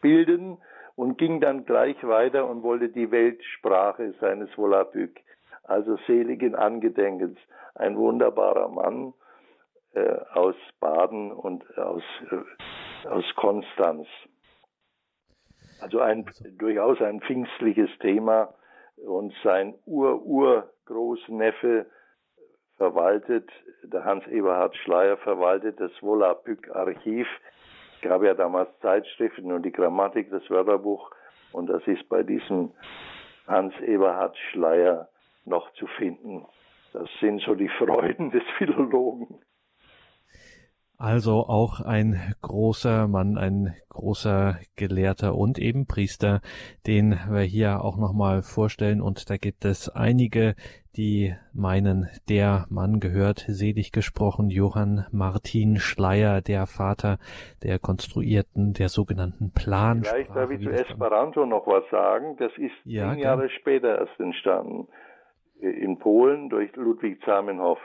bilden 0.00 0.58
und 0.96 1.18
ging 1.18 1.40
dann 1.40 1.64
gleich 1.64 2.02
weiter 2.02 2.48
und 2.48 2.62
wollte 2.62 2.88
die 2.88 3.10
Weltsprache 3.10 4.14
seines 4.20 4.50
Volapük, 4.58 5.20
also 5.62 5.96
seligen 6.06 6.54
Angedenkens. 6.54 7.38
Ein 7.74 7.96
wunderbarer 7.96 8.68
Mann 8.68 9.14
äh, 9.94 10.18
aus 10.34 10.54
Baden 10.80 11.32
und 11.32 11.64
aus, 11.78 12.02
äh, 12.30 13.08
aus 13.08 13.24
Konstanz. 13.36 14.06
Also 15.80 16.00
ein 16.00 16.26
durchaus 16.58 17.00
ein 17.00 17.20
pfingstliches 17.20 17.90
Thema 17.98 18.54
und 18.96 19.34
sein 19.42 19.74
Ur-Ur-Großneffe 19.84 21.86
verwaltet, 22.76 23.50
der 23.82 24.04
Hans-Eberhard 24.04 24.76
Schleier 24.76 25.16
verwaltet 25.18 25.80
das 25.80 25.90
Volapük-Archiv. 26.00 27.26
Es 27.96 28.08
gab 28.08 28.22
ja 28.22 28.34
damals 28.34 28.68
Zeitschriften 28.80 29.52
und 29.52 29.62
die 29.62 29.72
Grammatik, 29.72 30.30
das 30.30 30.48
Wörterbuch. 30.50 31.10
Und 31.52 31.66
das 31.66 31.86
ist 31.86 32.08
bei 32.08 32.22
diesem 32.22 32.72
Hans-Eberhard 33.46 34.36
Schleier 34.50 35.08
noch 35.44 35.72
zu 35.74 35.86
finden. 35.86 36.46
Das 36.92 37.08
sind 37.20 37.40
so 37.42 37.54
die 37.54 37.68
Freuden 37.68 38.30
des 38.30 38.42
Philologen. 38.58 39.40
Also 41.02 41.46
auch 41.48 41.80
ein 41.80 42.14
großer 42.42 43.08
Mann, 43.08 43.36
ein 43.36 43.74
großer 43.88 44.60
Gelehrter 44.76 45.34
und 45.34 45.58
eben 45.58 45.88
Priester, 45.88 46.42
den 46.86 47.18
wir 47.28 47.40
hier 47.40 47.82
auch 47.82 47.96
nochmal 47.96 48.42
vorstellen. 48.42 49.02
Und 49.02 49.28
da 49.28 49.36
gibt 49.36 49.64
es 49.64 49.88
einige, 49.88 50.54
die 50.94 51.34
meinen, 51.52 52.08
der 52.28 52.66
Mann 52.70 53.00
gehört, 53.00 53.44
selig 53.48 53.90
gesprochen, 53.90 54.48
Johann 54.48 55.04
Martin 55.10 55.80
Schleier, 55.80 56.40
der 56.40 56.68
Vater 56.68 57.18
der 57.64 57.80
konstruierten, 57.80 58.72
der 58.72 58.88
sogenannten 58.88 59.50
Plansprache. 59.52 60.14
Vielleicht 60.14 60.36
darf 60.36 60.50
ich 60.52 60.62
zu 60.62 60.70
Esperanto 60.70 61.46
noch 61.46 61.66
was 61.66 61.82
sagen. 61.90 62.36
Das 62.36 62.52
ist 62.58 62.70
ja, 62.84 63.12
zehn 63.12 63.18
Jahre 63.24 63.50
später 63.50 63.98
erst 63.98 64.20
entstanden. 64.20 64.86
In 65.58 65.98
Polen 65.98 66.48
durch 66.48 66.70
Ludwig 66.76 67.20
Zamenhof. 67.24 67.80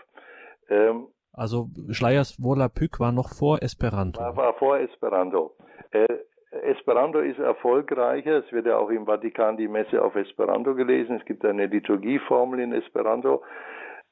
Ähm, 0.70 1.08
also 1.38 1.70
Schleiers 1.92 2.42
Volapük 2.42 3.00
war 3.00 3.12
noch 3.12 3.30
vor 3.30 3.62
Esperanto. 3.62 4.20
War, 4.20 4.36
war 4.36 4.54
vor 4.56 4.80
Esperanto. 4.80 5.56
Äh, 5.92 6.06
Esperanto 6.64 7.20
ist 7.20 7.40
erfolgreicher. 7.40 8.44
Es 8.44 8.52
wird 8.52 8.66
ja 8.66 8.78
auch 8.78 8.90
im 8.90 9.06
Vatikan 9.06 9.58
die 9.58 9.68
Messe 9.68 10.02
auf 10.02 10.16
Esperanto 10.16 10.76
gelesen. 10.76 11.18
Es 11.18 11.26
gibt 11.26 11.46
eine 11.46 11.68
Liturgieformel 11.68 12.60
in 12.60 12.74
Esperanto. 12.74 13.44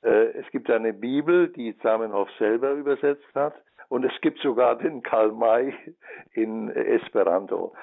Äh, 0.03 0.37
es 0.39 0.49
gibt 0.51 0.69
eine 0.69 0.93
Bibel, 0.93 1.49
die 1.49 1.77
Zamenhof 1.79 2.29
selber 2.37 2.71
übersetzt 2.71 3.33
hat. 3.33 3.55
Und 3.89 4.03
es 4.03 4.13
gibt 4.21 4.39
sogar 4.39 4.77
den 4.77 5.03
Karl 5.03 5.31
May 5.31 5.73
in 6.33 6.69
Esperanto. 6.69 7.73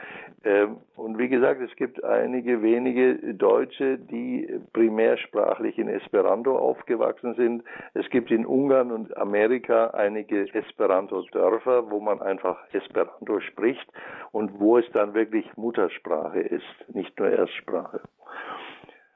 Ähm, 0.45 0.79
und 0.97 1.19
wie 1.19 1.29
gesagt, 1.29 1.61
es 1.61 1.75
gibt 1.77 2.03
einige 2.03 2.63
wenige 2.63 3.35
Deutsche, 3.35 3.99
die 3.99 4.61
primärsprachlich 4.73 5.79
in 5.79 5.89
Esperanto 5.89 6.59
aufgewachsen 6.59 7.35
sind. 7.35 7.65
Es 7.95 8.09
gibt 8.11 8.31
in 8.31 8.45
Ungarn 8.45 8.91
und 8.91 9.17
Amerika 9.17 9.89
einige 9.89 10.53
Esperanto-Dörfer, 10.53 11.91
wo 11.91 12.01
man 12.01 12.21
einfach 12.21 12.59
Esperanto 12.73 13.41
spricht 13.41 13.87
und 14.33 14.59
wo 14.59 14.79
es 14.79 14.91
dann 14.93 15.15
wirklich 15.15 15.47
Muttersprache 15.57 16.41
ist, 16.41 16.95
nicht 16.95 17.19
nur 17.19 17.29
Erstsprache. 17.29 18.01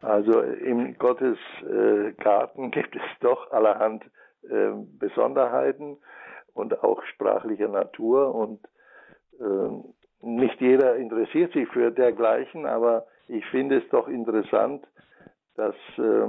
Also 0.03 0.41
im 0.41 0.97
Gottes 0.99 1.39
äh, 1.63 2.13
gibt 2.71 2.95
es 2.95 3.03
doch 3.21 3.51
allerhand 3.51 4.05
äh, 4.49 4.71
Besonderheiten 4.99 5.99
und 6.57 6.83
auch 6.83 7.03
sprachlicher 7.05 7.69
Natur 7.69 8.35
und 8.35 8.61
äh, 9.41 10.27
nicht 10.27 10.61
jeder 10.61 10.97
interessiert 10.97 11.53
sich 11.53 11.69
für 11.69 11.91
dergleichen, 11.91 12.67
aber 12.67 13.07
ich 13.29 13.45
finde 13.47 13.79
es 13.79 13.89
doch 13.91 14.09
interessant, 14.09 14.87
dass 15.57 15.75
äh, 15.99 16.29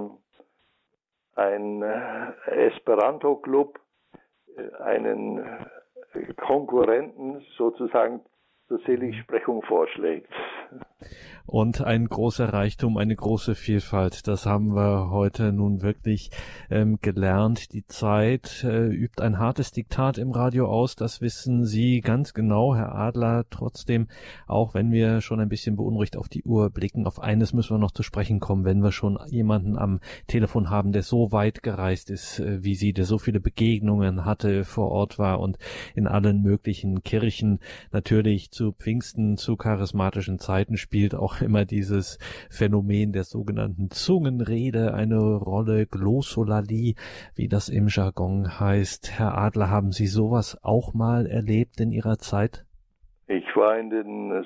ein 1.36 1.82
äh, 1.82 2.32
Esperanto-Club 2.68 3.80
äh, 4.58 4.84
einen 4.84 5.46
Konkurrenten 6.38 7.46
sozusagen 7.58 8.22
zur 8.68 8.80
Seligsprechung 8.80 9.62
vorschlägt. 9.64 10.32
Und 11.46 11.80
ein 11.80 12.10
großer 12.10 12.52
Reichtum, 12.52 12.98
eine 12.98 13.16
große 13.16 13.56
Vielfalt, 13.56 14.28
das 14.28 14.46
haben 14.46 14.76
wir 14.76 15.12
heute 15.12 15.54
nun 15.54 15.82
wirklich 15.82 16.30
ähm, 16.70 17.00
gelernt. 17.02 17.72
Die 17.72 17.86
Zeit 17.88 18.66
äh, 18.66 18.88
übt 18.88 19.24
ein 19.24 19.40
hartes 19.40 19.72
Diktat 19.72 20.18
im 20.18 20.32
Radio 20.32 20.68
aus, 20.68 20.98
das 20.98 21.22
wissen 21.22 21.64
Sie 21.64 22.02
ganz 22.02 22.34
genau, 22.34 22.76
Herr 22.76 22.94
Adler. 22.96 23.46
Trotzdem, 23.50 24.10
auch 24.46 24.74
wenn 24.74 24.92
wir 24.92 25.22
schon 25.22 25.40
ein 25.40 25.48
bisschen 25.48 25.78
beunruhigt 25.78 26.18
auf 26.18 26.28
die 26.28 26.44
Uhr 26.44 26.70
blicken, 26.70 27.08
auf 27.08 27.22
eines 27.22 27.54
müssen 27.54 27.76
wir 27.76 27.80
noch 27.80 27.92
zu 27.92 28.04
sprechen 28.04 28.42
kommen, 28.42 28.66
wenn 28.66 28.84
wir 28.84 28.92
schon 28.92 29.18
jemanden 29.28 29.78
am 29.78 30.02
Telefon 30.28 30.70
haben, 30.70 30.92
der 30.92 31.04
so 31.04 31.32
weit 31.32 31.64
gereist 31.64 32.10
ist 32.10 32.40
äh, 32.40 32.62
wie 32.62 32.76
Sie, 32.76 32.92
der 32.92 33.06
so 33.06 33.20
viele 33.20 33.40
Begegnungen 33.40 34.26
hatte, 34.26 34.66
vor 34.66 34.92
Ort 34.92 35.18
war 35.18 35.40
und 35.40 35.58
in 35.96 36.08
allen 36.08 36.42
möglichen 36.42 37.04
Kirchen 37.04 37.60
natürlich 37.94 38.52
zu 38.52 38.74
Pfingsten, 38.74 39.38
zu 39.38 39.56
charismatischen 39.56 40.40
Zeiten 40.40 40.57
spielt 40.78 41.16
auch 41.16 41.42
immer 41.42 41.66
dieses 41.66 42.18
Phänomen 42.50 43.14
der 43.14 43.24
sogenannten 43.24 43.90
Zungenrede 43.90 44.94
eine 44.94 45.36
Rolle, 45.36 45.86
Glossolalie, 45.86 46.96
wie 47.36 47.48
das 47.48 47.70
im 47.70 47.88
Jargon 47.88 48.60
heißt. 48.60 49.20
Herr 49.20 49.38
Adler, 49.38 49.70
haben 49.70 49.92
Sie 49.92 50.08
sowas 50.08 50.58
auch 50.64 50.94
mal 50.94 51.28
erlebt 51.28 51.80
in 51.80 51.92
Ihrer 51.92 52.18
Zeit? 52.18 52.66
Ich 53.28 53.56
war 53.56 53.78
in 53.78 53.90
den 53.90 54.46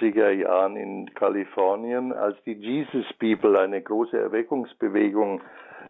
70er 0.00 0.30
Jahren 0.30 0.76
in 0.76 1.12
Kalifornien, 1.14 2.12
als 2.12 2.36
die 2.44 2.52
Jesus 2.52 3.06
People 3.18 3.58
eine 3.58 3.80
große 3.82 4.18
Erweckungsbewegung 4.18 5.40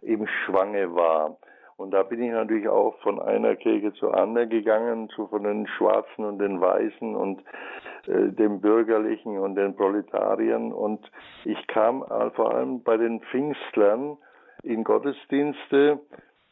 im 0.03 0.27
Schwange 0.27 0.95
war. 0.95 1.39
Und 1.79 1.93
da 1.93 2.03
bin 2.03 2.23
ich 2.23 2.33
natürlich 2.33 2.69
auch 2.69 2.99
von 2.99 3.21
einer 3.21 3.57
Kirche 3.57 3.95
zur 3.95 4.15
anderen 4.15 4.51
gegangen, 4.51 5.09
zu 5.11 5.29
von 5.29 5.45
den 5.45 5.67
Schwarzen 5.67 6.25
und 6.25 6.39
den 6.39 6.61
Weißen 6.61 7.17
und 7.17 7.41
äh, 8.07 8.33
dem 8.33 8.61
Bürgerlichen 8.61 9.39
und 9.39 9.55
den 9.55 9.77
Proletariern. 9.77 10.73
Und 10.73 11.11
ich 11.45 11.67
kam 11.69 12.05
vor 12.35 12.55
allem 12.55 12.83
bei 12.83 12.97
den 12.97 13.21
Pfingstlern 13.21 14.19
in 14.63 14.85
Gottesdienste 14.85 16.01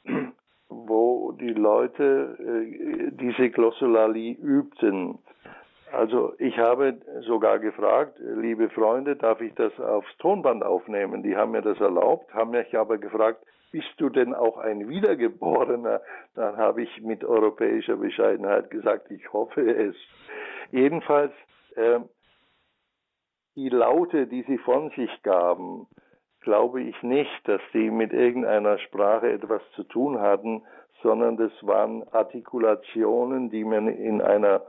wo 0.69 1.33
die 1.33 1.53
Leute 1.53 2.37
äh, 2.39 3.11
diese 3.13 3.51
Glossolalie 3.51 4.35
übten. 4.35 5.19
Also 5.93 6.35
ich 6.39 6.59
habe 6.59 6.99
sogar 7.23 7.59
gefragt, 7.59 8.19
liebe 8.19 8.69
Freunde, 8.71 9.17
darf 9.17 9.41
ich 9.41 9.55
das 9.55 9.79
aufs 9.79 10.17
Tonband 10.19 10.65
aufnehmen? 10.65 11.23
Die 11.23 11.37
haben 11.37 11.53
mir 11.53 11.63
das 11.63 11.81
erlaubt, 11.81 12.33
haben 12.35 12.51
mich 12.51 12.77
aber 12.77 12.99
gefragt, 12.99 13.45
bist 13.77 13.93
du 13.99 14.09
denn 14.09 14.33
auch 14.33 14.57
ein 14.57 14.89
Wiedergeborener? 14.89 16.01
Dann 16.35 16.57
habe 16.57 16.83
ich 16.83 17.03
mit 17.03 17.23
europäischer 17.23 17.97
Bescheidenheit 17.97 18.71
gesagt, 18.71 19.11
ich 19.11 19.31
hoffe 19.35 19.71
es. 19.71 19.95
Jedenfalls, 20.71 21.35
äh, 21.75 22.01
die 23.55 23.69
Laute, 23.69 24.29
die 24.29 24.45
sie 24.45 24.57
von 24.57 24.89
sich 24.97 25.11
gaben, 25.23 25.87
glaube 26.41 26.81
ich 26.85 27.03
nicht, 27.03 27.41
dass 27.45 27.61
die 27.75 27.91
mit 27.91 28.15
irgendeiner 28.15 28.79
Sprache 28.79 29.31
etwas 29.31 29.61
zu 29.75 29.85
tun 29.85 30.21
hatten, 30.21 30.63
sondern 31.03 31.37
das 31.37 31.53
waren 31.61 32.03
Artikulationen, 32.15 33.51
die 33.51 33.65
man 33.65 33.89
in 33.89 34.23
einer 34.23 34.63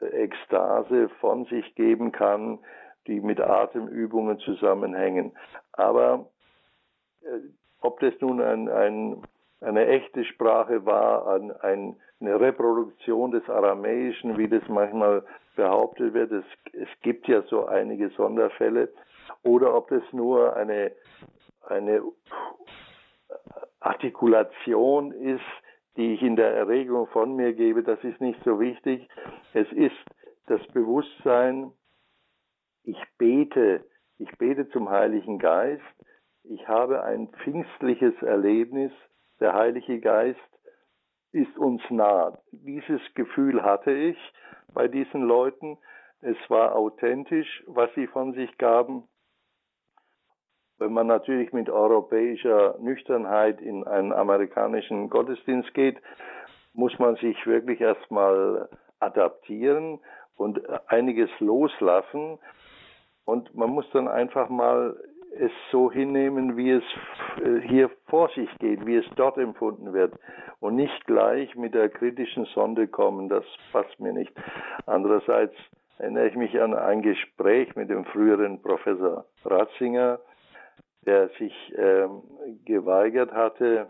Ekstase 0.00 1.08
von 1.20 1.46
sich 1.46 1.74
geben 1.74 2.12
kann, 2.12 2.60
die 3.08 3.20
mit 3.20 3.40
Atemübungen 3.40 4.38
zusammenhängen. 4.38 5.36
Aber 5.72 6.30
äh, 7.22 7.40
ob 7.80 8.00
das 8.00 8.14
nun 8.20 8.40
ein, 8.40 8.68
ein, 8.68 9.22
eine 9.60 9.86
echte 9.86 10.24
Sprache 10.24 10.84
war, 10.86 11.26
ein, 11.28 11.52
ein, 11.60 11.96
eine 12.20 12.40
Reproduktion 12.40 13.30
des 13.30 13.48
Aramäischen, 13.48 14.38
wie 14.38 14.48
das 14.48 14.62
manchmal 14.68 15.24
behauptet 15.56 16.14
wird, 16.14 16.32
es, 16.32 16.44
es 16.72 16.88
gibt 17.02 17.28
ja 17.28 17.42
so 17.42 17.66
einige 17.66 18.10
Sonderfälle, 18.10 18.90
oder 19.42 19.74
ob 19.74 19.88
das 19.88 20.02
nur 20.12 20.56
eine, 20.56 20.92
eine 21.68 22.02
Artikulation 23.80 25.12
ist, 25.12 25.40
die 25.96 26.14
ich 26.14 26.22
in 26.22 26.36
der 26.36 26.54
Erregung 26.54 27.06
von 27.08 27.36
mir 27.36 27.52
gebe, 27.52 27.82
das 27.82 28.02
ist 28.04 28.20
nicht 28.20 28.42
so 28.44 28.60
wichtig. 28.60 29.08
Es 29.52 29.70
ist 29.72 29.96
das 30.46 30.64
Bewusstsein, 30.68 31.72
ich 32.84 32.98
bete, 33.18 33.84
ich 34.18 34.30
bete 34.38 34.68
zum 34.70 34.88
Heiligen 34.90 35.38
Geist, 35.38 35.82
ich 36.50 36.66
habe 36.66 37.04
ein 37.04 37.28
pfingstliches 37.28 38.20
Erlebnis, 38.22 38.90
der 39.38 39.54
Heilige 39.54 40.00
Geist 40.00 40.38
ist 41.32 41.56
uns 41.56 41.80
nah. 41.90 42.38
Dieses 42.50 43.00
Gefühl 43.14 43.62
hatte 43.62 43.92
ich 43.92 44.18
bei 44.74 44.88
diesen 44.88 45.22
Leuten. 45.22 45.78
Es 46.20 46.36
war 46.48 46.74
authentisch, 46.74 47.62
was 47.68 47.88
sie 47.94 48.08
von 48.08 48.32
sich 48.34 48.58
gaben. 48.58 49.04
Wenn 50.78 50.92
man 50.92 51.06
natürlich 51.06 51.52
mit 51.52 51.70
europäischer 51.70 52.76
Nüchternheit 52.80 53.60
in 53.60 53.84
einen 53.84 54.12
amerikanischen 54.12 55.08
Gottesdienst 55.08 55.72
geht, 55.72 55.98
muss 56.72 56.98
man 56.98 57.14
sich 57.16 57.46
wirklich 57.46 57.80
erstmal 57.80 58.68
adaptieren 58.98 60.00
und 60.36 60.60
einiges 60.90 61.30
loslassen. 61.38 62.40
Und 63.24 63.54
man 63.54 63.70
muss 63.70 63.88
dann 63.92 64.08
einfach 64.08 64.48
mal 64.48 64.96
es 65.38 65.52
so 65.70 65.90
hinnehmen, 65.90 66.56
wie 66.56 66.70
es 66.70 66.84
äh, 67.42 67.60
hier 67.66 67.90
vor 68.06 68.28
sich 68.30 68.48
geht, 68.58 68.84
wie 68.86 68.96
es 68.96 69.06
dort 69.16 69.38
empfunden 69.38 69.92
wird 69.92 70.14
und 70.60 70.76
nicht 70.76 71.06
gleich 71.06 71.54
mit 71.56 71.74
der 71.74 71.88
kritischen 71.88 72.46
Sonde 72.46 72.88
kommen, 72.88 73.28
das 73.28 73.44
passt 73.72 73.98
mir 74.00 74.12
nicht. 74.12 74.32
Andererseits 74.86 75.54
erinnere 75.98 76.28
ich 76.28 76.36
mich 76.36 76.60
an 76.60 76.74
ein 76.74 77.02
Gespräch 77.02 77.74
mit 77.76 77.90
dem 77.90 78.04
früheren 78.06 78.60
Professor 78.62 79.26
Ratzinger, 79.44 80.18
der 81.06 81.28
sich 81.38 81.54
ähm, 81.76 82.22
geweigert 82.64 83.32
hatte, 83.32 83.88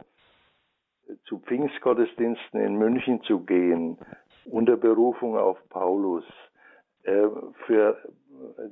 zu 1.24 1.40
Pfingstgottesdiensten 1.40 2.60
in 2.60 2.76
München 2.76 3.22
zu 3.22 3.40
gehen, 3.40 3.98
unter 4.44 4.76
Berufung 4.76 5.36
auf 5.36 5.58
Paulus. 5.70 6.24
Äh, 7.02 7.28
für 7.66 7.96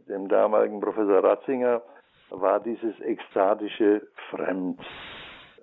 den 0.08 0.28
damaligen 0.28 0.80
Professor 0.80 1.24
Ratzinger 1.24 1.82
war 2.30 2.60
dieses 2.60 2.98
ekstatische 3.00 4.06
fremd. 4.30 4.80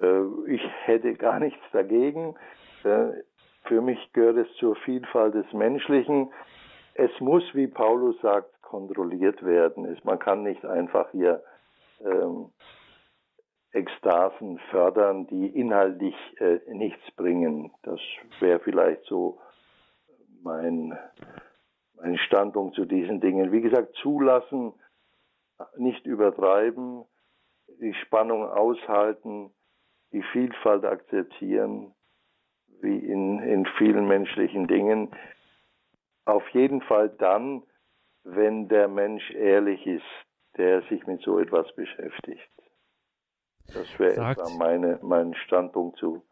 Äh, 0.02 0.22
ich 0.48 0.62
hätte 0.84 1.14
gar 1.16 1.40
nichts 1.40 1.64
dagegen. 1.72 2.36
Äh, 2.84 3.12
für 3.66 3.82
mich 3.82 4.00
gehört 4.14 4.38
es 4.38 4.54
zur 4.58 4.76
Vielfalt 4.78 5.34
des 5.34 5.52
Menschlichen. 5.54 6.32
Es 6.94 7.12
muss, 7.20 7.44
wie 7.54 7.68
Paulus 7.68 8.20
sagt, 8.22 8.62
kontrolliert 8.62 9.44
werden. 9.44 9.98
Man 10.04 10.20
kann 10.20 10.44
nicht 10.44 10.66
einfach 10.66 11.10
hier 11.12 11.44
ähm, 12.04 12.52
Ekstasen 13.72 14.60
fördern, 14.72 15.28
die 15.28 15.48
inhaltlich 15.48 16.16
äh, 16.40 16.60
nichts 16.74 17.12
bringen. 17.16 17.72
Das 17.84 18.00
wäre 18.40 18.60
vielleicht 18.60 19.04
so 19.06 19.40
mein, 20.44 20.98
mein 22.02 22.18
Standpunkt 22.18 22.76
zu 22.76 22.86
diesen 22.86 23.20
Dingen. 23.20 23.52
Wie 23.52 23.62
gesagt, 23.62 23.96
zulassen, 23.96 24.74
nicht 25.78 26.06
übertreiben, 26.06 27.06
die 27.80 27.94
Spannung 27.94 28.44
aushalten, 28.44 29.54
die 30.12 30.24
Vielfalt 30.32 30.86
akzeptieren, 30.86 31.94
wie 32.82 32.98
in, 32.98 33.40
in 33.40 33.66
vielen 33.78 34.08
menschlichen 34.08 34.68
Dingen. 34.68 35.12
Auf 36.26 36.48
jeden 36.50 36.82
Fall 36.82 37.10
dann, 37.10 37.64
wenn 38.24 38.68
der 38.68 38.88
Mensch 38.88 39.32
ehrlich 39.32 39.86
ist, 39.86 40.06
der 40.58 40.82
sich 40.84 41.06
mit 41.06 41.22
so 41.22 41.40
etwas 41.40 41.74
beschäftigt. 41.76 42.50
Das 43.74 44.00
wäre 44.00 44.32
etwa 44.32 44.50
meine, 44.58 45.00
mein 45.02 45.34
Standpunkt 45.36 45.98
zu, 45.98 46.24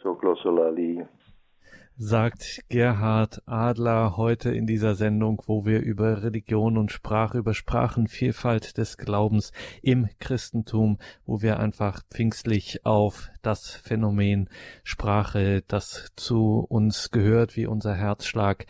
zur 0.00 0.18
Glossolalie 0.18 1.08
sagt 1.98 2.62
Gerhard 2.68 3.42
Adler 3.46 4.18
heute 4.18 4.50
in 4.50 4.66
dieser 4.66 4.94
Sendung, 4.94 5.42
wo 5.46 5.64
wir 5.64 5.80
über 5.80 6.22
Religion 6.22 6.76
und 6.76 6.92
Sprache, 6.92 7.38
über 7.38 7.54
Sprachenvielfalt 7.54 8.76
des 8.76 8.98
Glaubens 8.98 9.50
im 9.80 10.08
Christentum, 10.18 10.98
wo 11.24 11.40
wir 11.40 11.58
einfach 11.58 12.02
pfingstlich 12.10 12.84
auf 12.84 13.30
das 13.40 13.70
Phänomen 13.70 14.50
Sprache, 14.84 15.62
das 15.68 16.12
zu 16.16 16.66
uns 16.68 17.10
gehört, 17.10 17.56
wie 17.56 17.66
unser 17.66 17.94
Herzschlag, 17.94 18.66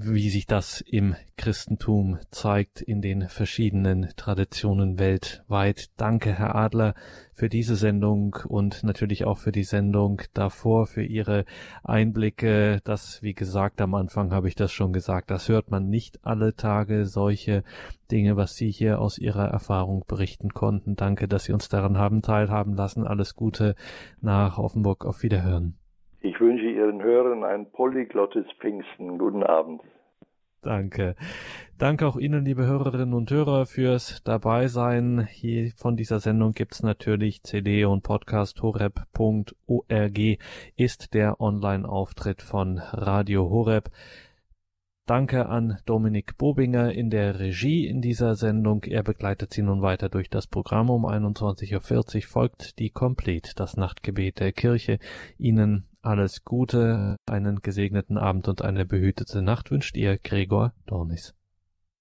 wie 0.00 0.30
sich 0.30 0.46
das 0.46 0.80
im 0.80 1.16
Christentum 1.36 2.18
zeigt 2.30 2.80
in 2.80 3.02
den 3.02 3.28
verschiedenen 3.28 4.08
Traditionen 4.16 4.98
weltweit. 4.98 5.90
Danke, 5.96 6.38
Herr 6.38 6.54
Adler, 6.54 6.94
für 7.34 7.48
diese 7.48 7.74
Sendung 7.74 8.36
und 8.46 8.84
natürlich 8.84 9.24
auch 9.24 9.38
für 9.38 9.50
die 9.50 9.64
Sendung 9.64 10.22
davor, 10.34 10.86
für 10.86 11.02
Ihre 11.02 11.44
Einblicke. 11.82 12.80
Das, 12.84 13.22
wie 13.22 13.34
gesagt, 13.34 13.80
am 13.80 13.94
Anfang 13.94 14.32
habe 14.32 14.46
ich 14.46 14.54
das 14.54 14.72
schon 14.72 14.92
gesagt, 14.92 15.30
das 15.30 15.48
hört 15.48 15.70
man 15.70 15.88
nicht 15.88 16.24
alle 16.24 16.54
Tage, 16.54 17.06
solche 17.06 17.64
Dinge, 18.10 18.36
was 18.36 18.54
Sie 18.54 18.70
hier 18.70 19.00
aus 19.00 19.18
Ihrer 19.18 19.48
Erfahrung 19.48 20.04
berichten 20.06 20.50
konnten. 20.50 20.94
Danke, 20.94 21.26
dass 21.26 21.44
Sie 21.44 21.52
uns 21.52 21.68
daran 21.68 21.98
haben 21.98 22.22
teilhaben 22.22 22.74
lassen. 22.74 23.04
Alles 23.04 23.34
Gute 23.34 23.74
nach 24.20 24.58
Offenburg. 24.58 25.04
Auf 25.04 25.22
Wiederhören. 25.22 25.76
Ich 26.20 26.40
wünsche 26.40 26.66
Ihren 26.88 27.02
Hörern 27.02 27.44
ein 27.44 27.70
polyglottes 27.70 28.46
Pfingsten. 28.60 29.18
Guten 29.18 29.42
Abend. 29.42 29.82
Danke. 30.62 31.16
Danke 31.76 32.06
auch 32.06 32.16
Ihnen, 32.16 32.46
liebe 32.46 32.64
Hörerinnen 32.64 33.12
und 33.12 33.30
Hörer, 33.30 33.66
fürs 33.66 34.22
Dabeisein. 34.24 35.28
Hier 35.30 35.70
von 35.76 35.98
dieser 35.98 36.18
Sendung 36.18 36.52
gibt's 36.52 36.82
natürlich 36.82 37.42
CD 37.42 37.84
und 37.84 38.04
Podcast 38.04 38.62
horeb.org 38.62 40.18
ist 40.76 41.12
der 41.12 41.42
Online-Auftritt 41.42 42.40
von 42.40 42.78
Radio 42.78 43.50
Horeb. 43.50 43.90
Danke 45.04 45.46
an 45.46 45.78
Dominik 45.84 46.38
Bobinger 46.38 46.92
in 46.92 47.10
der 47.10 47.38
Regie 47.38 47.86
in 47.86 48.00
dieser 48.00 48.34
Sendung. 48.34 48.84
Er 48.84 49.02
begleitet 49.02 49.52
Sie 49.52 49.62
nun 49.62 49.82
weiter 49.82 50.08
durch 50.08 50.30
das 50.30 50.46
Programm. 50.46 50.88
Um 50.88 51.04
21.40 51.04 51.74
Uhr 52.16 52.20
folgt 52.22 52.78
die 52.78 52.88
Complete, 52.88 53.52
das 53.56 53.76
Nachtgebet 53.76 54.40
der 54.40 54.52
Kirche. 54.52 54.98
Ihnen 55.36 55.84
alles 56.08 56.42
Gute, 56.42 57.16
einen 57.26 57.60
gesegneten 57.60 58.16
Abend 58.16 58.48
und 58.48 58.62
eine 58.62 58.86
behütete 58.86 59.42
Nacht 59.42 59.70
wünscht 59.70 59.94
Ihr 59.94 60.16
Gregor 60.16 60.72
Dornis. 60.86 61.34